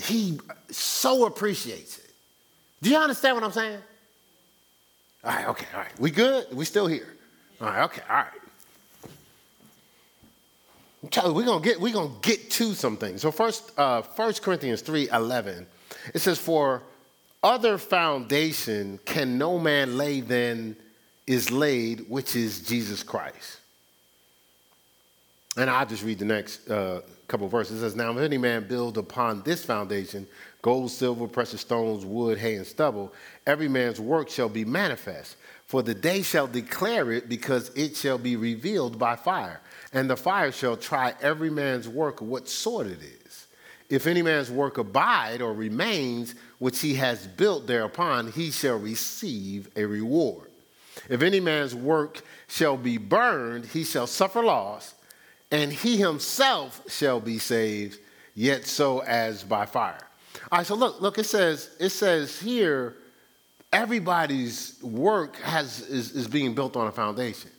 he 0.00 0.38
so 0.70 1.24
appreciates 1.24 1.98
it. 1.98 2.10
Do 2.82 2.90
you 2.90 2.98
understand 2.98 3.36
what 3.36 3.44
I'm 3.44 3.52
saying? 3.52 3.78
All 5.24 5.32
right, 5.32 5.48
okay, 5.48 5.66
all 5.72 5.80
right. 5.80 6.00
We 6.00 6.10
good? 6.10 6.52
We 6.52 6.66
still 6.66 6.86
here? 6.86 7.08
All 7.60 7.68
right, 7.68 7.84
okay, 7.84 8.02
all 8.10 8.16
right. 8.16 8.26
I'm 11.02 11.08
telling 11.08 11.30
you, 11.30 11.36
we're 11.36 11.46
gonna 11.46 11.64
get 11.64 11.80
we're 11.80 11.92
gonna 11.92 12.14
get 12.20 12.50
to 12.52 12.74
some 12.74 12.96
things. 12.96 13.22
So 13.22 13.30
first, 13.30 13.72
uh, 13.78 14.02
1 14.02 14.34
Corinthians 14.34 14.82
3 14.82 15.08
11 15.08 15.66
it 16.14 16.20
says, 16.20 16.38
For 16.38 16.82
other 17.42 17.78
foundation 17.78 18.98
can 19.04 19.38
no 19.38 19.58
man 19.58 19.96
lay 19.96 20.20
than 20.20 20.76
is 21.26 21.50
laid, 21.50 22.08
which 22.08 22.36
is 22.36 22.62
Jesus 22.62 23.02
Christ. 23.02 23.58
And 25.56 25.68
I'll 25.68 25.86
just 25.86 26.02
read 26.02 26.18
the 26.18 26.24
next 26.24 26.68
uh, 26.70 27.02
couple 27.28 27.46
verses. 27.48 27.78
It 27.78 27.80
says, 27.80 27.96
Now, 27.96 28.12
if 28.12 28.18
any 28.18 28.38
man 28.38 28.66
build 28.66 28.96
upon 28.98 29.42
this 29.42 29.64
foundation 29.64 30.26
gold, 30.62 30.90
silver, 30.90 31.26
precious 31.26 31.60
stones, 31.60 32.06
wood, 32.06 32.38
hay, 32.38 32.54
and 32.54 32.66
stubble, 32.66 33.12
every 33.46 33.68
man's 33.68 34.00
work 34.00 34.30
shall 34.30 34.48
be 34.48 34.64
manifest. 34.64 35.36
For 35.66 35.82
the 35.82 35.94
day 35.94 36.22
shall 36.22 36.46
declare 36.46 37.10
it, 37.12 37.28
because 37.28 37.70
it 37.74 37.96
shall 37.96 38.18
be 38.18 38.36
revealed 38.36 38.98
by 38.98 39.16
fire. 39.16 39.60
And 39.92 40.08
the 40.08 40.16
fire 40.16 40.52
shall 40.52 40.76
try 40.76 41.14
every 41.20 41.50
man's 41.50 41.88
work 41.88 42.20
what 42.20 42.48
sort 42.48 42.86
it 42.86 43.02
is. 43.02 43.21
If 43.88 44.06
any 44.06 44.22
man's 44.22 44.50
work 44.50 44.78
abide 44.78 45.42
or 45.42 45.52
remains, 45.52 46.34
which 46.58 46.80
he 46.80 46.94
has 46.94 47.26
built 47.26 47.66
thereupon, 47.66 48.32
he 48.32 48.50
shall 48.50 48.78
receive 48.78 49.68
a 49.76 49.84
reward. 49.84 50.48
If 51.08 51.22
any 51.22 51.40
man's 51.40 51.74
work 51.74 52.22
shall 52.48 52.76
be 52.76 52.98
burned, 52.98 53.66
he 53.66 53.84
shall 53.84 54.06
suffer 54.06 54.42
loss 54.42 54.94
and 55.52 55.70
he 55.70 55.98
himself 55.98 56.80
shall 56.90 57.20
be 57.20 57.38
saved, 57.38 58.00
yet 58.34 58.66
so 58.66 59.00
as 59.00 59.44
by 59.44 59.66
fire. 59.66 60.00
All 60.50 60.58
right, 60.58 60.66
so 60.66 60.74
look, 60.74 61.00
look, 61.00 61.18
it 61.18 61.26
says, 61.26 61.70
it 61.78 61.90
says 61.90 62.40
here, 62.40 62.96
everybody's 63.70 64.82
work 64.82 65.36
has 65.36 65.82
is, 65.82 66.12
is 66.12 66.26
being 66.26 66.54
built 66.54 66.74
on 66.74 66.86
a 66.86 66.92
foundation. 66.92 67.50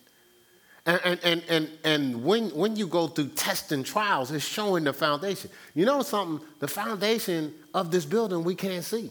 And, 0.85 1.19
and, 1.23 1.43
and, 1.47 1.69
and, 1.85 2.23
when, 2.25 2.49
when 2.49 2.75
you 2.75 2.87
go 2.87 3.07
through 3.07 3.29
tests 3.29 3.71
and 3.71 3.85
trials, 3.85 4.31
it's 4.31 4.43
showing 4.43 4.83
the 4.83 4.91
foundation. 4.91 5.49
You 5.73 5.85
know 5.85 6.01
something? 6.01 6.45
The 6.59 6.67
foundation 6.67 7.53
of 7.73 7.89
this 7.89 8.03
building 8.03 8.43
we 8.43 8.55
can't 8.55 8.83
see. 8.83 9.09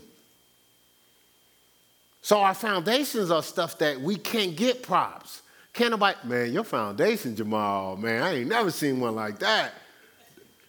So 2.21 2.41
our 2.41 2.55
foundations 2.55 3.31
are 3.31 3.43
stuff 3.43 3.79
that 3.79 4.01
we 4.01 4.17
can't 4.17 4.55
get 4.55 4.83
props. 4.83 5.43
Can't 5.73 5.93
nobody, 5.93 6.19
man, 6.25 6.53
your 6.53 6.65
foundation, 6.65 7.35
Jamal, 7.35 7.97
man, 7.97 8.23
I 8.23 8.35
ain't 8.35 8.49
never 8.49 8.71
seen 8.71 9.01
one 9.01 9.15
like 9.15 9.39
that. 9.39 9.73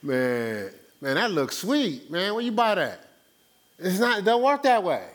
Man, 0.01 0.69
man, 1.01 1.15
that 1.15 1.31
looks 1.31 1.57
sweet, 1.57 2.09
man. 2.09 2.33
Where 2.33 2.41
you 2.41 2.53
buy 2.53 2.75
that? 2.75 3.01
It's 3.77 3.99
not, 3.99 4.19
it 4.19 4.25
don't 4.25 4.41
work 4.41 4.63
that 4.63 4.83
way. 4.83 5.05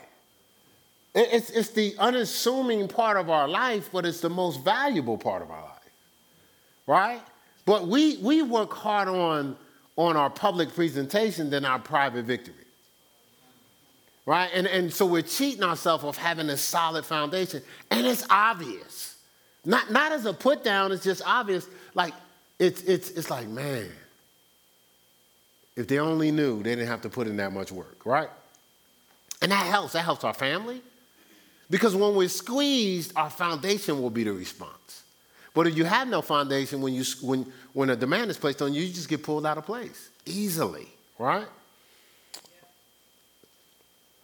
It's, 1.15 1.49
it's 1.49 1.69
the 1.69 1.95
unassuming 1.97 2.87
part 2.87 3.17
of 3.17 3.29
our 3.29 3.47
life, 3.47 3.89
but 3.91 4.05
it's 4.05 4.21
the 4.21 4.29
most 4.29 4.63
valuable 4.63 5.17
part 5.17 5.41
of 5.41 5.49
our 5.49 5.63
life, 5.63 5.68
right? 6.89 7.21
But 7.65 7.87
we, 7.87 8.17
we 8.17 8.41
work 8.41 8.73
hard 8.73 9.07
on, 9.07 9.55
on 9.95 10.17
our 10.17 10.31
public 10.31 10.73
presentation 10.73 11.51
than 11.51 11.63
our 11.63 11.77
private 11.77 12.25
victory, 12.25 12.55
right? 14.25 14.49
And, 14.55 14.65
and 14.65 14.91
so 14.91 15.05
we're 15.05 15.21
cheating 15.21 15.63
ourselves 15.63 16.03
of 16.03 16.17
having 16.17 16.49
a 16.49 16.57
solid 16.57 17.05
foundation, 17.05 17.61
and 17.91 18.07
it's 18.07 18.25
obvious. 18.31 19.17
Not, 19.65 19.91
not 19.91 20.11
as 20.11 20.25
a 20.25 20.33
put 20.33 20.63
down, 20.63 20.91
it's 20.91 21.03
just 21.03 21.21
obvious. 21.27 21.67
Like, 21.93 22.15
it's, 22.57 22.81
it's, 22.81 23.11
it's 23.11 23.29
like, 23.29 23.47
man, 23.47 23.87
if 25.75 25.87
they 25.87 25.99
only 25.99 26.31
knew, 26.31 26.63
they 26.63 26.71
didn't 26.71 26.87
have 26.87 27.03
to 27.03 27.09
put 27.09 27.27
in 27.27 27.37
that 27.37 27.53
much 27.53 27.71
work, 27.71 28.03
right? 28.03 28.29
And 29.43 29.51
that 29.51 29.67
helps. 29.67 29.93
That 29.93 30.05
helps 30.05 30.23
our 30.23 30.33
family. 30.33 30.81
Because 31.69 31.95
when 31.95 32.15
we're 32.15 32.29
squeezed, 32.29 33.13
our 33.15 33.29
foundation 33.29 34.01
will 34.01 34.09
be 34.09 34.23
the 34.23 34.33
response. 34.33 35.03
But 35.53 35.67
if 35.67 35.75
you 35.75 35.83
have 35.85 36.07
no 36.07 36.21
foundation, 36.21 36.81
when, 36.81 36.93
you, 36.93 37.03
when, 37.21 37.51
when 37.73 37.89
a 37.89 37.95
demand 37.95 38.29
is 38.31 38.37
placed 38.37 38.61
on 38.61 38.73
you, 38.73 38.83
you 38.83 38.93
just 38.93 39.09
get 39.09 39.23
pulled 39.23 39.45
out 39.45 39.57
of 39.57 39.65
place 39.65 40.09
easily, 40.25 40.87
right? 41.17 41.47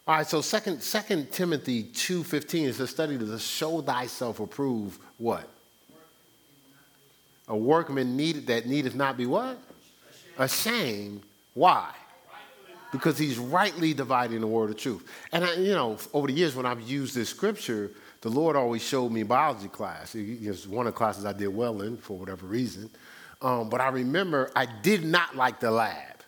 All 0.06 0.14
right, 0.14 0.26
so 0.26 0.40
second, 0.40 0.82
second 0.82 1.32
Timothy 1.32 1.84
2.15 1.84 2.64
is 2.66 2.78
a 2.78 2.86
study 2.86 3.18
to 3.18 3.38
show 3.40 3.80
thyself 3.82 4.38
approved 4.38 5.00
what? 5.18 5.48
A 7.48 7.56
workman 7.56 8.16
needed 8.16 8.46
that 8.46 8.66
needeth 8.66 8.94
not 8.94 9.16
be 9.16 9.26
what? 9.26 9.58
Ashamed. 10.38 11.22
Why? 11.54 11.90
Because 12.92 13.18
he's 13.18 13.36
rightly 13.36 13.94
dividing 13.94 14.40
the 14.40 14.46
word 14.46 14.70
of 14.70 14.76
truth. 14.76 15.08
And 15.32 15.44
I, 15.44 15.54
you 15.54 15.74
know, 15.74 15.98
over 16.12 16.28
the 16.28 16.32
years 16.32 16.54
when 16.54 16.66
I've 16.66 16.82
used 16.82 17.14
this 17.14 17.28
scripture, 17.28 17.90
the 18.26 18.32
Lord 18.32 18.56
always 18.56 18.82
showed 18.82 19.12
me 19.12 19.22
biology 19.22 19.68
class. 19.68 20.16
It 20.16 20.48
was 20.48 20.66
one 20.66 20.88
of 20.88 20.94
the 20.94 20.98
classes 20.98 21.24
I 21.24 21.32
did 21.32 21.46
well 21.46 21.80
in 21.82 21.96
for 21.96 22.18
whatever 22.18 22.44
reason. 22.44 22.90
Um, 23.40 23.68
but 23.68 23.80
I 23.80 23.86
remember 23.86 24.50
I 24.56 24.66
did 24.66 25.04
not 25.04 25.36
like 25.36 25.60
the 25.60 25.70
lab. 25.70 26.24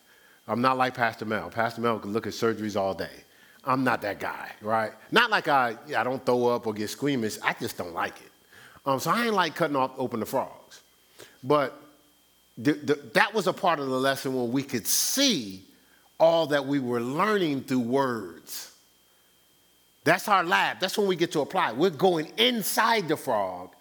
I'm 0.47 0.61
not 0.61 0.79
like 0.79 0.95
Pastor 0.95 1.25
Mel. 1.25 1.51
Pastor 1.51 1.81
Mel 1.81 1.99
could 1.99 2.13
look 2.13 2.29
at 2.29 2.35
surgeries 2.35 2.77
all 2.77 2.95
day. 2.95 3.25
I'm 3.65 3.83
not 3.83 4.01
that 4.03 4.21
guy, 4.21 4.49
right? 4.63 4.93
Not 5.11 5.31
like 5.31 5.49
I, 5.49 5.77
I 5.97 6.05
don't 6.05 6.25
throw 6.25 6.47
up 6.47 6.69
or 6.69 6.73
get 6.73 6.89
squeamish. 6.89 7.37
I 7.43 7.55
just 7.55 7.77
don't 7.77 7.95
like 7.95 8.15
it. 8.21 8.31
Um, 8.87 9.01
so 9.01 9.11
I 9.11 9.25
ain't 9.25 9.35
like 9.35 9.57
cutting 9.57 9.75
off 9.75 9.91
open 9.99 10.21
the 10.21 10.27
frogs. 10.27 10.83
But 11.43 11.83
the, 12.57 12.75
the, 12.75 12.95
that 13.15 13.35
was 13.35 13.49
a 13.49 13.53
part 13.53 13.81
of 13.81 13.89
the 13.89 13.99
lesson 13.99 14.37
when 14.37 14.53
we 14.53 14.63
could 14.63 14.87
see 14.87 15.65
all 16.21 16.47
that 16.47 16.65
we 16.65 16.79
were 16.79 17.01
learning 17.01 17.65
through 17.65 17.81
words. 17.81 18.71
That's 20.09 20.27
our 20.27 20.43
lab. 20.43 20.81
That's 20.81 20.97
when 20.97 21.07
we 21.07 21.17
get 21.17 21.33
to 21.33 21.41
apply. 21.41 21.73
We're 21.73 21.91
going 21.91 22.33
inside 22.39 23.09
the 23.09 23.17
frog 23.17 23.75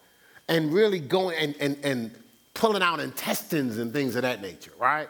and 0.49 0.73
really 0.73 0.99
going 0.99 1.38
and, 1.38 1.55
and, 1.61 1.78
and 1.86 2.11
pulling 2.53 2.82
out 2.82 2.99
intestines 2.99 3.78
and 3.78 3.93
things 3.93 4.17
of 4.17 4.23
that 4.23 4.41
nature, 4.41 4.73
right? 4.78 5.07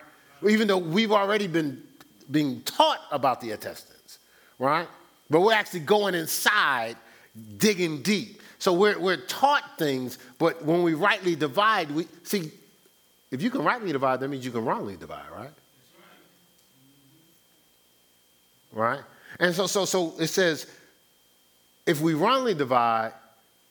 Even 0.48 0.68
though 0.68 0.78
we've 0.78 1.12
already 1.12 1.48
been 1.48 1.82
being 2.30 2.62
taught 2.62 3.00
about 3.12 3.42
the 3.42 3.50
intestines 3.50 4.20
right? 4.60 4.88
But 5.28 5.42
we're 5.42 5.54
actually 5.54 5.80
going 5.80 6.14
inside, 6.14 6.98
digging 7.58 8.04
deep. 8.04 8.44
So 8.60 8.74
we're, 8.74 9.00
we're 9.00 9.18
taught 9.18 9.64
things, 9.80 10.20
but 10.38 10.64
when 10.64 10.84
we 10.84 10.94
rightly 10.94 11.36
divide, 11.36 11.90
we 11.90 12.08
see, 12.24 12.52
if 13.32 13.42
you 13.42 13.50
can 13.50 13.64
rightly 13.64 13.92
divide, 13.92 14.20
that 14.20 14.28
means 14.28 14.46
you 14.46 14.52
can 14.52 14.66
wrongly 14.66 14.98
divide, 14.98 15.30
right? 15.36 15.50
Right? 18.72 19.02
And 19.40 19.56
so, 19.56 19.66
so, 19.66 19.86
so 19.86 20.14
it 20.20 20.28
says, 20.28 20.68
if 21.88 22.02
we 22.02 22.14
wrongly 22.14 22.54
divide, 22.54 23.14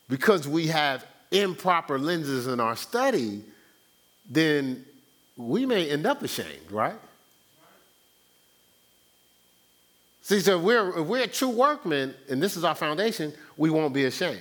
because 0.08 0.48
we 0.48 0.66
have 0.68 1.06
improper 1.30 1.98
lenses 1.98 2.46
in 2.46 2.58
our 2.58 2.74
study, 2.74 3.42
then 4.28 4.84
we 5.36 5.66
may 5.66 5.90
end 5.90 6.06
up 6.06 6.22
ashamed, 6.22 6.72
right? 6.72 6.96
See, 10.22 10.40
so 10.40 10.58
if 10.58 10.64
we're, 10.64 11.00
if 11.00 11.06
we're 11.06 11.26
true 11.26 11.50
workmen, 11.50 12.14
and 12.28 12.42
this 12.42 12.56
is 12.56 12.64
our 12.64 12.74
foundation, 12.74 13.32
we 13.56 13.70
won't 13.70 13.94
be 13.94 14.06
ashamed. 14.06 14.40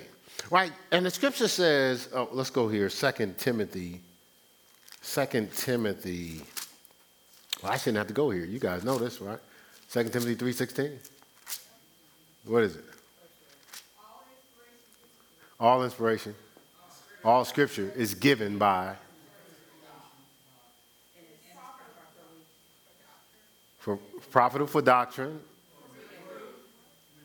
Right? 0.50 0.72
And 0.92 1.06
the 1.06 1.12
scripture 1.12 1.48
says, 1.48 2.10
oh, 2.14 2.30
let's 2.32 2.50
go 2.50 2.68
here, 2.68 2.90
2 2.90 3.36
Timothy. 3.38 4.02
2 5.04 5.50
Timothy. 5.56 6.42
Well, 7.62 7.72
I 7.72 7.78
shouldn't 7.78 7.98
have 7.98 8.08
to 8.08 8.14
go 8.14 8.32
here. 8.32 8.46
You 8.46 8.60
guys 8.60 8.84
know 8.84 8.98
this, 8.98 9.22
right? 9.22 9.40
2 9.92 10.06
Timothy 10.06 10.36
3.16. 10.36 10.98
What 12.46 12.64
is 12.64 12.78
it? 12.78 12.95
All 15.60 15.84
inspiration. 15.84 16.36
All 17.24 17.46
scripture 17.46 17.92
is 17.96 18.14
given 18.14 18.58
by 18.58 18.96
for 23.80 23.98
profitable 24.32 24.68
for 24.68 24.82
doctrine, 24.82 25.40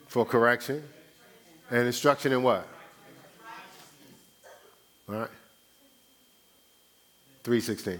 for 0.07 0.24
correction 0.24 0.83
and 1.70 1.87
instruction 1.87 2.33
in 2.33 2.43
what? 2.43 2.66
All 5.09 5.14
right. 5.14 5.31
316. 7.43 7.99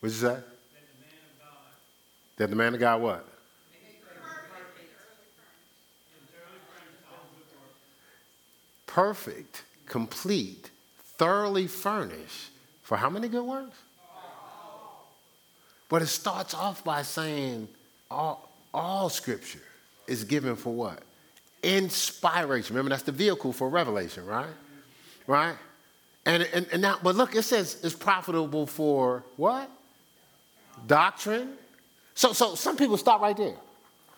What's 0.00 0.14
you 0.22 0.28
say? 0.28 0.38
That 2.36 2.50
the 2.50 2.56
man 2.56 2.74
of 2.74 2.80
God 2.80 3.02
what? 3.02 3.37
Perfect, 8.98 9.62
complete, 9.86 10.70
thoroughly 11.18 11.68
furnished 11.68 12.50
for 12.82 12.96
how 12.96 13.08
many 13.08 13.28
good 13.28 13.44
works? 13.44 13.78
But 15.88 16.02
it 16.02 16.08
starts 16.08 16.52
off 16.52 16.82
by 16.82 17.02
saying 17.02 17.68
all, 18.10 18.50
all 18.74 19.08
scripture 19.08 19.62
is 20.08 20.24
given 20.24 20.56
for 20.56 20.74
what? 20.74 21.00
Inspiration. 21.62 22.74
Remember, 22.74 22.90
that's 22.90 23.04
the 23.04 23.12
vehicle 23.12 23.52
for 23.52 23.68
revelation, 23.68 24.26
right? 24.26 24.50
Right? 25.28 25.54
And, 26.26 26.42
and, 26.52 26.66
and 26.72 26.82
now, 26.82 26.98
but 27.00 27.14
look, 27.14 27.36
it 27.36 27.42
says 27.42 27.78
it's 27.84 27.94
profitable 27.94 28.66
for 28.66 29.22
what? 29.36 29.70
Doctrine. 30.88 31.52
So, 32.16 32.32
so 32.32 32.56
some 32.56 32.76
people 32.76 32.96
stop 32.96 33.20
right 33.20 33.36
there. 33.36 33.54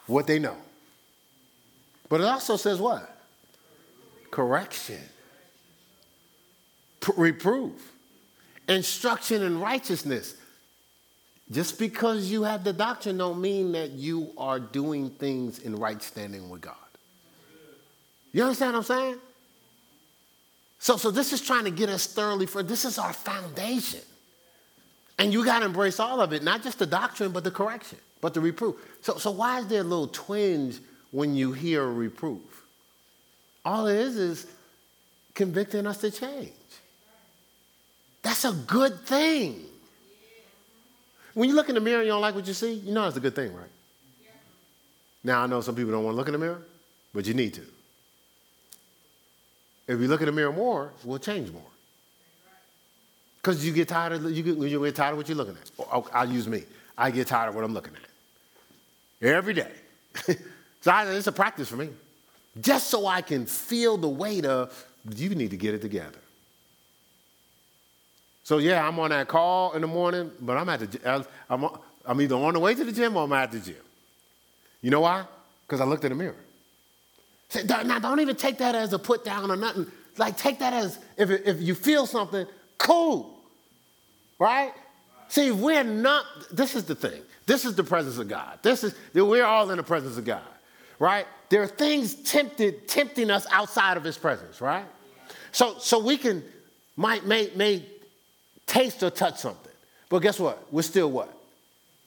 What 0.07 0.27
they 0.27 0.39
know. 0.39 0.57
But 2.09 2.23
it 2.23 2.27
also 2.27 2.57
says 2.57 2.79
what? 2.79 3.20
Correction. 4.31 5.01
Reproof. 7.17 7.93
Instruction 8.69 9.43
in 9.43 9.61
righteousness. 9.61 10.35
Just 11.51 11.79
because 11.79 12.31
you 12.31 12.45
have 12.45 12.63
the 12.63 12.73
doctrine 12.73 13.19
don't 13.19 13.41
mean 13.41 13.73
that 13.73 13.91
you 13.91 14.31
are 14.39 14.61
doing 14.61 15.11
things 15.11 15.59
in 15.59 15.75
right 15.75 16.01
standing 16.01 16.49
with 16.49 16.61
God. 16.61 16.77
You 18.33 18.43
understand 18.45 18.75
what 18.75 18.79
I'm 18.79 18.85
saying? 18.85 19.17
So, 20.79 20.97
so 20.97 21.11
this 21.11 21.33
is 21.33 21.41
trying 21.41 21.65
to 21.65 21.71
get 21.71 21.89
us 21.89 22.07
thoroughly 22.07 22.47
for 22.47 22.63
this 22.63 22.85
is 22.85 22.99
our 22.99 23.13
foundation. 23.13 24.01
And 25.19 25.33
you 25.33 25.45
got 25.45 25.59
to 25.59 25.67
embrace 25.67 26.01
all 26.01 26.21
of 26.21 26.33
it, 26.33 26.43
not 26.43 26.63
just 26.63 26.79
the 26.79 26.87
doctrine, 26.87 27.33
but 27.33 27.45
the 27.45 27.51
correction, 27.51 27.99
but 28.21 28.33
the 28.33 28.41
reproof. 28.41 28.77
So, 29.03 29.19
so 29.19 29.31
why 29.31 29.59
is 29.59 29.67
there 29.67 29.83
a 29.83 29.85
little 29.85 30.09
twinge 30.09 30.79
when 31.11 31.35
you 31.35 31.53
hear 31.53 31.87
reproof? 31.87 32.41
All 33.65 33.87
it 33.87 33.97
is 33.97 34.17
is 34.17 34.47
convicting 35.35 35.87
us 35.87 35.99
to 35.99 36.11
change. 36.11 36.53
That's 38.23 38.45
a 38.45 38.53
good 38.53 39.01
thing. 39.01 39.65
When 41.35 41.49
you 41.49 41.55
look 41.55 41.69
in 41.69 41.75
the 41.75 41.81
mirror 41.81 41.99
and 41.99 42.07
you 42.07 42.13
don't 42.13 42.21
like 42.21 42.35
what 42.35 42.47
you 42.47 42.55
see, 42.55 42.75
you 42.75 42.93
know 42.93 43.05
that's 43.05 43.17
a 43.17 43.21
good 43.21 43.35
thing, 43.35 43.55
right? 43.55 43.69
Now, 45.23 45.43
I 45.43 45.47
know 45.47 45.61
some 45.61 45.75
people 45.75 45.93
don't 45.93 46.05
want 46.05 46.15
to 46.15 46.17
look 46.17 46.29
in 46.29 46.33
the 46.33 46.39
mirror, 46.39 46.63
but 47.15 47.27
you 47.27 47.35
need 47.35 47.55
to. 47.55 47.63
If 49.87 50.01
you 50.01 50.09
look 50.09 50.21
in 50.21 50.27
the 50.27 50.33
mirror 50.33 50.53
more, 50.53 50.93
we'll 51.05 51.19
change 51.19 51.51
more. 51.53 51.63
Because 53.41 53.65
you 53.65 53.73
get 53.73 53.89
tired 53.89 54.13
of 54.13 54.31
you 54.31 54.43
get, 54.43 54.57
you 54.57 54.85
get 54.85 54.95
tired 54.95 55.13
of 55.13 55.17
what 55.17 55.29
you're 55.29 55.37
looking 55.37 55.57
at. 55.57 55.71
I'll, 55.91 56.09
I'll, 56.13 56.29
use 56.29 56.47
me. 56.47 56.65
I 56.97 57.11
get 57.11 57.27
tired 57.27 57.49
of 57.49 57.55
what 57.55 57.65
I'm 57.65 57.73
looking 57.73 57.95
at 57.95 59.27
every 59.27 59.55
day. 59.55 59.73
so 60.81 60.91
I, 60.91 61.07
it's 61.11 61.27
a 61.27 61.33
practice 61.33 61.69
for 61.69 61.77
me, 61.77 61.89
just 62.61 62.89
so 62.89 63.07
I 63.07 63.23
can 63.23 63.47
feel 63.47 63.97
the 63.97 64.09
weight 64.09 64.45
of 64.45 64.87
you 65.15 65.31
need 65.35 65.51
to 65.51 65.57
get 65.57 65.75
it 65.75 65.83
together. 65.83 66.19
So 68.43 68.59
yeah, 68.59 68.87
I'm 68.87 68.99
on 68.99 69.11
that 69.11 69.29
call 69.29 69.73
in 69.75 69.83
the 69.83 69.87
morning, 69.87 70.31
but 70.41 70.57
I'm 70.57 70.69
at 70.69 70.81
the 70.81 71.27
I'm, 71.49 71.67
I'm 72.05 72.21
either 72.21 72.35
on 72.35 72.55
the 72.55 72.61
way 72.61 72.75
to 72.75 72.85
the 72.85 72.93
gym 72.93 73.17
or 73.17 73.25
I'm 73.25 73.33
at 73.33 73.53
the 73.53 73.61
gym. 73.61 73.77
You 74.83 74.91
know 74.91 75.01
why? 75.01 75.25
Because 75.67 75.81
I 75.81 75.85
looked 75.85 76.05
in 76.05 76.11
the 76.11 76.17
mirror. 76.17 76.35
Now, 77.67 77.99
don't 77.99 78.21
even 78.21 78.37
take 78.37 78.59
that 78.59 78.75
as 78.75 78.93
a 78.93 78.99
put 78.99 79.25
down 79.25 79.51
or 79.51 79.57
nothing. 79.57 79.87
Like, 80.17 80.37
take 80.37 80.59
that 80.61 80.73
as 80.73 80.99
if, 81.17 81.31
if 81.31 81.61
you 81.61 81.75
feel 81.75 82.07
something, 82.07 82.47
cool. 82.79 83.39
Right? 84.39 84.73
See, 85.29 85.51
we're 85.51 85.85
not, 85.85 86.25
this 86.51 86.75
is 86.75 86.85
the 86.85 86.95
thing. 86.95 87.23
This 87.47 87.65
is 87.65 87.75
the 87.75 87.85
presence 87.85 88.19
of 88.19 88.29
God. 88.29 88.59
This 88.63 88.85
is, 88.85 88.95
we're 89.15 89.45
all 89.45 89.71
in 89.71 89.77
the 89.77 89.83
presence 89.83 90.17
of 90.17 90.25
God. 90.25 90.43
Right? 90.99 91.27
There 91.51 91.63
are 91.63 91.67
things 91.67 92.15
tempted, 92.15 92.89
tempting 92.89 93.31
us 93.31 93.47
outside 93.51 93.97
of 93.97 94.05
his 94.05 94.17
presence, 94.17 94.61
right? 94.61 94.87
So, 95.53 95.77
so 95.79 95.99
we 95.99 96.17
can, 96.17 96.43
might, 96.97 97.27
may, 97.27 97.51
may 97.57 97.85
taste 98.67 99.03
or 99.03 99.11
touch 99.11 99.39
something. 99.39 99.73
But 100.09 100.21
guess 100.21 100.41
what? 100.41 100.73
We're 100.73 100.83
still 100.83 101.11
what? 101.11 101.37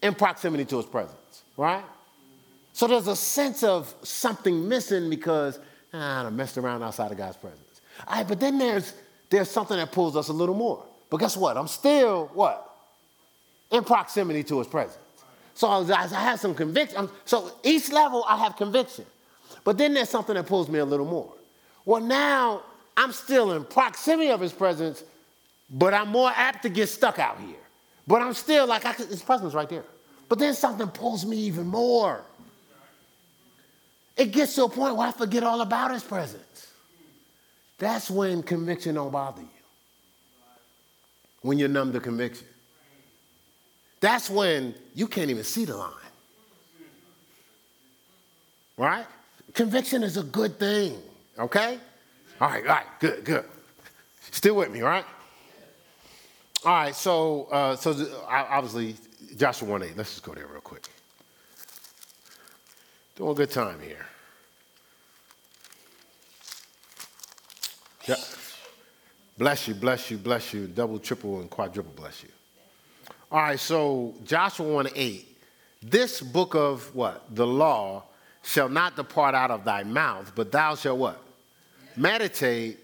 In 0.02 0.16
proximity 0.16 0.66
to 0.66 0.78
his 0.78 0.86
presence, 0.86 1.44
right? 1.58 1.84
So 2.72 2.88
there's 2.88 3.08
a 3.08 3.16
sense 3.16 3.64
of 3.64 3.94
something 4.02 4.68
missing 4.68 5.10
because 5.10 5.60
ah, 5.94 6.26
I 6.26 6.30
messed 6.30 6.58
around 6.58 6.82
outside 6.82 7.12
of 7.12 7.18
God's 7.18 7.38
presence. 7.38 7.82
All 8.08 8.16
right, 8.16 8.28
but 8.28 8.40
then 8.40 8.58
there's 8.58 8.94
there's 9.30 9.50
something 9.50 9.78
that 9.78 9.92
pulls 9.92 10.16
us 10.16 10.28
a 10.30 10.34
little 10.34 10.56
more. 10.56 10.84
But 11.10 11.18
guess 11.18 11.38
what? 11.38 11.58
I'm 11.58 11.68
still 11.68 12.30
what? 12.34 12.70
In 13.72 13.84
proximity 13.84 14.44
to 14.46 14.60
his 14.60 14.68
presence. 14.68 14.98
So 15.54 15.68
I 15.68 16.08
have 16.08 16.40
some 16.40 16.56
conviction. 16.56 17.10
So 17.26 17.52
each 17.64 17.92
level 17.92 18.26
I 18.28 18.38
have 18.38 18.56
conviction. 18.56 19.06
But 19.64 19.78
then 19.78 19.94
there's 19.94 20.10
something 20.10 20.36
that 20.36 20.46
pulls 20.46 20.70
me 20.70 20.80
a 20.80 20.86
little 20.86 21.06
more. 21.06 21.34
Well, 21.86 22.02
now 22.02 22.64
I'm 22.96 23.12
still 23.12 23.54
in 23.54 23.64
proximity 23.64 24.30
of 24.30 24.40
his 24.42 24.54
presence, 24.54 25.04
but 25.70 25.94
I'm 25.94 26.10
more 26.10 26.32
apt 26.36 26.64
to 26.64 26.70
get 26.70 26.90
stuck 26.90 27.20
out 27.20 27.40
here. 27.40 27.56
But 28.06 28.22
I'm 28.22 28.34
still 28.34 28.68
like, 28.68 28.86
I, 28.86 28.94
his 28.94 29.22
presence 29.22 29.54
right 29.54 29.70
there. 29.70 29.86
But 30.30 30.40
then 30.40 30.54
something 30.54 30.88
pulls 30.88 31.26
me 31.26 31.38
even 31.38 31.68
more. 31.68 32.22
It 34.16 34.32
gets 34.32 34.56
to 34.56 34.66
a 34.66 34.70
point 34.70 34.96
where 34.96 35.08
I 35.08 35.12
forget 35.12 35.44
all 35.44 35.62
about 35.62 35.92
his 35.92 36.04
presence. 36.04 36.72
That's 37.78 38.10
when 38.10 38.44
conviction 38.44 38.96
don't 38.96 39.12
bother 39.12 39.42
you. 39.42 39.48
When 41.42 41.60
you're 41.60 41.70
numb 41.70 41.92
to 41.94 42.00
conviction. 42.00 42.48
That's 44.00 44.30
when 44.30 44.76
you 44.94 45.08
can't 45.08 45.30
even 45.30 45.44
see 45.44 45.66
the 45.66 45.76
line. 45.76 45.92
Right? 48.78 49.06
Conviction 49.54 50.04
is 50.04 50.18
a 50.18 50.24
good 50.24 50.58
thing. 50.58 50.98
Okay? 51.38 51.80
All 52.42 52.50
right, 52.50 52.64
all 52.64 52.76
right, 52.76 52.86
good, 53.00 53.24
good. 53.24 53.46
Still 54.32 54.56
with 54.56 54.72
me, 54.72 54.82
right? 54.82 55.06
All 56.66 56.74
right, 56.74 56.96
so 56.96 57.48
uh, 57.52 57.76
so 57.76 57.92
obviously 58.28 58.96
Joshua 59.38 59.68
1 59.68 59.84
8. 59.84 59.98
Let's 59.98 60.12
just 60.12 60.24
go 60.24 60.34
there 60.34 60.48
real 60.48 60.62
quick. 60.62 60.88
Doing 63.16 63.32
a 63.32 63.36
good 63.36 63.52
time 63.52 63.80
here. 63.82 64.06
Yeah. 68.08 68.16
Bless 69.38 69.68
you, 69.68 69.76
bless 69.76 70.10
you, 70.10 70.18
bless 70.18 70.54
you. 70.54 70.68
Double, 70.68 71.00
triple, 71.00 71.40
and 71.40 71.50
quadruple 71.50 71.94
bless 71.96 72.24
you. 72.24 72.30
All 73.32 73.42
right, 73.42 73.60
so 73.60 74.14
Joshua 74.26 74.68
1 74.68 74.90
8. 74.96 75.38
This 75.84 76.22
book 76.22 76.56
of 76.56 76.94
what? 76.96 77.24
The 77.36 77.46
law 77.46 78.04
shall 78.44 78.70
not 78.70 78.96
depart 78.96 79.34
out 79.34 79.52
of 79.52 79.64
thy 79.64 79.84
mouth, 79.84 80.32
but 80.36 80.52
thou 80.52 80.76
shalt 80.76 81.00
what? 81.00 81.22
Meditate. 81.96 82.78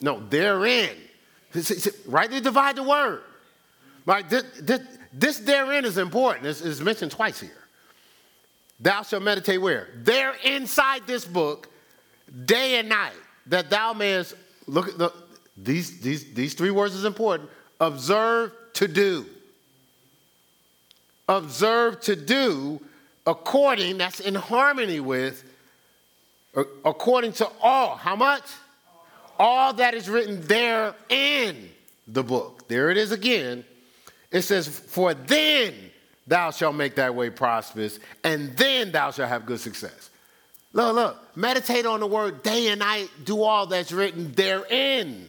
No, 0.00 0.20
therein. 0.20 0.90
Rightly 2.06 2.40
divide 2.40 2.76
the 2.76 2.82
word. 2.82 3.22
Right? 4.06 4.28
This, 4.28 5.38
therein 5.38 5.84
is 5.84 5.98
important. 5.98 6.46
It's, 6.46 6.60
it's 6.60 6.80
mentioned 6.80 7.12
twice 7.12 7.40
here. 7.40 7.50
Thou 8.80 9.02
shalt 9.02 9.22
meditate 9.22 9.60
where? 9.60 9.88
There 9.96 10.34
inside 10.44 11.06
this 11.06 11.24
book, 11.24 11.68
day 12.44 12.78
and 12.78 12.88
night, 12.88 13.12
that 13.46 13.70
thou 13.70 13.92
mayest 13.92 14.34
look 14.66 14.88
at 14.88 14.98
the, 14.98 15.12
these, 15.56 16.00
these, 16.00 16.32
these 16.34 16.54
three 16.54 16.70
words 16.70 16.94
is 16.94 17.04
important. 17.04 17.48
Observe 17.80 18.52
to 18.74 18.88
do. 18.88 19.26
Observe 21.28 22.00
to 22.02 22.16
do 22.16 22.80
according, 23.26 23.98
that's 23.98 24.20
in 24.20 24.34
harmony 24.34 25.00
with, 25.00 25.44
uh, 26.56 26.64
according 26.84 27.32
to 27.34 27.48
all. 27.60 27.96
How 27.96 28.16
much? 28.16 28.44
All 29.38 29.72
that 29.74 29.94
is 29.94 30.08
written 30.08 30.40
there 30.46 30.94
in 31.08 31.70
the 32.06 32.22
book. 32.22 32.68
There 32.68 32.90
it 32.90 32.96
is 32.96 33.12
again. 33.12 33.64
It 34.30 34.42
says, 34.42 34.68
For 34.68 35.14
then 35.14 35.74
thou 36.26 36.50
shalt 36.50 36.74
make 36.74 36.94
thy 36.94 37.10
way 37.10 37.30
prosperous, 37.30 37.98
and 38.24 38.56
then 38.56 38.92
thou 38.92 39.10
shalt 39.10 39.28
have 39.28 39.46
good 39.46 39.60
success. 39.60 40.10
Look, 40.72 40.94
look, 40.94 41.36
meditate 41.36 41.84
on 41.84 42.00
the 42.00 42.06
word 42.06 42.42
day 42.42 42.68
and 42.68 42.78
night, 42.78 43.10
do 43.24 43.42
all 43.42 43.66
that's 43.66 43.92
written 43.92 44.32
therein. 44.32 45.28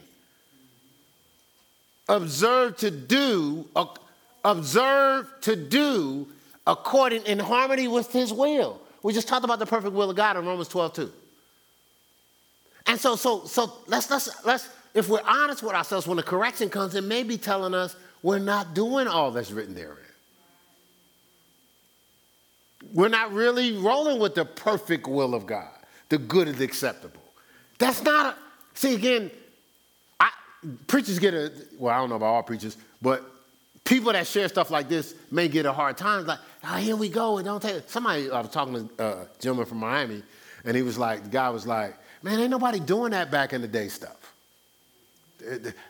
Observe 2.08 2.78
to 2.78 2.92
do, 2.92 3.68
uh, 3.76 3.86
observe 4.44 5.28
to 5.42 5.56
do 5.56 6.28
according 6.66 7.24
in 7.24 7.40
harmony 7.40 7.88
with 7.88 8.12
his 8.12 8.32
will. 8.32 8.80
We 9.02 9.14
just 9.14 9.28
talked 9.28 9.44
about 9.44 9.60
the 9.60 9.66
perfect 9.66 9.94
will 9.94 10.10
of 10.10 10.16
God 10.16 10.38
in 10.38 10.46
Romans 10.46 10.70
12, 10.70 10.94
2. 10.94 11.12
And 12.88 13.00
so, 13.00 13.16
so, 13.16 13.46
so 13.46 13.74
let's, 13.88 14.10
let's, 14.10 14.46
let's, 14.46 14.70
if 14.94 15.10
we're 15.10 15.22
honest 15.26 15.64
with 15.64 15.74
ourselves, 15.74 16.08
when 16.08 16.18
the 16.18 16.24
correction 16.24 16.70
comes, 16.70 16.96
it 16.96 17.04
may 17.04 17.24
be 17.24 17.38
telling 17.38 17.74
us 17.74 17.96
we're 18.22 18.40
not 18.40 18.74
doing 18.74 19.08
all 19.08 19.32
that's 19.32 19.52
written 19.52 19.76
therein. 19.76 19.98
We're 22.94 23.10
not 23.10 23.32
really 23.32 23.78
rolling 23.78 24.20
with 24.20 24.36
the 24.36 24.46
perfect 24.46 25.08
will 25.08 25.34
of 25.34 25.46
God, 25.46 25.72
the 26.10 26.18
good 26.18 26.48
and 26.48 26.60
acceptable. 26.62 27.22
That's 27.78 28.02
not 28.04 28.36
a, 28.36 28.78
see 28.78 28.94
again, 28.94 29.32
I, 30.20 30.32
preachers 30.88 31.20
get 31.20 31.34
a, 31.34 31.52
well, 31.78 31.94
I 31.94 31.98
don't 31.98 32.10
know 32.10 32.16
about 32.16 32.28
all 32.28 32.44
preachers, 32.44 32.78
but 33.02 33.33
people 33.84 34.14
that 34.14 34.28
share 34.28 34.48
stuff 34.48 34.72
like 34.72 34.90
this 34.90 35.16
may 35.32 35.48
get 35.48 35.66
a 35.66 35.74
hard 35.74 35.98
time. 35.98 36.26
Like, 36.26 36.40
oh, 36.64 36.76
here 36.78 36.96
we 36.96 37.10
go. 37.10 37.42
Don't 37.42 37.62
take, 37.62 37.90
somebody, 37.90 38.30
I 38.32 38.42
was 38.42 38.50
talking 38.50 38.88
to 38.88 39.04
a 39.04 39.28
gentleman 39.40 39.66
from 39.66 39.80
Miami, 39.80 40.24
and 40.66 40.76
he 40.76 40.84
was 40.84 40.98
like, 40.98 41.24
the 41.24 41.30
guy 41.30 41.50
was 41.50 41.68
like, 41.68 41.96
man, 42.22 42.40
ain't 42.40 42.50
nobody 42.50 42.80
doing 42.80 43.12
that 43.12 43.30
back 43.30 43.54
in 43.54 43.62
the 43.62 43.68
day 43.68 43.90
stuff. 43.90 44.18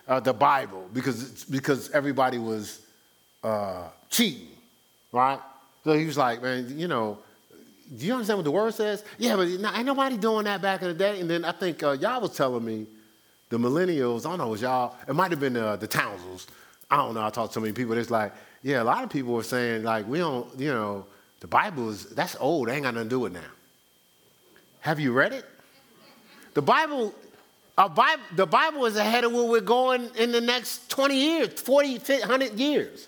Uh, 0.08 0.20
the 0.20 0.34
Bible, 0.34 0.90
because, 0.94 1.44
because 1.46 1.92
everybody 1.92 2.40
was 2.40 2.82
uh, 3.44 3.88
cheating, 4.10 4.48
right? 5.12 5.40
So 5.84 5.94
he 5.94 6.06
was 6.06 6.18
like, 6.18 6.42
man, 6.42 6.80
you 6.80 6.88
know, 6.88 7.20
do 7.96 8.06
you 8.06 8.14
understand 8.14 8.40
what 8.40 8.46
the 8.46 8.52
word 8.52 8.74
says? 8.74 9.04
Yeah, 9.20 9.36
but 9.36 9.48
ain't 9.48 9.86
nobody 9.86 10.18
doing 10.18 10.46
that 10.46 10.62
back 10.62 10.82
in 10.82 10.88
the 10.88 10.94
day. 10.96 11.20
And 11.20 11.30
then 11.30 11.46
I 11.46 11.52
think 11.52 11.84
uh, 11.84 11.92
y'all 11.92 12.22
was 12.22 12.36
telling 12.36 12.66
me, 12.66 12.88
the 13.50 13.60
millennials, 13.60 14.26
I 14.26 14.30
don't 14.30 14.40
know, 14.40 14.48
was 14.48 14.64
y'all, 14.64 14.96
it 15.08 15.14
might 15.14 15.30
have 15.30 15.40
been 15.40 15.56
uh, 15.56 15.76
the 15.76 15.88
Townsends. 15.88 16.48
I 16.94 16.98
don't 16.98 17.16
know, 17.16 17.26
I 17.26 17.32
talked 17.32 17.54
to 17.54 17.56
so 17.56 17.60
many 17.60 17.74
people. 17.74 17.98
It's 17.98 18.12
like, 18.12 18.34
yeah, 18.62 18.80
a 18.80 18.84
lot 18.84 19.04
of 19.04 19.10
people 19.10 19.36
are 19.38 19.44
saying, 19.44 19.82
like, 19.82 20.08
we 20.08 20.20
don't, 20.20 20.48
you 20.60 20.72
know, 20.72 21.08
the 21.40 21.48
Bible 21.48 21.90
is, 21.90 22.06
that's 22.12 22.36
old, 22.40 22.70
it 22.70 22.74
ain't 22.74 22.84
got 22.84 22.94
nothing 22.94 23.10
to 23.10 23.16
do 23.16 23.20
with 23.22 23.36
it 23.36 23.40
now. 23.40 23.48
Have 24.82 25.00
you 25.00 25.12
read 25.12 25.34
it? 25.34 25.44
The 26.54 26.62
Bible, 26.62 27.16
Bible, 27.76 28.22
the 28.36 28.46
Bible 28.46 28.86
is 28.86 28.96
ahead 28.96 29.24
of 29.24 29.32
where 29.32 29.46
we're 29.46 29.60
going 29.60 30.08
in 30.20 30.32
the 30.32 30.40
next 30.40 30.88
20 30.92 31.16
years, 31.16 31.60
40, 31.62 31.98
100 31.98 32.60
years, 32.60 33.08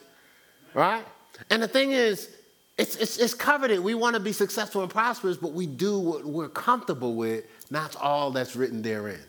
right? 0.74 1.06
And 1.52 1.62
the 1.62 1.68
thing 1.68 1.92
is, 1.92 2.36
it's, 2.80 2.96
it's, 2.96 3.20
it's 3.20 3.36
covered 3.36 3.80
We 3.82 3.94
want 3.94 4.16
to 4.16 4.20
be 4.20 4.32
successful 4.32 4.82
and 4.82 4.90
prosperous, 4.90 5.38
but 5.38 5.54
we 5.54 5.68
do 5.68 6.00
what 6.00 6.26
we're 6.26 6.50
comfortable 6.50 7.14
with, 7.14 7.46
not 7.70 7.96
all 7.98 8.32
that's 8.32 8.56
written 8.56 8.82
therein. 8.82 9.20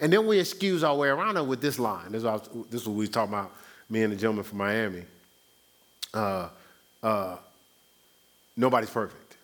And 0.00 0.12
then 0.12 0.26
we 0.26 0.38
excuse 0.38 0.84
our 0.84 0.96
way 0.96 1.08
around 1.08 1.36
it 1.36 1.46
with 1.46 1.60
this 1.60 1.78
line. 1.78 2.12
This 2.12 2.20
is 2.20 2.24
what, 2.24 2.70
this 2.70 2.82
is 2.82 2.88
what 2.88 2.96
we 2.96 3.06
were 3.06 3.12
talking 3.12 3.34
about 3.34 3.52
me 3.90 4.02
and 4.02 4.12
the 4.12 4.16
gentleman 4.16 4.44
from 4.44 4.58
Miami. 4.58 5.02
Uh, 6.14 6.48
uh, 7.02 7.36
nobody's 8.56 8.90
perfect. 8.90 9.36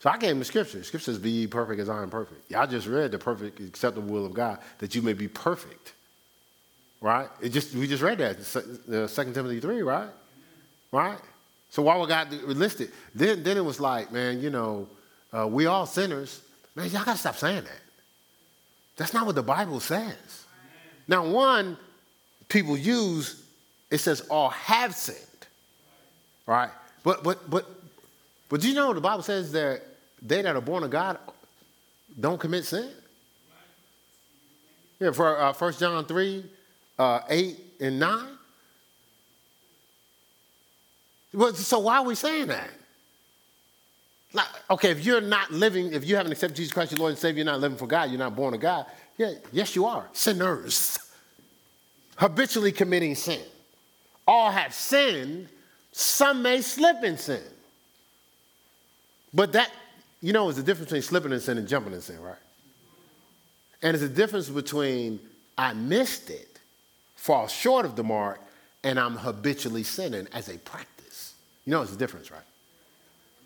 So 0.00 0.10
I 0.10 0.16
gave 0.16 0.30
him 0.30 0.38
the 0.38 0.44
scripture. 0.44 0.78
The 0.78 0.84
scripture 0.84 1.12
says, 1.12 1.18
Be 1.18 1.30
ye 1.30 1.46
perfect 1.46 1.80
as 1.80 1.88
I 1.88 2.02
am 2.02 2.10
perfect. 2.10 2.50
Y'all 2.50 2.66
just 2.66 2.86
read 2.86 3.10
the 3.10 3.18
perfect, 3.18 3.58
acceptable 3.60 4.12
will 4.12 4.26
of 4.26 4.34
God, 4.34 4.58
that 4.78 4.94
you 4.94 5.02
may 5.02 5.12
be 5.12 5.26
perfect. 5.26 5.94
Right? 7.00 7.28
It 7.40 7.50
just 7.50 7.74
we 7.74 7.86
just 7.86 8.02
read 8.02 8.18
that, 8.18 8.42
Second 8.44 9.34
Timothy 9.34 9.60
3, 9.60 9.82
right? 9.82 10.08
Right? 10.92 11.18
So 11.70 11.82
why 11.82 11.96
would 11.96 12.08
God 12.08 12.32
list 12.32 12.80
it? 12.80 12.90
Then, 13.14 13.42
then 13.42 13.56
it 13.56 13.64
was 13.64 13.78
like, 13.78 14.10
man, 14.12 14.40
you 14.40 14.50
know, 14.50 14.88
uh, 15.36 15.46
we 15.46 15.66
all 15.66 15.86
sinners. 15.86 16.42
Man, 16.74 16.88
y'all 16.90 17.04
got 17.04 17.12
to 17.12 17.18
stop 17.18 17.36
saying 17.36 17.64
that. 17.64 17.80
That's 18.98 19.14
not 19.14 19.24
what 19.24 19.36
the 19.36 19.42
Bible 19.42 19.80
says. 19.80 20.44
Now, 21.06 21.24
one, 21.26 21.78
people 22.48 22.76
use, 22.76 23.42
it 23.90 23.98
says 23.98 24.20
all 24.28 24.50
have 24.50 24.94
sinned. 24.94 25.16
Right? 26.46 26.70
But 27.04 27.22
but 27.22 27.48
but 27.48 27.66
but 28.48 28.60
do 28.60 28.68
you 28.68 28.74
know 28.74 28.92
the 28.92 29.00
Bible 29.00 29.22
says 29.22 29.52
that 29.52 29.82
they 30.20 30.42
that 30.42 30.56
are 30.56 30.60
born 30.60 30.82
of 30.82 30.90
God 30.90 31.18
don't 32.18 32.40
commit 32.40 32.64
sin? 32.64 32.90
Yeah, 34.98 35.12
for 35.12 35.38
uh, 35.38 35.52
1 35.52 35.72
John 35.74 36.04
3, 36.04 36.44
uh, 36.98 37.20
8 37.28 37.60
and 37.80 38.00
9. 38.00 38.26
Well, 41.34 41.54
so 41.54 41.78
why 41.78 41.98
are 41.98 42.04
we 42.04 42.16
saying 42.16 42.48
that? 42.48 42.70
Okay, 44.70 44.90
if 44.90 45.04
you're 45.04 45.20
not 45.20 45.50
living, 45.50 45.92
if 45.92 46.04
you 46.04 46.16
haven't 46.16 46.32
accepted 46.32 46.56
Jesus 46.56 46.72
Christ, 46.72 46.92
your 46.92 46.98
Lord 46.98 47.10
and 47.10 47.18
Savior, 47.18 47.38
you're 47.38 47.52
not 47.52 47.60
living 47.60 47.78
for 47.78 47.86
God, 47.86 48.10
you're 48.10 48.18
not 48.18 48.36
born 48.36 48.54
of 48.54 48.60
God. 48.60 48.86
Yeah, 49.16 49.32
yes, 49.52 49.74
you 49.74 49.86
are. 49.86 50.06
Sinners. 50.12 50.98
Habitually 52.16 52.72
committing 52.72 53.14
sin. 53.14 53.40
All 54.26 54.50
have 54.50 54.74
sinned. 54.74 55.48
Some 55.92 56.42
may 56.42 56.60
slip 56.60 57.02
in 57.02 57.16
sin. 57.16 57.42
But 59.32 59.52
that, 59.52 59.70
you 60.20 60.32
know, 60.32 60.48
is 60.48 60.56
the 60.56 60.62
difference 60.62 60.90
between 60.90 61.02
slipping 61.02 61.32
in 61.32 61.40
sin 61.40 61.58
and 61.58 61.66
jumping 61.66 61.92
in 61.92 62.00
sin, 62.00 62.20
right? 62.20 62.36
And 63.82 63.94
it's 63.94 64.04
a 64.04 64.08
difference 64.08 64.48
between 64.48 65.20
I 65.56 65.72
missed 65.72 66.30
it, 66.30 66.60
fall 67.16 67.48
short 67.48 67.84
of 67.84 67.96
the 67.96 68.04
mark, 68.04 68.40
and 68.84 68.98
I'm 68.98 69.16
habitually 69.16 69.82
sinning 69.82 70.28
as 70.32 70.48
a 70.48 70.58
practice. 70.58 71.34
You 71.64 71.72
know, 71.72 71.82
it's 71.82 71.92
a 71.92 71.96
difference, 71.96 72.30
right? 72.30 72.40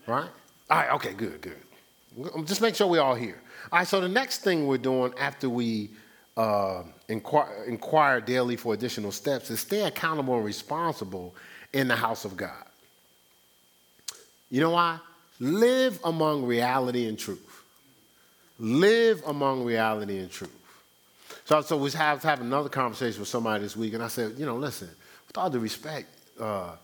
Right? 0.07 0.31
All 0.73 0.79
right, 0.79 0.91
okay, 0.93 1.13
good, 1.13 1.39
good. 1.43 2.47
Just 2.47 2.63
make 2.63 2.75
sure 2.75 2.87
we're 2.87 3.03
all 3.03 3.15
here. 3.15 3.39
All 3.71 3.81
right, 3.81 3.87
so 3.87 4.01
the 4.01 4.09
next 4.09 4.39
thing 4.39 4.67
we're 4.67 4.79
doing 4.79 5.13
after 5.19 5.51
we 5.51 5.91
uh, 6.35 6.85
inquire, 7.09 7.65
inquire 7.65 8.23
daily 8.23 8.57
for 8.57 8.73
additional 8.73 9.13
steps 9.13 9.51
is 9.51 9.61
stay 9.61 9.83
accountable 9.83 10.35
and 10.35 10.47
responsible 10.47 11.35
in 11.75 11.89
the 11.89 11.95
house 11.95 12.25
of 12.25 12.39
God. 12.39 12.65
You 14.49 14.63
know 14.63 14.71
why? 14.71 14.99
Live 15.41 16.01
among 16.05 16.47
reality 16.47 17.07
and 17.07 17.19
truth. 17.19 17.63
Live 18.59 19.23
among 19.27 19.67
reality 19.67 20.21
and 20.21 20.31
truth. 20.31 20.57
So, 21.45 21.61
so 21.61 21.77
we 21.77 21.91
have 21.91 22.23
to 22.23 22.29
have 22.29 22.41
another 22.41 22.71
conversation 22.71 23.21
with 23.21 23.29
somebody 23.29 23.63
this 23.63 23.77
week, 23.77 23.93
and 23.93 24.03
I 24.03 24.09
said, 24.09 24.37
you 24.39 24.47
know, 24.47 24.57
listen, 24.57 24.89
with 25.27 25.37
all 25.37 25.51
due 25.51 25.59
respect, 25.59 26.09
uh, 26.41 26.77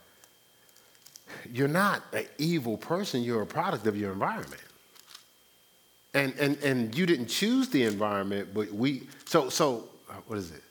you're 1.52 1.68
not 1.68 2.02
an 2.12 2.26
evil 2.38 2.76
person, 2.76 3.22
you're 3.22 3.42
a 3.42 3.46
product 3.46 3.86
of 3.86 3.96
your 3.96 4.12
environment. 4.12 4.62
And, 6.14 6.34
and, 6.38 6.56
and 6.62 6.96
you 6.96 7.06
didn't 7.06 7.26
choose 7.26 7.68
the 7.68 7.84
environment, 7.84 8.48
but 8.54 8.72
we, 8.72 9.08
so, 9.26 9.48
so, 9.48 9.88
uh, 10.10 10.14
what 10.26 10.38
is 10.38 10.50
it? 10.50 10.62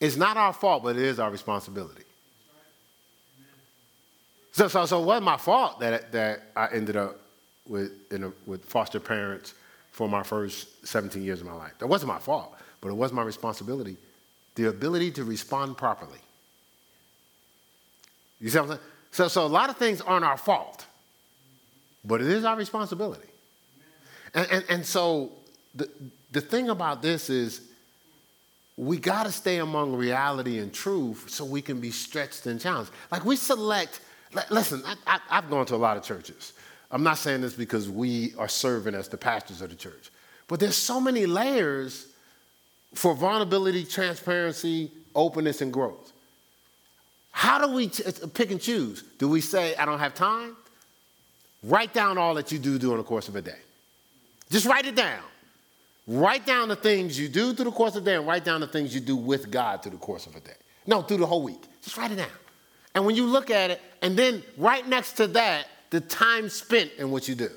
It's 0.00 0.16
not 0.16 0.36
our 0.36 0.52
fault, 0.52 0.82
but 0.82 0.96
it 0.96 1.02
is 1.02 1.18
our 1.18 1.30
responsibility. 1.30 2.02
So, 4.52 4.68
so, 4.68 4.86
so 4.86 5.02
it 5.02 5.04
wasn't 5.04 5.26
my 5.26 5.36
fault 5.36 5.80
that, 5.80 6.12
that 6.12 6.42
I 6.56 6.68
ended 6.72 6.96
up 6.96 7.20
with, 7.68 7.92
a, 8.10 8.32
with 8.46 8.64
foster 8.64 8.98
parents 8.98 9.54
for 9.92 10.08
my 10.08 10.22
first 10.22 10.86
17 10.86 11.22
years 11.22 11.40
of 11.40 11.46
my 11.46 11.54
life. 11.54 11.72
That 11.78 11.86
wasn't 11.86 12.08
my 12.08 12.18
fault, 12.18 12.54
but 12.80 12.88
it 12.88 12.94
was 12.94 13.12
my 13.12 13.22
responsibility. 13.22 13.96
The 14.54 14.68
ability 14.68 15.10
to 15.12 15.24
respond 15.24 15.76
properly. 15.76 16.18
You 18.40 18.50
see 18.50 18.58
what 18.58 18.64
I'm 18.64 18.68
saying? 18.70 18.80
So, 19.12 19.28
so 19.28 19.46
a 19.46 19.48
lot 19.48 19.70
of 19.70 19.76
things 19.76 20.00
aren't 20.00 20.24
our 20.24 20.36
fault, 20.36 20.84
but 22.04 22.20
it 22.20 22.26
is 22.26 22.44
our 22.44 22.56
responsibility. 22.56 23.28
And, 24.34 24.46
and, 24.50 24.64
and 24.68 24.86
so 24.86 25.32
the, 25.74 25.88
the 26.32 26.40
thing 26.40 26.68
about 26.68 27.02
this 27.02 27.30
is 27.30 27.62
we 28.76 28.98
got 28.98 29.24
to 29.24 29.32
stay 29.32 29.58
among 29.58 29.94
reality 29.94 30.58
and 30.58 30.72
truth 30.72 31.30
so 31.30 31.44
we 31.44 31.62
can 31.62 31.80
be 31.80 31.90
stretched 31.90 32.46
and 32.46 32.60
challenged. 32.60 32.90
Like 33.10 33.24
we 33.24 33.36
select, 33.36 34.00
listen, 34.50 34.82
I, 35.06 35.18
have 35.28 35.48
gone 35.48 35.64
to 35.66 35.74
a 35.74 35.76
lot 35.76 35.96
of 35.96 36.02
churches. 36.02 36.52
I'm 36.90 37.02
not 37.02 37.18
saying 37.18 37.40
this 37.40 37.54
because 37.54 37.88
we 37.88 38.34
are 38.36 38.48
serving 38.48 38.94
as 38.94 39.08
the 39.08 39.16
pastors 39.16 39.62
of 39.62 39.70
the 39.70 39.76
church, 39.76 40.10
but 40.46 40.60
there's 40.60 40.76
so 40.76 41.00
many 41.00 41.26
layers 41.26 42.08
for 42.94 43.14
vulnerability, 43.14 43.84
transparency, 43.84 44.90
openness, 45.14 45.62
and 45.62 45.72
growth. 45.72 46.12
How 47.36 47.58
do 47.58 47.70
we 47.70 47.88
t- 47.88 48.02
pick 48.32 48.50
and 48.50 48.58
choose? 48.58 49.02
Do 49.18 49.28
we 49.28 49.42
say, 49.42 49.76
I 49.76 49.84
don't 49.84 49.98
have 49.98 50.14
time? 50.14 50.56
Write 51.62 51.92
down 51.92 52.16
all 52.16 52.32
that 52.36 52.50
you 52.50 52.58
do 52.58 52.78
during 52.78 52.96
the 52.96 53.02
course 53.02 53.28
of 53.28 53.36
a 53.36 53.42
day. 53.42 53.58
Just 54.48 54.64
write 54.64 54.86
it 54.86 54.94
down. 54.94 55.20
Write 56.06 56.46
down 56.46 56.68
the 56.68 56.76
things 56.76 57.20
you 57.20 57.28
do 57.28 57.52
through 57.52 57.66
the 57.66 57.72
course 57.72 57.94
of 57.94 58.04
the 58.04 58.10
day 58.10 58.16
and 58.16 58.26
write 58.26 58.46
down 58.46 58.62
the 58.62 58.66
things 58.66 58.94
you 58.94 59.02
do 59.02 59.14
with 59.14 59.50
God 59.50 59.82
through 59.82 59.92
the 59.92 59.98
course 59.98 60.26
of 60.26 60.34
a 60.34 60.40
day. 60.40 60.54
No, 60.86 61.02
through 61.02 61.18
the 61.18 61.26
whole 61.26 61.42
week. 61.42 61.62
Just 61.82 61.98
write 61.98 62.10
it 62.10 62.16
down. 62.16 62.30
And 62.94 63.04
when 63.04 63.14
you 63.16 63.26
look 63.26 63.50
at 63.50 63.70
it, 63.70 63.82
and 64.00 64.16
then 64.16 64.42
right 64.56 64.88
next 64.88 65.12
to 65.18 65.26
that, 65.26 65.66
the 65.90 66.00
time 66.00 66.48
spent 66.48 66.90
in 66.96 67.10
what 67.10 67.28
you 67.28 67.34
do. 67.34 67.50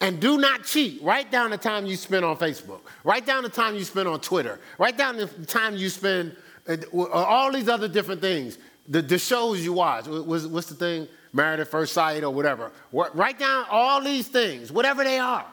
And 0.00 0.20
do 0.20 0.38
not 0.38 0.62
cheat. 0.62 1.02
Write 1.02 1.32
down 1.32 1.50
the 1.50 1.58
time 1.58 1.84
you 1.84 1.96
spend 1.96 2.24
on 2.24 2.36
Facebook. 2.36 2.82
Write 3.02 3.26
down 3.26 3.42
the 3.42 3.48
time 3.48 3.74
you 3.74 3.82
spend 3.82 4.06
on 4.06 4.20
Twitter. 4.20 4.60
Write 4.78 4.96
down 4.96 5.16
the 5.16 5.26
time 5.46 5.76
you 5.76 5.88
spend 5.88 6.36
uh, 6.68 6.76
all 7.12 7.50
these 7.50 7.68
other 7.68 7.88
different 7.88 8.20
things 8.20 8.56
the, 8.90 9.00
the 9.00 9.18
shows 9.18 9.64
you 9.64 9.72
watch. 9.72 10.06
What's, 10.06 10.44
what's 10.44 10.66
the 10.68 10.74
thing? 10.74 11.08
Married 11.32 11.60
at 11.60 11.68
First 11.68 11.92
Sight 11.92 12.24
or 12.24 12.30
whatever. 12.30 12.72
Write 12.92 13.38
down 13.38 13.64
all 13.70 14.02
these 14.02 14.26
things, 14.26 14.72
whatever 14.72 15.04
they 15.04 15.18
are. 15.18 15.46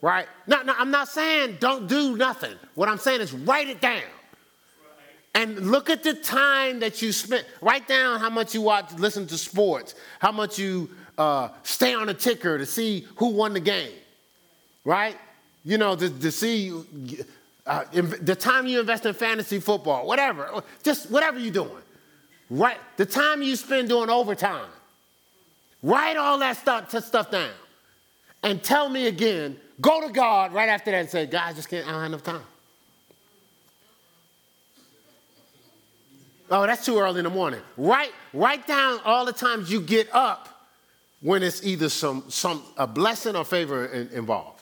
Right? 0.00 0.28
No, 0.46 0.62
no, 0.62 0.74
I'm 0.78 0.92
not 0.92 1.08
saying 1.08 1.56
don't 1.58 1.88
do 1.88 2.16
nothing. 2.16 2.54
What 2.76 2.88
I'm 2.88 2.98
saying 2.98 3.20
is 3.20 3.32
write 3.32 3.68
it 3.68 3.80
down. 3.80 4.02
And 5.34 5.70
look 5.70 5.90
at 5.90 6.04
the 6.04 6.14
time 6.14 6.80
that 6.80 7.02
you 7.02 7.10
spent. 7.12 7.44
Write 7.60 7.88
down 7.88 8.20
how 8.20 8.30
much 8.30 8.54
you 8.54 8.62
watch, 8.62 8.92
listen 8.94 9.26
to 9.26 9.36
sports, 9.36 9.96
how 10.20 10.30
much 10.30 10.56
you 10.58 10.88
uh, 11.16 11.48
stay 11.64 11.94
on 11.94 12.08
a 12.08 12.14
ticker 12.14 12.58
to 12.58 12.66
see 12.66 13.06
who 13.16 13.30
won 13.30 13.54
the 13.54 13.60
game. 13.60 13.92
Right? 14.84 15.16
You 15.64 15.78
know, 15.78 15.96
to, 15.96 16.08
to 16.08 16.30
see 16.30 16.72
uh, 17.68 17.84
the 17.92 18.34
time 18.34 18.66
you 18.66 18.80
invest 18.80 19.06
in 19.06 19.14
fantasy 19.14 19.60
football, 19.60 20.06
whatever, 20.06 20.62
just 20.82 21.10
whatever 21.10 21.38
you're 21.38 21.52
doing. 21.52 21.82
Right, 22.50 22.78
the 22.96 23.04
time 23.04 23.42
you 23.42 23.56
spend 23.56 23.90
doing 23.90 24.08
overtime. 24.08 24.70
Write 25.82 26.16
all 26.16 26.38
that 26.38 26.56
stuff, 26.56 26.90
stuff 27.04 27.30
down. 27.30 27.50
And 28.42 28.62
tell 28.62 28.88
me 28.88 29.06
again, 29.06 29.58
go 29.80 30.06
to 30.06 30.12
God 30.12 30.52
right 30.52 30.68
after 30.68 30.90
that 30.90 30.98
and 30.98 31.10
say, 31.10 31.26
God, 31.26 31.42
I 31.44 31.52
just 31.52 31.68
can't, 31.68 31.86
I 31.86 31.90
don't 31.90 32.00
have 32.00 32.10
enough 32.10 32.22
time. 32.22 32.42
Oh, 36.50 36.66
that's 36.66 36.86
too 36.86 36.98
early 36.98 37.18
in 37.18 37.24
the 37.24 37.30
morning. 37.30 37.60
Write, 37.76 38.12
write 38.32 38.66
down 38.66 39.00
all 39.04 39.26
the 39.26 39.32
times 39.32 39.70
you 39.70 39.82
get 39.82 40.08
up 40.14 40.48
when 41.20 41.42
it's 41.42 41.62
either 41.62 41.90
some, 41.90 42.24
some 42.28 42.62
a 42.78 42.86
blessing 42.86 43.36
or 43.36 43.44
favor 43.44 43.86
in, 43.86 44.08
involved. 44.08 44.57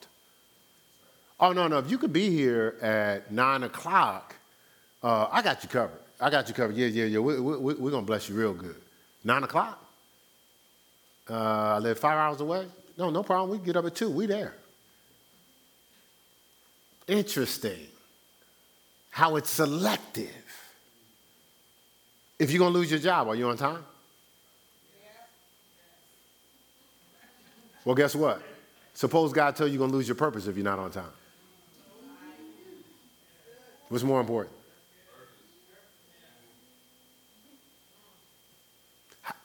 Oh, 1.39 1.53
no, 1.53 1.68
no. 1.68 1.78
If 1.78 1.91
you 1.91 1.99
could 1.99 2.12
be 2.12 2.30
here 2.30 2.76
at 2.80 3.30
9 3.30 3.62
o'clock, 3.64 4.34
uh, 5.03 5.28
I 5.30 5.43
got 5.43 5.62
you 5.62 5.68
covered. 5.68 5.99
I 6.20 6.30
got 6.30 6.49
you 6.49 6.55
covered. 6.55 6.76
Yeah, 6.76 6.87
yeah, 6.87 7.05
yeah. 7.05 7.18
We, 7.18 7.39
we, 7.41 7.57
we, 7.57 7.74
we're 7.74 7.91
going 7.91 8.05
to 8.05 8.07
bless 8.07 8.28
you 8.28 8.34
real 8.34 8.55
good. 8.55 8.76
9 9.24 9.45
o'clock? 9.45 9.82
Uh, 11.28 11.34
I 11.34 11.78
live 11.78 11.99
five 11.99 12.16
hours 12.16 12.41
away? 12.41 12.66
No, 12.97 13.11
no 13.11 13.22
problem. 13.22 13.59
We 13.59 13.64
get 13.64 13.76
up 13.76 13.84
at 13.84 13.95
2. 13.95 14.09
We 14.09 14.26
there. 14.26 14.55
Interesting 17.09 17.87
how 19.11 19.37
it's 19.37 19.51
selective. 19.51 20.30
If 22.39 22.51
you're 22.51 22.59
going 22.59 22.72
to 22.72 22.78
lose 22.78 22.91
your 22.91 23.01
job, 23.01 23.28
are 23.28 23.34
you 23.34 23.49
on 23.49 23.57
time? 23.57 23.84
Well, 27.84 27.95
guess 27.95 28.14
what? 28.14 28.43
Suppose 28.95 29.32
God 29.32 29.55
tell 29.55 29.66
you 29.66 29.74
you're 29.74 29.78
going 29.78 29.91
to 29.91 29.97
lose 29.97 30.09
your 30.09 30.16
purpose 30.16 30.47
if 30.47 30.57
you're 30.57 30.64
not 30.64 30.78
on 30.78 30.91
time. 30.91 31.05
What's 33.89 34.05
more 34.05 34.20
important? 34.20 34.55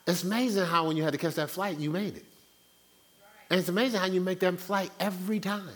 It's 0.08 0.24
amazing 0.24 0.66
how 0.66 0.88
when 0.88 0.98
you 0.98 1.04
had 1.04 1.14
to 1.14 1.18
catch 1.18 1.36
that 1.36 1.50
flight, 1.50 1.78
you 1.78 1.90
made 1.90 2.18
it. 2.18 2.26
And 3.50 3.60
it's 3.60 3.70
amazing 3.70 4.00
how 4.00 4.08
you 4.08 4.22
make 4.22 4.40
that 4.40 4.60
flight 4.60 4.90
every 5.00 5.40
time. 5.40 5.68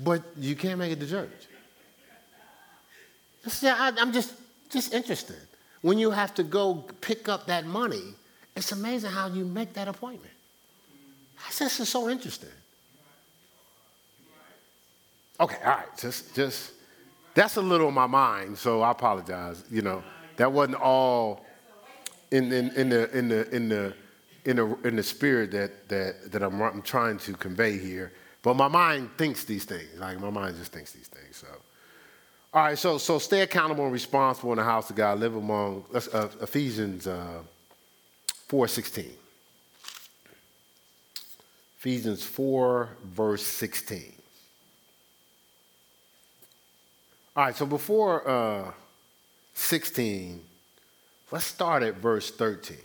but 0.00 0.22
you 0.38 0.54
can't 0.54 0.78
make 0.78 0.92
it 0.92 1.00
to 1.00 1.08
church. 1.08 1.30
I, 3.62 3.92
I'm 3.98 4.12
just, 4.12 4.34
just 4.70 4.94
interested. 4.94 5.40
When 5.80 5.98
you 5.98 6.10
have 6.10 6.34
to 6.34 6.42
go 6.42 6.84
pick 7.00 7.28
up 7.28 7.46
that 7.46 7.66
money, 7.66 8.14
it's 8.56 8.72
amazing 8.72 9.10
how 9.10 9.28
you 9.28 9.44
make 9.44 9.74
that 9.74 9.88
appointment. 9.88 10.34
I 11.46 11.50
said, 11.50 11.66
this 11.66 11.80
is 11.80 11.88
so 11.88 12.08
interesting. 12.08 12.50
Okay, 15.40 15.58
all 15.64 15.70
right, 15.70 15.96
just, 15.96 16.34
just, 16.34 16.72
that's 17.34 17.56
a 17.56 17.62
little 17.62 17.86
on 17.86 17.94
my 17.94 18.06
mind, 18.06 18.58
so 18.58 18.82
I 18.82 18.90
apologize. 18.90 19.62
You 19.70 19.82
know, 19.82 20.02
that 20.36 20.50
wasn't 20.52 20.80
all 20.80 21.46
in, 22.30 22.52
in, 22.52 22.70
in 22.70 22.88
the, 22.88 23.16
in 23.16 23.28
the, 23.28 23.54
in 23.54 23.68
the, 23.68 23.94
in 24.44 24.56
the, 24.56 24.78
in 24.84 24.96
the 24.96 25.02
spirit 25.02 25.50
that, 25.52 25.88
that, 25.88 26.32
that 26.32 26.42
I'm, 26.42 26.60
I'm 26.60 26.82
trying 26.82 27.18
to 27.18 27.34
convey 27.34 27.78
here. 27.78 28.12
But 28.42 28.54
my 28.54 28.68
mind 28.68 29.10
thinks 29.18 29.44
these 29.44 29.64
things. 29.64 29.88
Like 29.98 30.18
my 30.20 30.30
mind 30.30 30.56
just 30.56 30.72
thinks 30.72 30.92
these 30.92 31.08
things. 31.08 31.36
So, 31.36 31.48
all 32.54 32.62
right. 32.62 32.78
So, 32.78 32.96
so 32.96 33.18
stay 33.18 33.42
accountable 33.42 33.84
and 33.84 33.92
responsible 33.92 34.52
in 34.52 34.58
the 34.58 34.64
house 34.64 34.88
of 34.90 34.96
God. 34.96 35.18
Live 35.18 35.34
among 35.34 35.84
uh, 35.92 36.28
Ephesians 36.40 37.06
uh, 37.06 37.40
four 38.46 38.68
sixteen. 38.68 39.12
Ephesians 41.78 42.22
four 42.22 42.90
verse 43.04 43.42
sixteen. 43.42 44.12
All 47.38 47.44
right. 47.44 47.54
So 47.54 47.66
before 47.66 48.28
uh, 48.28 48.72
sixteen, 49.54 50.40
let's 51.30 51.44
start 51.44 51.84
at 51.84 51.94
verse 51.94 52.32
thirteen. 52.32 52.78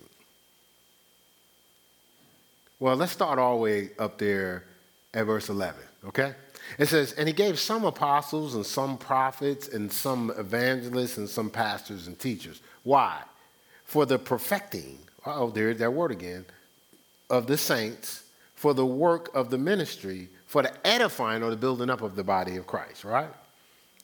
Well, 2.79 2.95
let's 2.95 3.11
start 3.11 3.39
all 3.39 3.57
the 3.57 3.63
way 3.63 3.89
up 3.97 4.19
there 4.19 4.65
at 5.13 5.25
verse 5.25 5.47
11, 5.47 5.79
okay? 6.07 6.33
It 6.77 6.87
says, 6.87 7.13
And 7.13 7.29
he 7.29 7.33
gave 7.33 7.57
some 7.57 7.85
apostles 7.85 8.55
and 8.55 8.65
some 8.65 8.97
prophets 8.97 9.69
and 9.69 9.89
some 9.89 10.33
evangelists 10.37 11.17
and 11.17 11.29
some 11.29 11.49
pastors 11.49 12.07
and 12.07 12.19
teachers. 12.19 12.59
Why? 12.83 13.21
For 13.85 14.05
the 14.05 14.19
perfecting, 14.19 14.99
oh, 15.25 15.49
there's 15.49 15.77
that 15.77 15.93
word 15.93 16.11
again, 16.11 16.45
of 17.29 17.47
the 17.47 17.57
saints, 17.57 18.25
for 18.53 18.73
the 18.73 18.85
work 18.85 19.33
of 19.33 19.49
the 19.49 19.57
ministry, 19.57 20.27
for 20.45 20.61
the 20.61 20.85
edifying 20.85 21.41
or 21.41 21.51
the 21.51 21.55
building 21.55 21.89
up 21.89 22.01
of 22.01 22.17
the 22.17 22.23
body 22.25 22.57
of 22.57 22.67
Christ, 22.67 23.05
right? 23.05 23.29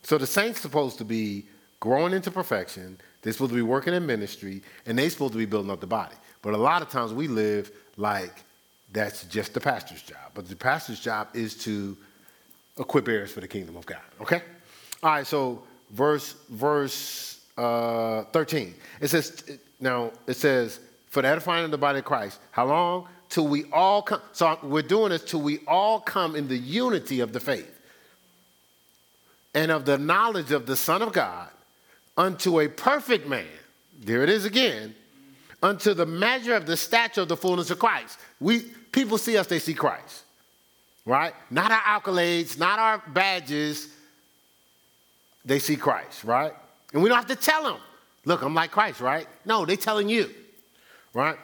So 0.03 0.17
the 0.17 0.27
saints 0.27 0.61
supposed 0.61 0.97
to 0.99 1.05
be 1.05 1.45
growing 1.79 2.13
into 2.13 2.31
perfection, 2.31 2.99
they're 3.21 3.33
supposed 3.33 3.51
to 3.51 3.55
be 3.55 3.61
working 3.61 3.93
in 3.93 4.05
ministry, 4.05 4.61
and 4.85 4.97
they're 4.97 5.09
supposed 5.09 5.33
to 5.33 5.39
be 5.39 5.45
building 5.45 5.71
up 5.71 5.81
the 5.81 5.87
body. 5.87 6.15
But 6.41 6.53
a 6.53 6.57
lot 6.57 6.81
of 6.81 6.89
times 6.89 7.13
we 7.13 7.27
live 7.27 7.71
like 7.97 8.43
that's 8.91 9.25
just 9.25 9.53
the 9.53 9.59
pastor's 9.59 10.01
job. 10.01 10.31
But 10.33 10.47
the 10.47 10.55
pastor's 10.55 10.99
job 10.99 11.27
is 11.33 11.55
to 11.63 11.97
equip 12.79 13.07
heirs 13.07 13.31
for 13.31 13.41
the 13.41 13.47
kingdom 13.47 13.75
of 13.75 13.85
God. 13.85 14.01
Okay? 14.21 14.41
All 15.03 15.11
right, 15.11 15.27
so 15.27 15.63
verse 15.91 16.33
verse 16.49 17.39
uh, 17.57 18.23
13. 18.31 18.73
It 19.01 19.09
says, 19.09 19.43
now 19.79 20.11
it 20.27 20.35
says, 20.35 20.79
for 21.07 21.21
the 21.21 21.27
edifying 21.27 21.65
of 21.65 21.71
the 21.71 21.77
body 21.77 21.99
of 21.99 22.05
Christ. 22.05 22.39
How 22.51 22.65
long? 22.65 23.07
Till 23.29 23.47
we 23.47 23.65
all 23.71 24.01
come. 24.01 24.21
So 24.31 24.57
we're 24.63 24.81
doing 24.81 25.09
this 25.09 25.23
till 25.23 25.41
we 25.41 25.59
all 25.67 25.99
come 25.99 26.35
in 26.35 26.47
the 26.47 26.57
unity 26.57 27.19
of 27.19 27.33
the 27.33 27.39
faith 27.39 27.78
and 29.53 29.71
of 29.71 29.85
the 29.85 29.97
knowledge 29.97 30.51
of 30.51 30.65
the 30.65 30.75
Son 30.75 31.01
of 31.01 31.13
God 31.13 31.49
unto 32.17 32.59
a 32.59 32.67
perfect 32.67 33.27
man. 33.27 33.45
There 33.99 34.23
it 34.23 34.29
is 34.29 34.45
again. 34.45 34.95
Unto 35.61 35.93
the 35.93 36.05
measure 36.05 36.55
of 36.55 36.65
the 36.65 36.77
stature 36.77 37.21
of 37.21 37.27
the 37.27 37.35
fullness 37.35 37.69
of 37.69 37.79
Christ. 37.79 38.17
We 38.39 38.61
people 38.91 39.17
see 39.17 39.37
us, 39.37 39.47
they 39.47 39.59
see 39.59 39.73
Christ, 39.73 40.23
right? 41.05 41.33
Not 41.49 41.71
our 41.71 42.01
accolades, 42.01 42.57
not 42.57 42.79
our 42.79 43.03
badges. 43.07 43.89
They 45.43 45.59
see 45.59 45.75
Christ, 45.75 46.23
right? 46.23 46.53
And 46.93 47.03
we 47.03 47.09
don't 47.09 47.17
have 47.17 47.27
to 47.27 47.35
tell 47.35 47.63
them, 47.63 47.77
look, 48.25 48.41
I'm 48.41 48.53
like 48.53 48.71
Christ, 48.71 49.01
right? 49.01 49.27
No, 49.45 49.65
they're 49.65 49.75
telling 49.75 50.09
you, 50.09 50.29
right? 51.13 51.37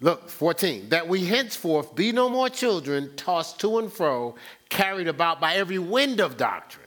Look, 0.00 0.30
14, 0.30 0.88
that 0.88 1.06
we 1.06 1.26
henceforth 1.26 1.94
be 1.94 2.12
no 2.12 2.30
more 2.30 2.48
children 2.48 3.14
tossed 3.16 3.60
to 3.60 3.78
and 3.78 3.92
fro, 3.92 4.34
carried 4.70 5.08
about 5.08 5.40
by 5.40 5.56
every 5.56 5.78
wind 5.78 6.20
of 6.20 6.38
doctrine, 6.38 6.86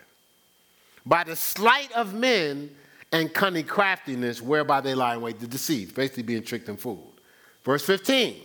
by 1.06 1.24
the 1.24 1.36
sleight 1.36 1.92
of 1.94 2.14
men 2.14 2.70
and 3.12 3.34
cunning 3.34 3.66
craftiness 3.66 4.42
whereby 4.42 4.82
they 4.82 4.96
lie 4.96 5.16
in 5.16 5.22
wait 5.22 5.40
to 5.40 5.48
deceive, 5.48 5.94
basically 5.96 6.24
being 6.24 6.44
tricked 6.44 6.70
and 6.70 6.80
fooled. 6.80 7.20
Verse 7.64 7.86
15, 7.86 8.36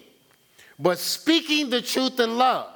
but 0.78 0.98
speaking 0.98 1.70
the 1.70 1.82
truth 1.82 2.20
in 2.20 2.38
love 2.38 2.74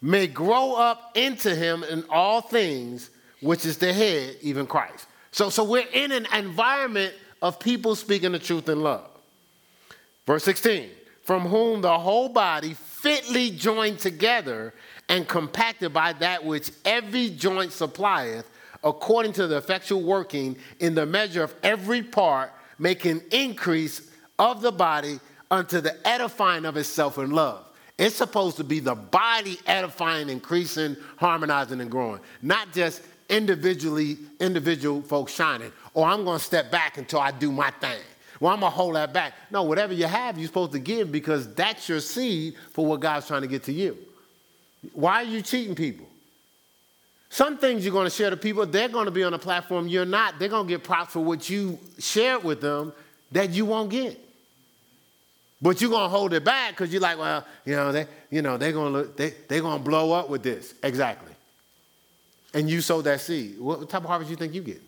may 0.00 0.26
grow 0.26 0.74
up 0.74 1.12
into 1.14 1.54
him 1.54 1.84
in 1.84 2.04
all 2.08 2.40
things, 2.40 3.10
which 3.40 3.66
is 3.66 3.76
the 3.76 3.92
head, 3.92 4.36
even 4.40 4.66
Christ. 4.66 5.06
So, 5.32 5.50
so 5.50 5.64
we're 5.64 5.86
in 5.92 6.12
an 6.12 6.26
environment 6.34 7.14
of 7.42 7.60
people 7.60 7.94
speaking 7.94 8.32
the 8.32 8.38
truth 8.38 8.68
in 8.68 8.82
love. 8.82 9.08
Verse 10.26 10.44
16, 10.44 10.90
from 11.24 11.42
whom 11.42 11.80
the 11.80 11.98
whole 11.98 12.28
body 12.28 12.74
fitly 12.74 13.50
joined 13.50 13.98
together 13.98 14.74
and 15.10 15.26
compacted 15.26 15.92
by 15.92 16.12
that 16.14 16.42
which 16.42 16.70
every 16.84 17.30
joint 17.30 17.72
supplieth, 17.72 18.48
according 18.84 19.32
to 19.34 19.48
the 19.48 19.56
effectual 19.56 20.00
working 20.00 20.56
in 20.78 20.94
the 20.94 21.04
measure 21.04 21.42
of 21.42 21.52
every 21.64 22.00
part, 22.00 22.52
making 22.78 23.20
increase 23.32 24.08
of 24.38 24.62
the 24.62 24.70
body 24.70 25.18
unto 25.50 25.80
the 25.80 25.94
edifying 26.06 26.64
of 26.64 26.76
itself 26.76 27.18
in 27.18 27.32
love. 27.32 27.66
It's 27.98 28.14
supposed 28.14 28.56
to 28.58 28.64
be 28.64 28.78
the 28.78 28.94
body 28.94 29.58
edifying, 29.66 30.30
increasing, 30.30 30.96
harmonizing, 31.16 31.80
and 31.80 31.90
growing, 31.90 32.20
not 32.40 32.72
just 32.72 33.02
individually, 33.28 34.16
individual 34.38 35.02
folks 35.02 35.34
shining. 35.34 35.72
Or 35.92 36.06
I'm 36.06 36.24
going 36.24 36.38
to 36.38 36.44
step 36.44 36.70
back 36.70 36.98
until 36.98 37.18
I 37.18 37.32
do 37.32 37.50
my 37.50 37.72
thing. 37.72 37.98
Well, 38.38 38.54
I'm 38.54 38.60
going 38.60 38.70
to 38.72 38.76
hold 38.76 38.94
that 38.94 39.12
back. 39.12 39.34
No, 39.50 39.64
whatever 39.64 39.92
you 39.92 40.06
have, 40.06 40.38
you're 40.38 40.46
supposed 40.46 40.72
to 40.72 40.78
give 40.78 41.10
because 41.10 41.52
that's 41.54 41.88
your 41.88 42.00
seed 42.00 42.54
for 42.70 42.86
what 42.86 43.00
God's 43.00 43.26
trying 43.26 43.42
to 43.42 43.48
get 43.48 43.64
to 43.64 43.72
you. 43.72 43.98
Why 44.92 45.16
are 45.16 45.24
you 45.24 45.42
cheating 45.42 45.74
people? 45.74 46.06
Some 47.28 47.58
things 47.58 47.84
you're 47.84 47.92
going 47.92 48.06
to 48.06 48.10
share 48.10 48.30
to 48.30 48.36
people, 48.36 48.66
they're 48.66 48.88
going 48.88 49.04
to 49.04 49.12
be 49.12 49.22
on 49.22 49.34
a 49.34 49.38
platform 49.38 49.86
you're 49.86 50.04
not. 50.04 50.38
They're 50.38 50.48
going 50.48 50.66
to 50.66 50.68
get 50.68 50.82
props 50.82 51.12
for 51.12 51.20
what 51.20 51.48
you 51.48 51.78
shared 51.98 52.42
with 52.42 52.60
them 52.60 52.92
that 53.32 53.50
you 53.50 53.64
won't 53.64 53.90
get. 53.90 54.18
But 55.62 55.80
you're 55.80 55.90
gonna 55.90 56.08
hold 56.08 56.32
it 56.32 56.42
back 56.42 56.70
because 56.70 56.90
you're 56.90 57.02
like, 57.02 57.18
well, 57.18 57.44
you 57.66 57.76
know, 57.76 57.92
they, 57.92 58.06
you 58.30 58.40
know, 58.40 58.56
they're 58.56 58.72
gonna 58.72 58.90
look, 58.90 59.16
they, 59.16 59.34
they're 59.46 59.60
gonna 59.60 59.82
blow 59.82 60.12
up 60.12 60.30
with 60.30 60.42
this. 60.42 60.74
Exactly. 60.82 61.32
And 62.54 62.68
you 62.68 62.80
sowed 62.80 63.02
that 63.02 63.20
seed. 63.20 63.60
What 63.60 63.88
type 63.88 64.02
of 64.02 64.08
harvest 64.08 64.30
you 64.30 64.36
think 64.36 64.54
you 64.54 64.62
get? 64.62 64.80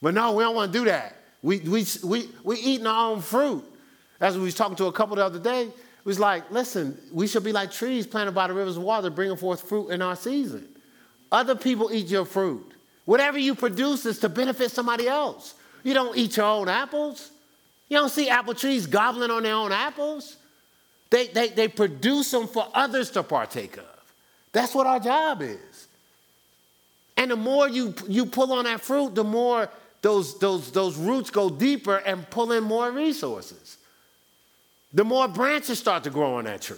But 0.00 0.14
no, 0.14 0.32
we 0.32 0.44
don't 0.44 0.54
want 0.54 0.72
to 0.72 0.78
do 0.78 0.84
that. 0.84 1.16
We 1.42 1.58
we 1.58 1.84
we 2.04 2.28
we 2.44 2.56
eating 2.58 2.86
our 2.86 3.10
own 3.10 3.20
fruit. 3.20 3.64
As 4.20 4.36
we 4.36 4.44
was 4.44 4.54
talking 4.54 4.76
to 4.76 4.86
a 4.86 4.92
couple 4.92 5.16
the 5.16 5.24
other 5.24 5.38
day, 5.38 5.68
was 6.08 6.18
like, 6.18 6.50
listen, 6.50 6.96
we 7.12 7.26
should 7.26 7.44
be 7.44 7.52
like 7.52 7.70
trees 7.70 8.06
planted 8.06 8.32
by 8.32 8.46
the 8.46 8.54
rivers 8.54 8.78
of 8.78 8.82
water, 8.82 9.10
bringing 9.10 9.36
forth 9.36 9.60
fruit 9.68 9.90
in 9.90 10.00
our 10.00 10.16
season. 10.16 10.66
Other 11.30 11.54
people 11.54 11.92
eat 11.92 12.06
your 12.06 12.24
fruit. 12.24 12.72
Whatever 13.04 13.36
you 13.36 13.54
produce 13.54 14.06
is 14.06 14.18
to 14.20 14.30
benefit 14.30 14.70
somebody 14.70 15.06
else. 15.06 15.52
You 15.84 15.92
don't 15.92 16.16
eat 16.16 16.38
your 16.38 16.46
own 16.46 16.66
apples. 16.66 17.30
You 17.90 17.98
don't 17.98 18.08
see 18.08 18.30
apple 18.30 18.54
trees 18.54 18.86
gobbling 18.86 19.30
on 19.30 19.42
their 19.42 19.52
own 19.52 19.70
apples. 19.70 20.38
They, 21.10 21.26
they, 21.26 21.48
they 21.50 21.68
produce 21.68 22.30
them 22.30 22.46
for 22.46 22.66
others 22.72 23.10
to 23.10 23.22
partake 23.22 23.76
of. 23.76 24.14
That's 24.52 24.74
what 24.74 24.86
our 24.86 25.00
job 25.00 25.42
is. 25.42 25.88
And 27.18 27.30
the 27.30 27.36
more 27.36 27.68
you, 27.68 27.94
you 28.08 28.24
pull 28.24 28.54
on 28.54 28.64
that 28.64 28.80
fruit, 28.80 29.14
the 29.14 29.24
more 29.24 29.68
those, 30.00 30.38
those, 30.38 30.70
those 30.72 30.96
roots 30.96 31.28
go 31.28 31.50
deeper 31.50 31.96
and 31.96 32.28
pull 32.30 32.52
in 32.52 32.64
more 32.64 32.90
resources. 32.90 33.77
The 34.92 35.04
more 35.04 35.28
branches 35.28 35.78
start 35.78 36.04
to 36.04 36.10
grow 36.10 36.34
on 36.34 36.44
that 36.44 36.62
tree. 36.62 36.76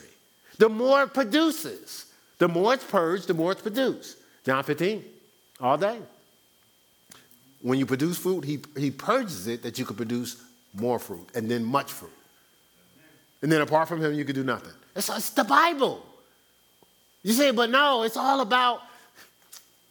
The 0.59 0.69
more 0.69 1.05
it 1.05 1.15
produces. 1.15 2.07
The 2.39 2.49
more 2.49 2.75
it's 2.75 2.85
purged, 2.85 3.29
the 3.29 3.35
more 3.35 3.53
it's 3.53 3.63
produced. 3.63 4.17
John 4.45 4.65
15, 4.65 5.05
all 5.61 5.77
day. 5.77 5.99
When 7.63 7.79
you 7.79 7.87
produce 7.87 8.19
fruit, 8.19 8.45
he, 8.45 8.61
he 8.77 8.91
purges 8.91 9.47
it 9.47 9.63
that 9.63 9.79
you 9.79 9.85
can 9.85 9.97
produce 9.97 10.43
more 10.75 10.99
fruit, 10.99 11.29
and 11.35 11.51
then 11.51 11.65
much 11.65 11.93
fruit. 11.93 12.13
And 13.43 13.51
then 13.51 13.61
apart 13.61 13.89
from 13.89 14.03
him, 14.03 14.15
you 14.15 14.25
can 14.25 14.35
do 14.35 14.45
nothing. 14.45 14.73
It's, 14.97 15.09
it's 15.09 15.31
the 15.31 15.45
Bible. 15.45 16.05
You 17.23 17.33
say, 17.33 17.51
but 17.51 17.71
no, 17.71 18.03
it's 18.03 18.17
all 18.17 18.41
about 18.41 18.81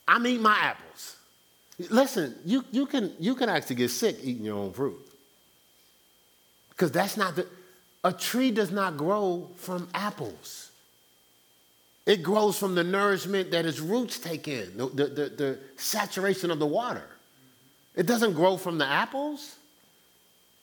I'm 0.07 0.25
eating 0.25 0.41
my 0.41 0.57
apples. 0.59 1.15
Listen, 1.89 2.35
you, 2.43 2.65
you, 2.71 2.87
can, 2.87 3.13
you 3.19 3.35
can 3.35 3.47
actually 3.47 3.75
get 3.75 3.89
sick 3.89 4.17
eating 4.23 4.43
your 4.43 4.57
own 4.57 4.73
fruit. 4.73 4.97
Because 6.71 6.91
that's 6.91 7.15
not 7.15 7.35
the, 7.35 7.45
a 8.03 8.13
tree 8.13 8.51
does 8.51 8.71
not 8.71 8.97
grow 8.97 9.49
from 9.55 9.89
apples. 9.93 10.71
It 12.05 12.23
grows 12.23 12.57
from 12.57 12.75
the 12.75 12.83
nourishment 12.83 13.51
that 13.51 13.65
its 13.65 13.79
roots 13.79 14.17
take 14.19 14.47
in, 14.47 14.77
the, 14.77 14.87
the, 14.87 15.05
the, 15.05 15.29
the 15.29 15.59
saturation 15.75 16.49
of 16.49 16.59
the 16.59 16.65
water. 16.65 17.03
It 17.95 18.07
doesn't 18.07 18.33
grow 18.33 18.57
from 18.57 18.77
the 18.77 18.85
apples. 18.85 19.57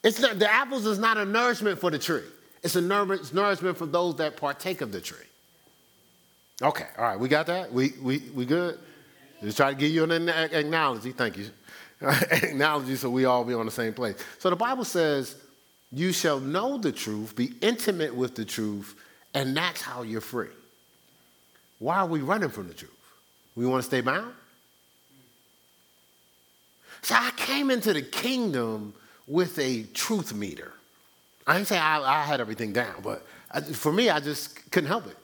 It's 0.02 0.18
not, 0.20 0.38
the 0.38 0.52
apples 0.52 0.86
is 0.86 0.98
not 0.98 1.18
a 1.18 1.24
nourishment 1.24 1.78
for 1.78 1.90
the 1.90 1.98
tree. 1.98 2.22
It's 2.62 2.74
a 2.74 2.80
nourishment 2.80 3.76
for 3.76 3.86
those 3.86 4.16
that 4.16 4.36
partake 4.36 4.80
of 4.80 4.90
the 4.90 5.00
tree. 5.00 5.18
Okay, 6.62 6.86
all 6.96 7.04
right, 7.04 7.18
we 7.20 7.28
got 7.28 7.46
that? 7.46 7.72
We, 7.72 7.92
we, 8.02 8.22
we 8.34 8.46
good? 8.46 8.78
Just 9.42 9.58
try 9.58 9.70
to 9.70 9.76
give 9.76 9.90
you 9.90 10.04
an 10.04 10.28
analogy. 10.28 11.12
Thank 11.12 11.36
you. 11.36 11.50
analogy 12.00 12.96
so 12.96 13.10
we 13.10 13.24
all 13.24 13.44
be 13.44 13.54
on 13.54 13.66
the 13.66 13.72
same 13.72 13.92
place. 13.92 14.16
So 14.38 14.50
the 14.50 14.56
Bible 14.56 14.84
says, 14.84 15.36
You 15.96 16.12
shall 16.12 16.40
know 16.40 16.76
the 16.76 16.92
truth, 16.92 17.34
be 17.34 17.54
intimate 17.62 18.14
with 18.14 18.34
the 18.34 18.44
truth, 18.44 18.94
and 19.32 19.56
that's 19.56 19.80
how 19.80 20.02
you're 20.02 20.20
free. 20.20 20.50
Why 21.78 21.96
are 21.96 22.06
we 22.06 22.20
running 22.20 22.50
from 22.50 22.68
the 22.68 22.74
truth? 22.74 22.92
We 23.54 23.64
want 23.64 23.82
to 23.82 23.86
stay 23.86 24.02
bound? 24.02 24.34
So 27.00 27.14
I 27.14 27.30
came 27.38 27.70
into 27.70 27.94
the 27.94 28.02
kingdom 28.02 28.92
with 29.26 29.58
a 29.58 29.84
truth 29.94 30.34
meter. 30.34 30.74
I 31.46 31.54
didn't 31.54 31.68
say 31.68 31.78
I, 31.78 32.20
I 32.20 32.24
had 32.24 32.42
everything 32.42 32.74
down, 32.74 32.96
but 33.02 33.26
I, 33.50 33.62
for 33.62 33.90
me, 33.90 34.10
I 34.10 34.20
just 34.20 34.70
couldn't 34.70 34.88
help 34.88 35.06
it. 35.06 35.16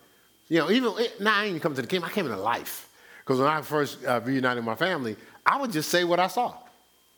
You 0.48 0.60
know, 0.60 0.70
even 0.70 0.94
now 1.20 1.36
I 1.36 1.48
didn't 1.48 1.60
come 1.60 1.74
to 1.74 1.82
the 1.82 1.86
kingdom, 1.86 2.08
I 2.08 2.14
came 2.14 2.24
into 2.24 2.38
life. 2.38 2.88
Because 3.18 3.40
when 3.40 3.48
I 3.48 3.60
first 3.60 4.02
uh, 4.06 4.22
reunited 4.24 4.64
my 4.64 4.74
family, 4.74 5.16
I 5.44 5.60
would 5.60 5.70
just 5.70 5.90
say 5.90 6.04
what 6.04 6.18
I 6.18 6.28
saw, 6.28 6.54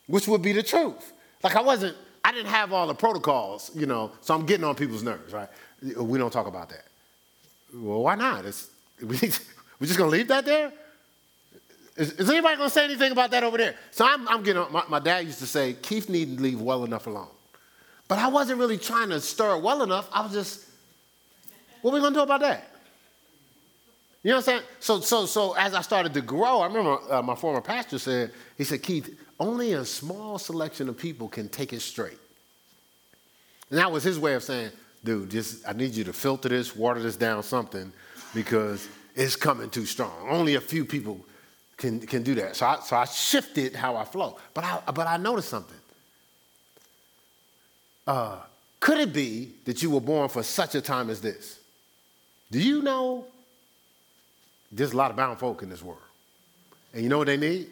which 0.09 0.26
would 0.26 0.42
be 0.42 0.50
the 0.50 0.64
truth. 0.64 1.12
Like 1.44 1.55
I 1.55 1.62
wasn't, 1.62 1.96
I 2.25 2.33
didn't 2.33 2.49
have 2.49 2.72
all 2.72 2.87
the 2.87 2.95
protocols, 2.95 3.70
you 3.75 3.85
know, 3.85 4.11
so 4.22 4.35
I'm 4.35 4.47
getting 4.47 4.64
on 4.64 4.75
people's 4.75 5.03
nerves, 5.03 5.33
right? 5.33 5.49
We 5.83 6.18
don't 6.18 6.33
talk 6.33 6.47
about 6.47 6.70
that. 6.70 6.87
Well, 7.75 8.03
why 8.03 8.14
not? 8.14 8.47
It's, 8.47 8.70
we, 9.01 9.07
we're 9.07 9.87
just 9.87 9.99
gonna 9.99 10.11
leave 10.11 10.29
that 10.29 10.47
there? 10.47 10.72
Is, 11.97 12.12
is 12.12 12.31
anybody 12.31 12.57
gonna 12.57 12.70
say 12.70 12.85
anything 12.85 13.12
about 13.12 13.31
that 13.33 13.45
over 13.45 13.59
there? 13.59 13.75
So 13.91 14.07
I'm, 14.07 14.27
I'm 14.27 14.43
getting 14.43 14.62
on, 14.62 14.72
my, 14.72 14.85
my 14.89 14.99
dad 14.99 15.27
used 15.27 15.39
to 15.41 15.47
say, 15.47 15.75
Keith 15.75 16.09
need 16.09 16.39
to 16.39 16.43
leave 16.43 16.61
well 16.61 16.85
enough 16.85 17.07
alone. 17.07 17.29
But 18.09 18.18
I 18.18 18.29
wasn't 18.29 18.59
really 18.59 18.79
trying 18.79 19.11
to 19.11 19.20
stir 19.20 19.59
well 19.59 19.83
enough. 19.83 20.09
I 20.11 20.22
was 20.22 20.33
just, 20.33 20.66
what 21.83 21.91
are 21.91 21.95
we 21.95 22.01
gonna 22.01 22.14
do 22.14 22.22
about 22.22 22.41
that? 22.41 22.70
You 24.22 24.31
know 24.31 24.37
what 24.37 24.49
I'm 24.49 24.61
saying? 24.61 24.62
So, 24.81 25.01
so, 25.01 25.27
so 25.27 25.53
as 25.53 25.75
I 25.75 25.83
started 25.83 26.14
to 26.14 26.22
grow, 26.22 26.61
I 26.61 26.66
remember 26.66 26.99
uh, 27.12 27.20
my 27.20 27.35
former 27.35 27.61
pastor 27.61 27.99
said, 27.99 28.33
he 28.57 28.64
said, 28.64 28.83
Keith, 28.83 29.14
only 29.41 29.72
a 29.72 29.85
small 29.85 30.39
selection 30.39 30.89
of 30.89 30.97
people 30.97 31.28
can 31.28 31.49
take 31.49 31.72
it 31.72 31.80
straight. 31.80 32.18
And 33.70 33.78
that 33.78 33.91
was 33.91 34.05
his 34.05 34.18
way 34.18 34.35
of 34.35 34.43
saying, 34.43 34.70
dude, 35.05 35.30
just 35.30 35.68
I 35.68 35.72
need 35.72 35.95
you 35.95 36.05
to 36.05 36.12
filter 36.12 36.49
this, 36.49 36.74
water 36.76 37.01
this 37.01 37.16
down 37.16 37.43
something, 37.43 37.93
because 38.35 38.89
it's 39.14 39.37
coming 39.37 39.70
too 39.70 39.87
strong. 39.87 40.28
Only 40.28 40.55
a 40.55 40.61
few 40.61 40.85
people 40.85 41.24
can, 41.76 42.01
can 42.01 42.22
do 42.22 42.35
that. 42.37 42.57
So 42.57 42.66
I, 42.66 42.80
so 42.80 42.97
I 42.97 43.05
shifted 43.05 43.74
how 43.74 43.97
I 43.97 44.05
flow. 44.05 44.39
But 44.53 44.64
I, 44.64 44.80
but 44.93 45.07
I 45.07 45.16
noticed 45.16 45.49
something. 45.49 45.76
Uh, 48.07 48.39
could 48.80 48.99
it 48.99 49.12
be 49.12 49.53
that 49.64 49.82
you 49.82 49.91
were 49.91 50.01
born 50.01 50.28
for 50.28 50.43
such 50.43 50.74
a 50.74 50.80
time 50.80 51.11
as 51.11 51.20
this? 51.20 51.59
Do 52.51 52.61
you 52.61 52.82
know 52.82 53.26
there's 54.74 54.93
a 54.93 54.97
lot 54.97 55.11
of 55.11 55.16
bound 55.16 55.39
folk 55.39 55.62
in 55.62 55.70
this 55.70 55.82
world. 55.82 56.01
And 56.93 57.03
you 57.03 57.09
know 57.09 57.18
what 57.18 57.28
they 57.28 57.37
need? 57.37 57.68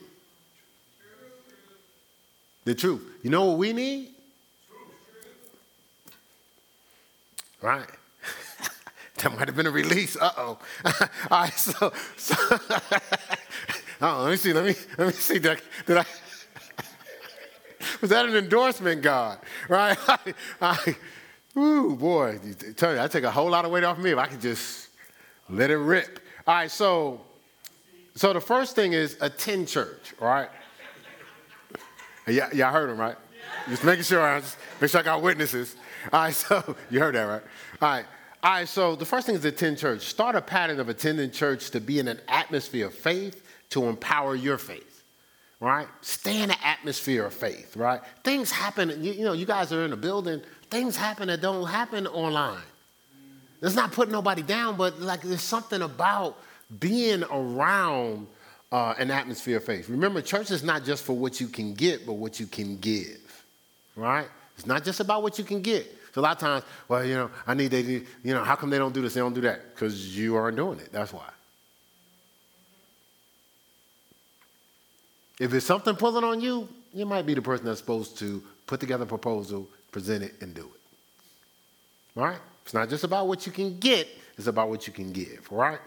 The 2.64 2.74
truth. 2.74 3.02
You 3.22 3.30
know 3.30 3.46
what 3.46 3.58
we 3.58 3.72
need? 3.72 4.08
Right. 7.60 7.86
that 9.16 9.32
might 9.36 9.48
have 9.48 9.56
been 9.56 9.66
a 9.66 9.70
release. 9.70 10.16
Uh 10.16 10.30
oh. 10.36 10.58
All 10.84 10.94
right, 11.30 11.52
so, 11.52 11.92
so 12.16 12.34
oh, 14.00 14.22
let 14.22 14.30
me 14.30 14.36
see, 14.36 14.52
let 14.52 14.64
me 14.64 14.74
let 14.98 15.06
me 15.08 15.12
see. 15.12 15.38
Did 15.38 15.52
I, 15.52 15.56
did 15.86 15.96
I 15.98 16.04
was 18.00 18.10
that 18.10 18.26
an 18.26 18.36
endorsement, 18.36 19.02
God? 19.02 19.38
Right? 19.68 19.96
I, 20.08 20.34
I, 20.60 20.96
ooh, 21.56 21.96
boy, 21.96 22.38
tell 22.76 22.94
you, 22.94 23.00
I 23.00 23.06
take 23.06 23.24
a 23.24 23.30
whole 23.30 23.50
lot 23.50 23.64
of 23.64 23.70
weight 23.70 23.84
off 23.84 23.98
me 23.98 24.10
if 24.10 24.18
I 24.18 24.26
could 24.26 24.40
just 24.40 24.88
let 25.48 25.70
it 25.70 25.78
rip. 25.78 26.18
All 26.46 26.54
right, 26.54 26.70
so 26.70 27.20
so 28.14 28.32
the 28.32 28.40
first 28.40 28.74
thing 28.74 28.92
is 28.92 29.16
attend 29.20 29.68
church, 29.68 30.14
right? 30.20 30.48
Yeah, 32.26 32.52
y'all 32.52 32.72
heard 32.72 32.90
him, 32.90 32.98
right? 32.98 33.16
Just 33.68 33.84
making 33.84 34.04
sure 34.04 34.20
I 34.20 34.40
just 34.40 34.56
make 34.80 34.90
sure 34.90 35.00
I 35.00 35.04
got 35.04 35.22
witnesses. 35.22 35.76
All 36.12 36.20
right, 36.20 36.34
so 36.34 36.76
you 36.90 37.00
heard 37.00 37.14
that, 37.14 37.24
right? 37.24 37.42
All 37.80 37.88
right. 37.88 38.04
All 38.44 38.50
right, 38.50 38.68
so 38.68 38.96
the 38.96 39.04
first 39.04 39.26
thing 39.26 39.36
is 39.36 39.44
attend 39.44 39.78
church. 39.78 40.02
Start 40.02 40.34
a 40.34 40.40
pattern 40.40 40.80
of 40.80 40.88
attending 40.88 41.30
church 41.30 41.70
to 41.70 41.80
be 41.80 42.00
in 42.00 42.08
an 42.08 42.18
atmosphere 42.26 42.86
of 42.86 42.94
faith 42.94 43.46
to 43.70 43.84
empower 43.84 44.34
your 44.34 44.58
faith, 44.58 45.04
right? 45.60 45.86
Stay 46.00 46.42
in 46.42 46.50
an 46.50 46.56
atmosphere 46.64 47.24
of 47.24 47.34
faith, 47.34 47.76
right? 47.76 48.00
Things 48.24 48.50
happen, 48.50 48.90
you, 49.02 49.12
you 49.12 49.24
know, 49.24 49.32
you 49.32 49.46
guys 49.46 49.72
are 49.72 49.84
in 49.84 49.92
a 49.92 49.96
building, 49.96 50.42
things 50.70 50.96
happen 50.96 51.28
that 51.28 51.40
don't 51.40 51.68
happen 51.68 52.08
online. 52.08 52.58
It's 53.62 53.76
not 53.76 53.92
putting 53.92 54.10
nobody 54.10 54.42
down, 54.42 54.76
but 54.76 55.00
like 55.00 55.22
there's 55.22 55.40
something 55.40 55.80
about 55.80 56.36
being 56.80 57.22
around 57.30 58.26
uh, 58.72 58.94
an 58.98 59.10
atmosphere 59.10 59.58
of 59.58 59.64
faith. 59.64 59.88
Remember, 59.90 60.22
church 60.22 60.50
is 60.50 60.64
not 60.64 60.82
just 60.82 61.04
for 61.04 61.12
what 61.12 61.40
you 61.40 61.46
can 61.46 61.74
get, 61.74 62.06
but 62.06 62.14
what 62.14 62.40
you 62.40 62.46
can 62.46 62.78
give, 62.78 63.44
right? 63.94 64.26
It's 64.56 64.66
not 64.66 64.82
just 64.82 64.98
about 64.98 65.22
what 65.22 65.38
you 65.38 65.44
can 65.44 65.60
get. 65.60 65.86
So 66.14 66.20
a 66.20 66.22
lot 66.22 66.32
of 66.32 66.38
times, 66.38 66.64
well, 66.88 67.04
you 67.04 67.14
know, 67.14 67.30
I 67.46 67.54
need 67.54 67.70
they, 67.70 67.82
you 67.82 68.06
know, 68.24 68.42
how 68.42 68.56
come 68.56 68.70
they 68.70 68.78
don't 68.78 68.92
do 68.92 69.02
this? 69.02 69.14
They 69.14 69.20
don't 69.20 69.34
do 69.34 69.42
that 69.42 69.74
because 69.74 70.16
you 70.16 70.36
aren't 70.36 70.56
doing 70.56 70.78
it. 70.78 70.90
That's 70.90 71.12
why. 71.12 71.28
If 75.38 75.52
it's 75.52 75.66
something 75.66 75.94
pulling 75.94 76.24
on 76.24 76.40
you, 76.40 76.68
you 76.94 77.04
might 77.04 77.26
be 77.26 77.34
the 77.34 77.42
person 77.42 77.66
that's 77.66 77.80
supposed 77.80 78.18
to 78.18 78.42
put 78.66 78.80
together 78.80 79.04
a 79.04 79.06
proposal, 79.06 79.68
present 79.90 80.24
it, 80.24 80.34
and 80.40 80.54
do 80.54 80.62
it. 80.62 82.18
All 82.18 82.24
right? 82.24 82.38
It's 82.64 82.74
not 82.74 82.88
just 82.88 83.04
about 83.04 83.26
what 83.26 83.44
you 83.44 83.52
can 83.52 83.78
get, 83.78 84.08
it's 84.38 84.46
about 84.46 84.68
what 84.68 84.86
you 84.86 84.92
can 84.92 85.12
give, 85.12 85.46
right? 85.50 85.78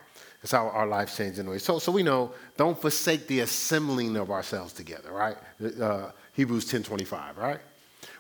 That's 0.46 0.52
how 0.52 0.70
our 0.70 0.86
lives 0.86 1.18
change 1.18 1.40
anyway. 1.40 1.58
So, 1.58 1.80
so 1.80 1.92
we 1.92 2.04
know, 2.04 2.32
don't 2.56 2.80
forsake 2.80 3.26
the 3.26 3.40
assembling 3.40 4.16
of 4.16 4.30
ourselves 4.30 4.74
together, 4.74 5.12
right? 5.12 5.36
Uh, 5.82 6.12
Hebrews 6.34 6.66
10 6.66 6.84
25, 6.84 7.36
right? 7.40 7.60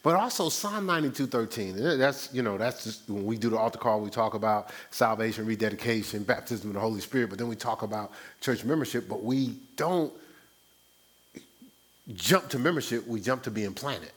But 0.01 0.15
also 0.15 0.49
Psalm 0.49 0.87
92 0.87 1.27
13. 1.27 1.99
That's, 1.99 2.33
you 2.33 2.41
know, 2.41 2.57
that's 2.57 2.83
just 2.83 3.07
when 3.07 3.25
we 3.25 3.37
do 3.37 3.51
the 3.51 3.57
altar 3.59 3.77
call, 3.77 4.01
we 4.01 4.09
talk 4.09 4.33
about 4.33 4.71
salvation, 4.89 5.45
rededication, 5.45 6.23
baptism 6.23 6.71
of 6.71 6.73
the 6.73 6.79
Holy 6.79 6.99
Spirit, 6.99 7.29
but 7.29 7.37
then 7.37 7.47
we 7.47 7.55
talk 7.55 7.83
about 7.83 8.11
church 8.41 8.63
membership, 8.63 9.07
but 9.07 9.21
we 9.23 9.59
don't 9.75 10.11
jump 12.15 12.49
to 12.49 12.57
membership, 12.57 13.05
we 13.05 13.21
jump 13.21 13.43
to 13.43 13.51
being 13.51 13.75
planted. 13.75 14.13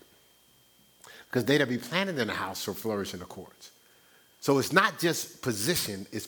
Because 1.29 1.45
they 1.45 1.59
that 1.59 1.69
be 1.69 1.77
planted 1.77 2.19
in 2.19 2.29
the 2.29 2.33
house 2.33 2.63
shall 2.63 2.73
flourish 2.73 3.13
in 3.13 3.21
the 3.21 3.27
courts. 3.27 3.71
So 4.41 4.57
it's 4.57 4.73
not 4.73 4.99
just 4.99 5.43
position, 5.43 6.07
it's 6.11 6.27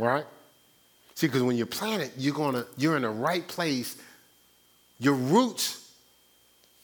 Right? 0.00 0.24
See, 1.14 1.26
because 1.26 1.42
when 1.42 1.56
you're 1.56 1.66
planted, 1.66 2.12
you're 2.16 2.34
gonna 2.34 2.64
you're 2.76 2.96
in 2.96 3.02
the 3.02 3.10
right 3.10 3.46
place. 3.46 3.96
Your 4.98 5.14
roots 5.14 5.92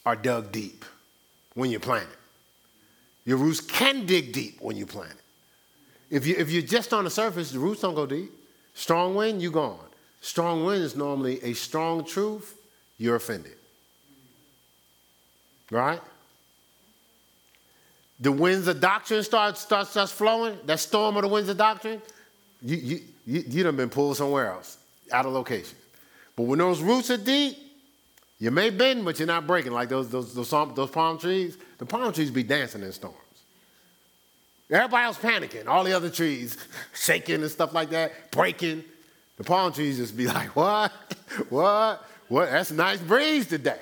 are 0.04 0.16
dug 0.16 0.52
deep 0.52 0.84
when 1.54 1.70
you're 1.70 1.80
planted. 1.80 2.16
Your 3.24 3.38
roots 3.38 3.60
can 3.60 4.06
dig 4.06 4.32
deep 4.32 4.60
when 4.60 4.76
you 4.76 4.86
plant 4.86 5.12
it. 5.12 5.20
If, 6.08 6.26
you, 6.26 6.36
if 6.38 6.50
you're 6.50 6.62
just 6.62 6.94
on 6.94 7.04
the 7.04 7.10
surface, 7.10 7.50
the 7.50 7.58
roots 7.58 7.80
don't 7.80 7.96
go 7.96 8.06
deep. 8.06 8.30
Strong 8.74 9.16
wind, 9.16 9.42
you're 9.42 9.50
gone. 9.50 9.80
Strong 10.20 10.64
wind 10.64 10.82
is 10.82 10.94
normally 10.94 11.42
a 11.42 11.52
strong 11.52 12.04
truth, 12.04 12.56
you're 12.98 13.16
offended. 13.16 13.56
Right? 15.70 16.00
the 18.20 18.32
winds 18.32 18.66
of 18.66 18.80
doctrine 18.80 19.22
starts 19.22 19.60
starts, 19.60 19.90
starts 19.90 20.12
flowing, 20.12 20.58
that 20.64 20.80
storm 20.80 21.16
of 21.16 21.22
the 21.22 21.28
winds 21.28 21.48
of 21.48 21.56
doctrine, 21.56 22.00
you, 22.62 23.00
you, 23.26 23.44
you, 23.48 23.62
done 23.62 23.76
been 23.76 23.90
pulled 23.90 24.16
somewhere 24.16 24.50
else, 24.50 24.78
out 25.12 25.26
of 25.26 25.32
location. 25.32 25.76
But 26.34 26.44
when 26.44 26.58
those 26.58 26.80
roots 26.80 27.10
are 27.10 27.16
deep, 27.16 27.56
you 28.38 28.50
may 28.50 28.70
bend, 28.70 29.04
but 29.04 29.18
you're 29.18 29.26
not 29.26 29.46
breaking 29.46 29.72
like 29.72 29.88
those, 29.88 30.10
those, 30.10 30.34
those, 30.34 30.50
those 30.50 30.90
palm 30.90 31.18
trees. 31.18 31.56
The 31.78 31.86
palm 31.86 32.12
trees 32.12 32.30
be 32.30 32.42
dancing 32.42 32.82
in 32.82 32.92
storms. 32.92 33.16
Everybody 34.70 35.04
else 35.04 35.18
panicking, 35.18 35.68
all 35.68 35.84
the 35.84 35.92
other 35.92 36.10
trees 36.10 36.56
shaking 36.94 37.42
and 37.42 37.50
stuff 37.50 37.72
like 37.72 37.90
that, 37.90 38.30
breaking. 38.32 38.84
The 39.36 39.44
palm 39.44 39.72
trees 39.72 39.96
just 39.98 40.16
be 40.16 40.26
like, 40.38 40.54
what? 40.56 40.92
what? 41.48 42.04
What? 42.28 42.50
That's 42.50 42.70
a 42.70 42.74
nice 42.74 43.00
breeze 43.00 43.46
today. 43.46 43.80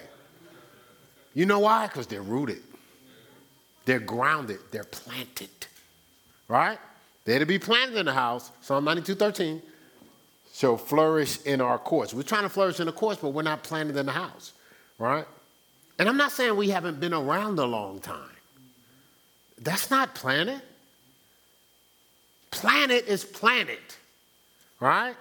You 1.33 1.47
know 1.47 1.61
why? 1.61 1.87
Because 1.87 2.07
they're 2.07 2.23
rooted. 2.23 2.63
They're 3.85 4.01
grounded, 4.01 4.61
they're 4.71 4.85
planted. 4.85 5.51
Right? 6.49 6.79
They're 7.25 7.39
to 7.39 7.47
be 7.47 7.59
planted 7.59 7.97
in 7.97 8.07
the 8.07 8.13
house, 8.13 8.51
Psalm 8.61 8.85
92 8.85 9.15
13, 9.15 9.63
shall 10.53 10.77
flourish 10.77 11.41
in 11.43 11.61
our 11.61 11.79
courts. 11.79 12.13
We're 12.13 12.23
trying 12.23 12.43
to 12.43 12.49
flourish 12.49 12.81
in 12.81 12.87
the 12.87 12.93
courts, 12.93 13.21
but 13.21 13.31
we're 13.31 13.43
not 13.43 13.63
planted 13.63 13.97
in 13.97 14.07
the 14.07 14.13
house. 14.13 14.53
Right? 14.99 15.27
And 15.99 16.09
I'm 16.09 16.17
not 16.17 16.33
saying 16.33 16.57
we 16.57 16.71
haven't 16.71 17.01
been 17.01 17.15
around 17.15 17.59
a 17.59 17.65
long 17.65 18.01
time. 18.01 18.31
That's 19.61 19.91
not 19.91 20.15
planet. 20.15 20.61
Planet 22.51 23.07
is 23.07 23.25
planet. 23.25 23.99
Right? 24.81 25.15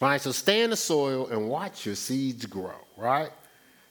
Right, 0.00 0.20
so 0.20 0.32
stay 0.32 0.62
in 0.62 0.70
the 0.70 0.76
soil 0.76 1.28
and 1.28 1.48
watch 1.48 1.84
your 1.84 1.94
seeds 1.94 2.46
grow, 2.46 2.72
right? 2.96 3.30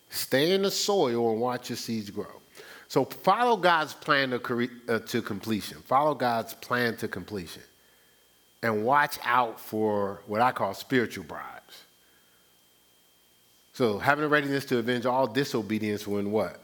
Stay 0.09 0.53
in 0.53 0.63
the 0.63 0.71
soil 0.71 1.31
and 1.31 1.39
watch 1.39 1.69
your 1.69 1.77
seeds 1.77 2.09
grow. 2.09 2.41
So 2.89 3.05
follow 3.05 3.55
God's 3.55 3.93
plan 3.93 4.31
to, 4.31 4.69
uh, 4.89 4.99
to 4.99 5.21
completion. 5.21 5.77
Follow 5.83 6.15
God's 6.15 6.55
plan 6.55 6.97
to 6.97 7.07
completion. 7.07 7.63
and 8.61 8.83
watch 8.83 9.17
out 9.23 9.57
for 9.57 10.21
what 10.27 10.41
I 10.41 10.51
call 10.51 10.73
spiritual 10.73 11.23
bribes. 11.23 11.83
So, 13.71 13.97
having 13.97 14.25
a 14.25 14.27
readiness 14.27 14.65
to 14.65 14.79
avenge 14.79 15.05
all 15.05 15.27
disobedience 15.27 16.05
when 16.05 16.31
what? 16.31 16.61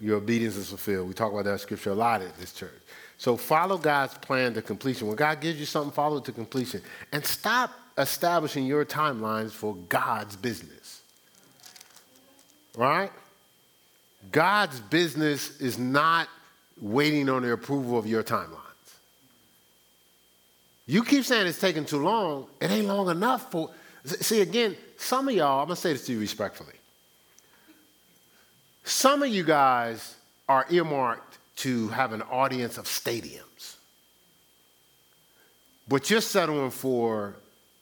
Your 0.00 0.16
obedience 0.16 0.56
is 0.56 0.70
fulfilled. 0.70 1.08
We 1.08 1.12
talk 1.12 1.32
about 1.32 1.44
that 1.44 1.60
scripture 1.60 1.90
a 1.90 1.94
lot 1.94 2.22
at 2.22 2.34
this 2.38 2.54
church. 2.54 2.80
So, 3.18 3.36
follow 3.36 3.76
God's 3.76 4.14
plan 4.14 4.54
to 4.54 4.62
completion. 4.62 5.06
When 5.06 5.16
God 5.16 5.42
gives 5.42 5.60
you 5.60 5.66
something, 5.66 5.92
follow 5.92 6.16
it 6.16 6.24
to 6.24 6.32
completion. 6.32 6.80
And 7.12 7.22
stop 7.26 7.70
establishing 7.98 8.64
your 8.64 8.86
timelines 8.86 9.50
for 9.50 9.74
God's 9.90 10.34
business. 10.36 11.02
Right? 12.74 13.12
God's 14.30 14.80
business 14.80 15.60
is 15.60 15.78
not 15.78 16.28
waiting 16.80 17.28
on 17.28 17.42
the 17.42 17.52
approval 17.52 17.98
of 17.98 18.06
your 18.06 18.22
timelines. 18.22 18.58
You 20.86 21.04
keep 21.04 21.24
saying 21.24 21.46
it's 21.46 21.60
taking 21.60 21.84
too 21.84 22.02
long, 22.02 22.46
it 22.60 22.70
ain't 22.70 22.86
long 22.86 23.08
enough 23.08 23.50
for. 23.50 23.70
See, 24.04 24.40
again, 24.40 24.76
some 24.96 25.28
of 25.28 25.34
y'all, 25.34 25.60
I'm 25.60 25.66
gonna 25.66 25.76
say 25.76 25.92
this 25.92 26.06
to 26.06 26.12
you 26.12 26.20
respectfully. 26.20 26.74
Some 28.84 29.22
of 29.22 29.28
you 29.28 29.44
guys 29.44 30.16
are 30.48 30.66
earmarked 30.70 31.38
to 31.56 31.88
have 31.88 32.12
an 32.12 32.22
audience 32.22 32.78
of 32.78 32.86
stadiums, 32.86 33.76
but 35.86 36.10
you're 36.10 36.20
settling 36.20 36.70
for 36.70 37.36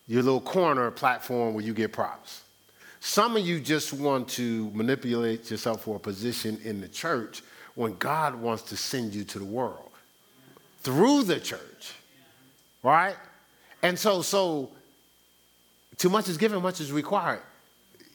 your 0.06 0.22
little 0.22 0.40
corner 0.40 0.90
platform 0.90 1.54
where 1.54 1.64
you 1.64 1.72
get 1.72 1.92
props. 1.92 2.42
Some 3.00 3.36
of 3.36 3.46
you 3.46 3.60
just 3.60 3.94
want 3.94 4.28
to 4.30 4.70
manipulate 4.74 5.50
yourself 5.50 5.82
for 5.82 5.96
a 5.96 5.98
position 5.98 6.60
in 6.64 6.82
the 6.82 6.88
church 6.88 7.42
when 7.74 7.96
God 7.96 8.34
wants 8.34 8.62
to 8.64 8.76
send 8.76 9.14
you 9.14 9.24
to 9.24 9.38
the 9.38 9.44
world 9.44 9.90
through 10.82 11.24
the 11.24 11.40
church. 11.40 11.94
Right? 12.82 13.16
And 13.82 13.98
so, 13.98 14.20
so 14.20 14.70
too 15.96 16.10
much 16.10 16.28
is 16.28 16.36
given, 16.36 16.60
much 16.62 16.80
is 16.80 16.92
required. 16.92 17.40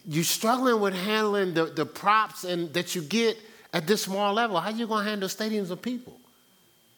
You're 0.07 0.23
struggling 0.23 0.79
with 0.79 0.93
handling 0.93 1.55
the, 1.55 1.65
the 1.65 1.85
props 1.85 2.43
and 2.43 2.71
that 2.73 2.93
you 2.93 3.01
get 3.01 3.37
at 3.73 3.87
this 3.87 4.03
small 4.03 4.33
level. 4.33 4.59
How 4.59 4.69
you 4.69 4.85
gonna 4.85 5.03
handle 5.03 5.27
stadiums 5.27 5.71
of 5.71 5.81
people? 5.81 6.15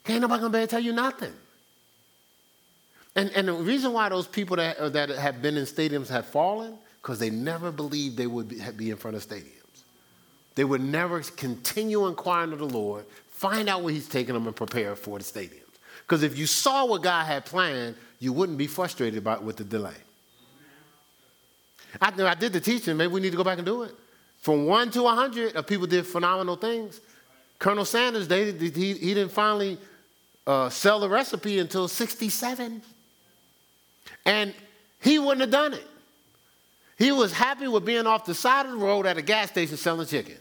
Can't 0.04 0.22
nobody 0.22 0.42
gonna 0.42 0.52
be 0.52 0.58
able 0.60 0.68
to 0.68 0.72
tell 0.72 0.84
you 0.84 0.92
nothing. 0.92 1.34
And, 3.16 3.32
and 3.32 3.48
the 3.48 3.54
reason 3.54 3.94
why 3.94 4.10
those 4.10 4.28
people 4.28 4.58
that, 4.58 4.92
that 4.92 5.10
have 5.10 5.42
been 5.42 5.56
in 5.56 5.64
stadiums 5.64 6.10
have 6.10 6.26
fallen 6.26 6.78
because 7.02 7.20
they 7.20 7.30
never 7.30 7.72
believed 7.72 8.18
they 8.18 8.28
would 8.28 8.50
be, 8.78 8.90
in 8.90 8.98
front 8.98 9.16
of 9.18 9.26
stadiums. 9.26 9.54
They 10.56 10.64
would 10.64 10.82
never 10.82 11.22
continue 11.22 12.08
inquiring 12.08 12.54
of 12.54 12.60
the 12.60 12.66
Lord, 12.66 13.06
find 13.30 13.70
out 13.70 13.84
where 13.84 13.94
He's 13.94 14.10
taking 14.10 14.34
them, 14.34 14.48
and 14.48 14.56
prepare 14.56 14.96
for 14.96 15.18
the 15.18 15.24
stadiums. 15.24 15.62
Because 16.02 16.24
if 16.24 16.38
you 16.38 16.46
saw 16.46 16.86
what 16.86 17.04
God 17.04 17.26
had 17.26 17.46
planned, 17.46 17.96
you 18.20 18.34
wouldn't 18.34 18.58
be 18.58 18.68
frustrated 18.68 19.18
about 19.18 19.44
with 19.44 19.58
the 19.58 19.64
delay. 19.64 19.96
I, 22.02 22.12
I 22.18 22.36
did 22.36 22.54
the 22.54 22.60
teaching. 22.60 22.98
Maybe 22.98 23.12
we 23.14 23.22
need 23.22 23.32
to 23.32 23.38
go 23.38 23.44
back 23.44 23.58
and 23.58 23.66
do 23.66 23.84
it. 23.84 23.94
From 24.40 24.66
one 24.66 24.92
to 24.92 25.06
a 25.06 25.16
hundred, 25.16 25.54
people 25.68 25.88
did 25.88 26.06
phenomenal 26.06 26.56
things. 26.56 27.02
Colonel 27.60 27.86
Sanders, 27.86 28.28
they, 28.28 28.52
he, 28.52 28.70
he 28.70 29.14
didn't 29.14 29.32
finally 29.32 29.78
uh, 30.46 30.70
sell 30.70 31.00
the 31.00 31.10
recipe 31.10 31.60
until 31.60 31.88
67. 31.88 32.82
And 34.26 34.54
he 35.02 35.20
wouldn't 35.20 35.42
have 35.42 35.52
done 35.52 35.74
it. 35.74 35.86
He 36.98 37.12
was 37.12 37.32
happy 37.32 37.68
with 37.68 37.86
being 37.86 38.08
off 38.08 38.26
the 38.26 38.34
side 38.34 38.66
of 38.66 38.72
the 38.72 38.78
road 38.78 39.06
at 39.06 39.18
a 39.18 39.22
gas 39.22 39.50
station 39.50 39.78
selling 39.78 40.08
chicken 40.08 40.38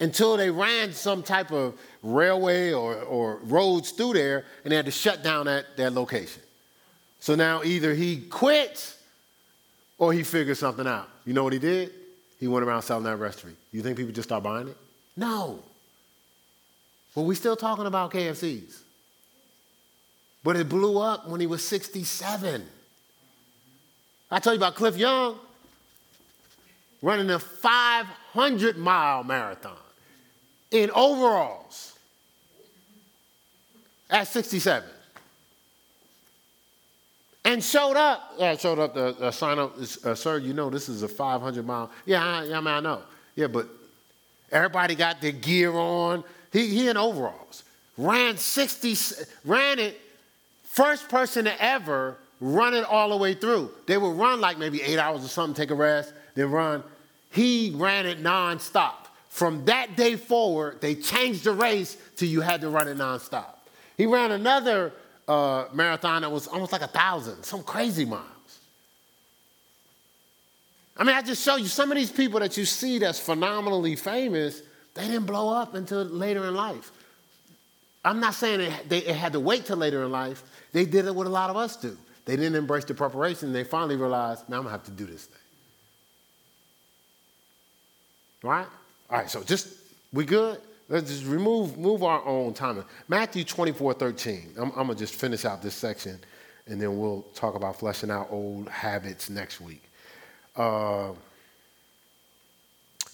until 0.00 0.36
they 0.38 0.50
ran 0.50 0.92
some 0.92 1.22
type 1.22 1.52
of 1.52 1.78
railway 2.02 2.72
or, 2.72 2.94
or 3.02 3.36
roads 3.42 3.90
through 3.90 4.14
there 4.14 4.44
and 4.64 4.72
they 4.72 4.76
had 4.76 4.86
to 4.86 4.90
shut 4.90 5.22
down 5.22 5.46
that, 5.46 5.76
that 5.76 5.92
location. 5.92 6.42
So 7.20 7.34
now 7.34 7.62
either 7.62 7.92
he 7.92 8.22
quits 8.22 8.98
or 9.98 10.14
he 10.14 10.22
figured 10.22 10.56
something 10.56 10.86
out. 10.86 11.08
You 11.26 11.34
know 11.34 11.44
what 11.44 11.52
he 11.52 11.58
did? 11.58 11.92
He 12.38 12.48
went 12.48 12.64
around 12.64 12.80
selling 12.82 13.04
that 13.04 13.16
recipe. 13.16 13.54
You 13.70 13.82
think 13.82 13.98
people 13.98 14.12
just 14.12 14.30
start 14.30 14.42
buying 14.42 14.68
it? 14.68 14.76
No. 15.18 15.62
But 17.14 17.22
we're 17.22 17.34
still 17.34 17.56
talking 17.56 17.84
about 17.84 18.10
KFCs. 18.10 18.80
But 20.42 20.56
it 20.56 20.70
blew 20.70 20.98
up 20.98 21.28
when 21.28 21.40
he 21.40 21.46
was 21.46 21.62
67. 21.66 22.66
I 24.30 24.38
told 24.38 24.54
you 24.54 24.58
about 24.58 24.76
Cliff 24.76 24.96
Young 24.96 25.38
running 27.02 27.30
a 27.30 27.38
500 27.38 28.76
mile 28.76 29.24
marathon 29.24 29.76
in 30.70 30.90
overalls 30.90 31.98
at 34.08 34.28
67. 34.28 34.88
And 37.44 37.64
showed 37.64 37.96
up, 37.96 38.34
uh, 38.38 38.56
showed 38.56 38.78
up 38.78 38.94
to 38.94 39.06
uh, 39.18 39.30
sign 39.30 39.58
up, 39.58 39.76
uh, 39.78 40.14
sir, 40.14 40.38
you 40.38 40.52
know 40.52 40.68
this 40.68 40.88
is 40.88 41.02
a 41.02 41.08
500 41.08 41.66
mile. 41.66 41.90
Yeah, 42.04 42.24
I, 42.24 42.42
I 42.42 42.60
mean, 42.60 42.66
I 42.66 42.80
know. 42.80 43.02
Yeah, 43.34 43.46
but 43.46 43.66
everybody 44.52 44.94
got 44.94 45.20
their 45.20 45.32
gear 45.32 45.72
on. 45.72 46.22
He, 46.52 46.68
he 46.68 46.88
in 46.88 46.96
overalls. 46.96 47.64
Ran 47.96 48.36
60, 48.36 48.94
ran 49.44 49.78
it, 49.78 50.00
first 50.64 51.08
person 51.08 51.46
to 51.46 51.62
ever 51.62 52.16
run 52.40 52.74
it 52.74 52.84
all 52.84 53.10
the 53.10 53.16
way 53.16 53.34
through. 53.34 53.70
They 53.86 53.98
would 53.98 54.16
run 54.16 54.40
like 54.40 54.58
maybe 54.58 54.82
eight 54.82 54.98
hours 54.98 55.24
or 55.24 55.28
something, 55.28 55.54
take 55.54 55.70
a 55.70 55.74
rest, 55.74 56.12
then 56.34 56.50
run. 56.50 56.82
He 57.30 57.72
ran 57.74 58.06
it 58.06 58.22
nonstop. 58.22 58.94
From 59.28 59.64
that 59.66 59.96
day 59.96 60.16
forward, 60.16 60.80
they 60.80 60.94
changed 60.96 61.44
the 61.44 61.52
race 61.52 61.96
to 62.16 62.26
you 62.26 62.40
had 62.40 62.60
to 62.62 62.70
run 62.70 62.88
it 62.88 62.96
nonstop. 62.96 63.54
He 63.96 64.06
ran 64.06 64.32
another 64.32 64.92
uh, 65.28 65.66
marathon 65.72 66.22
that 66.22 66.32
was 66.32 66.48
almost 66.48 66.72
like 66.72 66.82
a 66.82 66.88
thousand, 66.88 67.44
some 67.44 67.62
crazy 67.62 68.04
miles. 68.04 68.24
I 70.96 71.04
mean, 71.04 71.14
I 71.14 71.22
just 71.22 71.44
show 71.44 71.56
you 71.56 71.66
some 71.66 71.90
of 71.92 71.96
these 71.96 72.10
people 72.10 72.40
that 72.40 72.56
you 72.56 72.64
see 72.64 72.98
that's 72.98 73.20
phenomenally 73.20 73.96
famous, 73.96 74.62
they 74.94 75.06
didn't 75.06 75.26
blow 75.26 75.54
up 75.54 75.74
until 75.74 76.02
later 76.04 76.44
in 76.46 76.54
life. 76.54 76.90
I'm 78.04 78.20
not 78.20 78.34
saying 78.34 78.60
it, 78.60 78.88
they, 78.88 78.98
it 78.98 79.14
had 79.14 79.32
to 79.34 79.40
wait 79.40 79.66
till 79.66 79.76
later 79.76 80.02
in 80.04 80.10
life. 80.10 80.42
They 80.72 80.84
did 80.84 81.06
it 81.06 81.14
what 81.14 81.26
a 81.26 81.30
lot 81.30 81.50
of 81.50 81.56
us 81.56 81.76
do. 81.76 81.96
They 82.24 82.36
didn't 82.36 82.54
embrace 82.54 82.84
the 82.84 82.94
preparation. 82.94 83.52
They 83.52 83.64
finally 83.64 83.96
realized, 83.96 84.48
man, 84.48 84.58
I'm 84.58 84.64
going 84.64 84.74
to 84.74 84.78
have 84.78 84.84
to 84.84 84.90
do 84.90 85.06
this 85.06 85.26
thing. 85.26 85.38
Right? 88.42 88.66
All 89.10 89.18
right, 89.18 89.30
so 89.30 89.42
just, 89.42 89.68
we 90.12 90.24
good? 90.24 90.60
Let's 90.88 91.08
just 91.08 91.24
remove 91.24 91.78
move 91.78 92.02
our 92.02 92.24
own 92.26 92.52
timing. 92.52 92.84
Matthew 93.06 93.44
24, 93.44 93.94
13. 93.94 94.54
I'm, 94.56 94.70
I'm 94.70 94.86
going 94.86 94.88
to 94.88 94.94
just 94.96 95.14
finish 95.14 95.44
out 95.44 95.62
this 95.62 95.74
section, 95.74 96.18
and 96.66 96.80
then 96.80 96.98
we'll 96.98 97.22
talk 97.34 97.54
about 97.54 97.78
fleshing 97.78 98.10
out 98.10 98.28
old 98.30 98.68
habits 98.68 99.30
next 99.30 99.60
week. 99.60 99.82
Uh, 100.56 101.12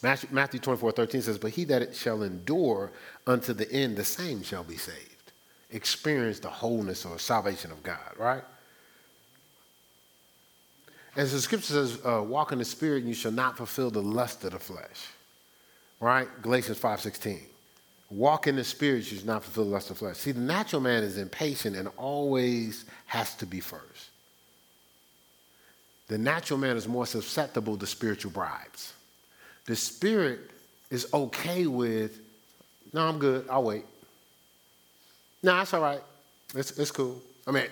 Matthew, 0.02 0.28
Matthew 0.32 0.61
24, 0.61 0.92
13 0.92 1.22
says, 1.22 1.38
But 1.38 1.50
he 1.50 1.64
that 1.64 1.94
shall 1.94 2.22
endure 2.22 2.92
unto 3.26 3.52
the 3.52 3.70
end, 3.70 3.96
the 3.96 4.04
same 4.04 4.42
shall 4.42 4.64
be 4.64 4.76
saved. 4.76 5.32
Experience 5.70 6.38
the 6.38 6.48
wholeness 6.48 7.04
or 7.04 7.18
salvation 7.18 7.70
of 7.72 7.82
God, 7.82 7.98
right? 8.16 8.42
As 11.17 11.33
the 11.33 11.41
scripture 11.41 11.73
says, 11.73 11.99
uh, 12.05 12.23
walk 12.23 12.53
in 12.53 12.59
the 12.59 12.64
spirit 12.64 12.99
and 12.99 13.09
you 13.09 13.14
shall 13.14 13.33
not 13.33 13.57
fulfill 13.57 13.91
the 13.91 14.03
lust 14.03 14.45
of 14.45 14.53
the 14.53 14.59
flesh. 14.59 15.09
Right? 15.99 16.29
Galatians 16.43 16.79
5.16. 16.79 17.41
Walk 18.11 18.47
in 18.47 18.57
the 18.57 18.64
spirit, 18.64 19.11
you 19.11 19.19
shall 19.19 19.27
not 19.27 19.43
fulfill 19.43 19.64
the 19.64 19.71
lust 19.71 19.91
of 19.91 19.97
the 19.97 20.05
flesh. 20.05 20.19
See, 20.19 20.33
the 20.33 20.41
natural 20.41 20.83
man 20.83 21.03
is 21.03 21.17
impatient 21.17 21.75
and 21.75 21.89
always 21.97 22.85
has 23.07 23.35
to 23.37 23.47
be 23.47 23.61
first. 23.61 24.11
The 26.09 26.19
natural 26.19 26.59
man 26.59 26.77
is 26.77 26.87
more 26.87 27.07
susceptible 27.07 27.77
to 27.79 27.87
spiritual 27.87 28.31
bribes. 28.31 28.93
The 29.64 29.75
spirit 29.75 30.51
is 30.91 31.12
okay 31.12 31.67
with, 31.67 32.21
no, 32.93 33.09
I'm 33.09 33.19
good, 33.19 33.49
I'll 33.51 33.64
wait. 33.64 33.85
No, 35.43 35.57
that's 35.57 35.75
all 35.75 35.81
right. 35.81 36.03
It's, 36.55 36.79
it's 36.79 36.91
cool. 36.91 37.21
I 37.47 37.51
mean, 37.51 37.67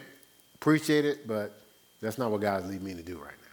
appreciate 0.56 1.04
it, 1.04 1.28
but 1.28 1.60
that's 2.00 2.18
not 2.18 2.30
what 2.30 2.40
God's 2.40 2.66
leading 2.66 2.84
me 2.84 2.94
to 2.94 3.02
do 3.02 3.16
right 3.16 3.30
now. 3.30 3.44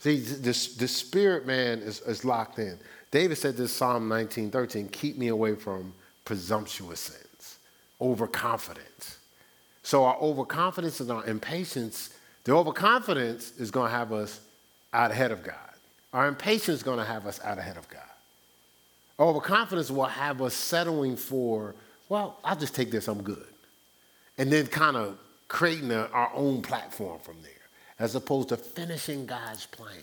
See, 0.00 0.18
this, 0.18 0.74
the 0.74 0.88
spirit 0.88 1.46
man 1.46 1.78
is, 1.78 2.00
is 2.00 2.24
locked 2.24 2.58
in. 2.58 2.78
David 3.10 3.36
said 3.38 3.56
this 3.56 3.72
Psalm 3.72 4.08
19, 4.08 4.50
13, 4.50 4.88
keep 4.88 5.16
me 5.16 5.28
away 5.28 5.54
from 5.54 5.92
presumptuous 6.24 7.00
sins, 7.00 7.58
overconfidence. 8.00 9.18
So 9.82 10.04
our 10.04 10.16
overconfidence 10.20 11.00
and 11.00 11.10
our 11.10 11.24
impatience, 11.26 12.10
the 12.44 12.52
overconfidence 12.52 13.52
is 13.58 13.70
going 13.70 13.90
to 13.90 13.96
have 13.96 14.12
us 14.12 14.40
out 14.92 15.10
ahead 15.10 15.30
of 15.30 15.42
God. 15.42 15.54
Our 16.12 16.26
impatience 16.26 16.78
is 16.78 16.82
going 16.82 16.98
to 16.98 17.04
have 17.04 17.26
us 17.26 17.40
out 17.44 17.58
ahead 17.58 17.76
of 17.76 17.88
God. 17.88 18.02
Overconfidence 19.18 19.90
will 19.90 20.04
have 20.04 20.42
us 20.42 20.54
settling 20.54 21.16
for, 21.16 21.74
well, 22.08 22.38
I'll 22.44 22.56
just 22.56 22.74
take 22.74 22.90
this, 22.90 23.08
I'm 23.08 23.22
good. 23.22 23.46
And 24.38 24.50
then 24.50 24.66
kind 24.66 24.96
of 24.96 25.18
creating 25.52 25.92
a, 25.92 26.08
our 26.14 26.32
own 26.34 26.62
platform 26.62 27.20
from 27.20 27.36
there, 27.42 27.52
as 27.98 28.14
opposed 28.14 28.48
to 28.48 28.56
finishing 28.56 29.26
God's 29.26 29.66
plan. 29.66 30.02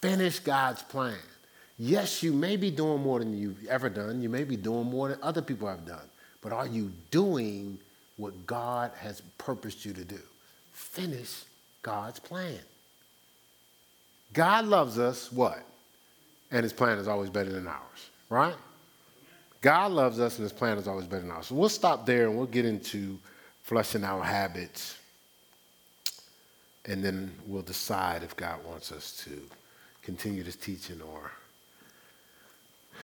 Finish 0.00 0.38
God's 0.38 0.84
plan. 0.84 1.18
Yes, 1.76 2.22
you 2.22 2.32
may 2.32 2.56
be 2.56 2.70
doing 2.70 3.02
more 3.02 3.18
than 3.18 3.36
you've 3.36 3.66
ever 3.66 3.88
done. 3.88 4.22
You 4.22 4.28
may 4.28 4.44
be 4.44 4.56
doing 4.56 4.86
more 4.86 5.08
than 5.08 5.18
other 5.20 5.42
people 5.42 5.68
have 5.68 5.84
done. 5.84 6.08
but 6.42 6.52
are 6.52 6.66
you 6.66 6.92
doing 7.10 7.76
what 8.18 8.46
God 8.46 8.92
has 8.98 9.20
purposed 9.36 9.84
you 9.84 9.92
to 9.94 10.04
do? 10.04 10.20
Finish 10.72 11.42
God's 11.82 12.20
plan. 12.20 12.60
God 14.32 14.66
loves 14.66 14.96
us, 14.96 15.32
what? 15.32 15.60
And 16.52 16.62
his 16.62 16.72
plan 16.72 16.98
is 16.98 17.08
always 17.08 17.30
better 17.30 17.50
than 17.50 17.66
ours, 17.66 18.10
right? 18.30 18.54
God 19.60 19.90
loves 19.90 20.20
us 20.20 20.38
and 20.38 20.44
his 20.44 20.52
plan 20.52 20.78
is 20.78 20.86
always 20.86 21.06
better 21.06 21.22
than 21.22 21.32
ours. 21.32 21.48
So 21.48 21.56
we'll 21.56 21.68
stop 21.68 22.06
there 22.06 22.28
and 22.28 22.36
we'll 22.36 22.46
get 22.46 22.64
into 22.64 23.18
flushing 23.66 24.04
our 24.04 24.22
habits. 24.22 24.96
And 26.84 27.04
then 27.04 27.32
we'll 27.48 27.62
decide 27.62 28.22
if 28.22 28.36
God 28.36 28.64
wants 28.64 28.92
us 28.92 29.24
to 29.24 29.42
continue 30.02 30.44
this 30.44 30.54
teaching 30.54 31.02
or 31.02 31.32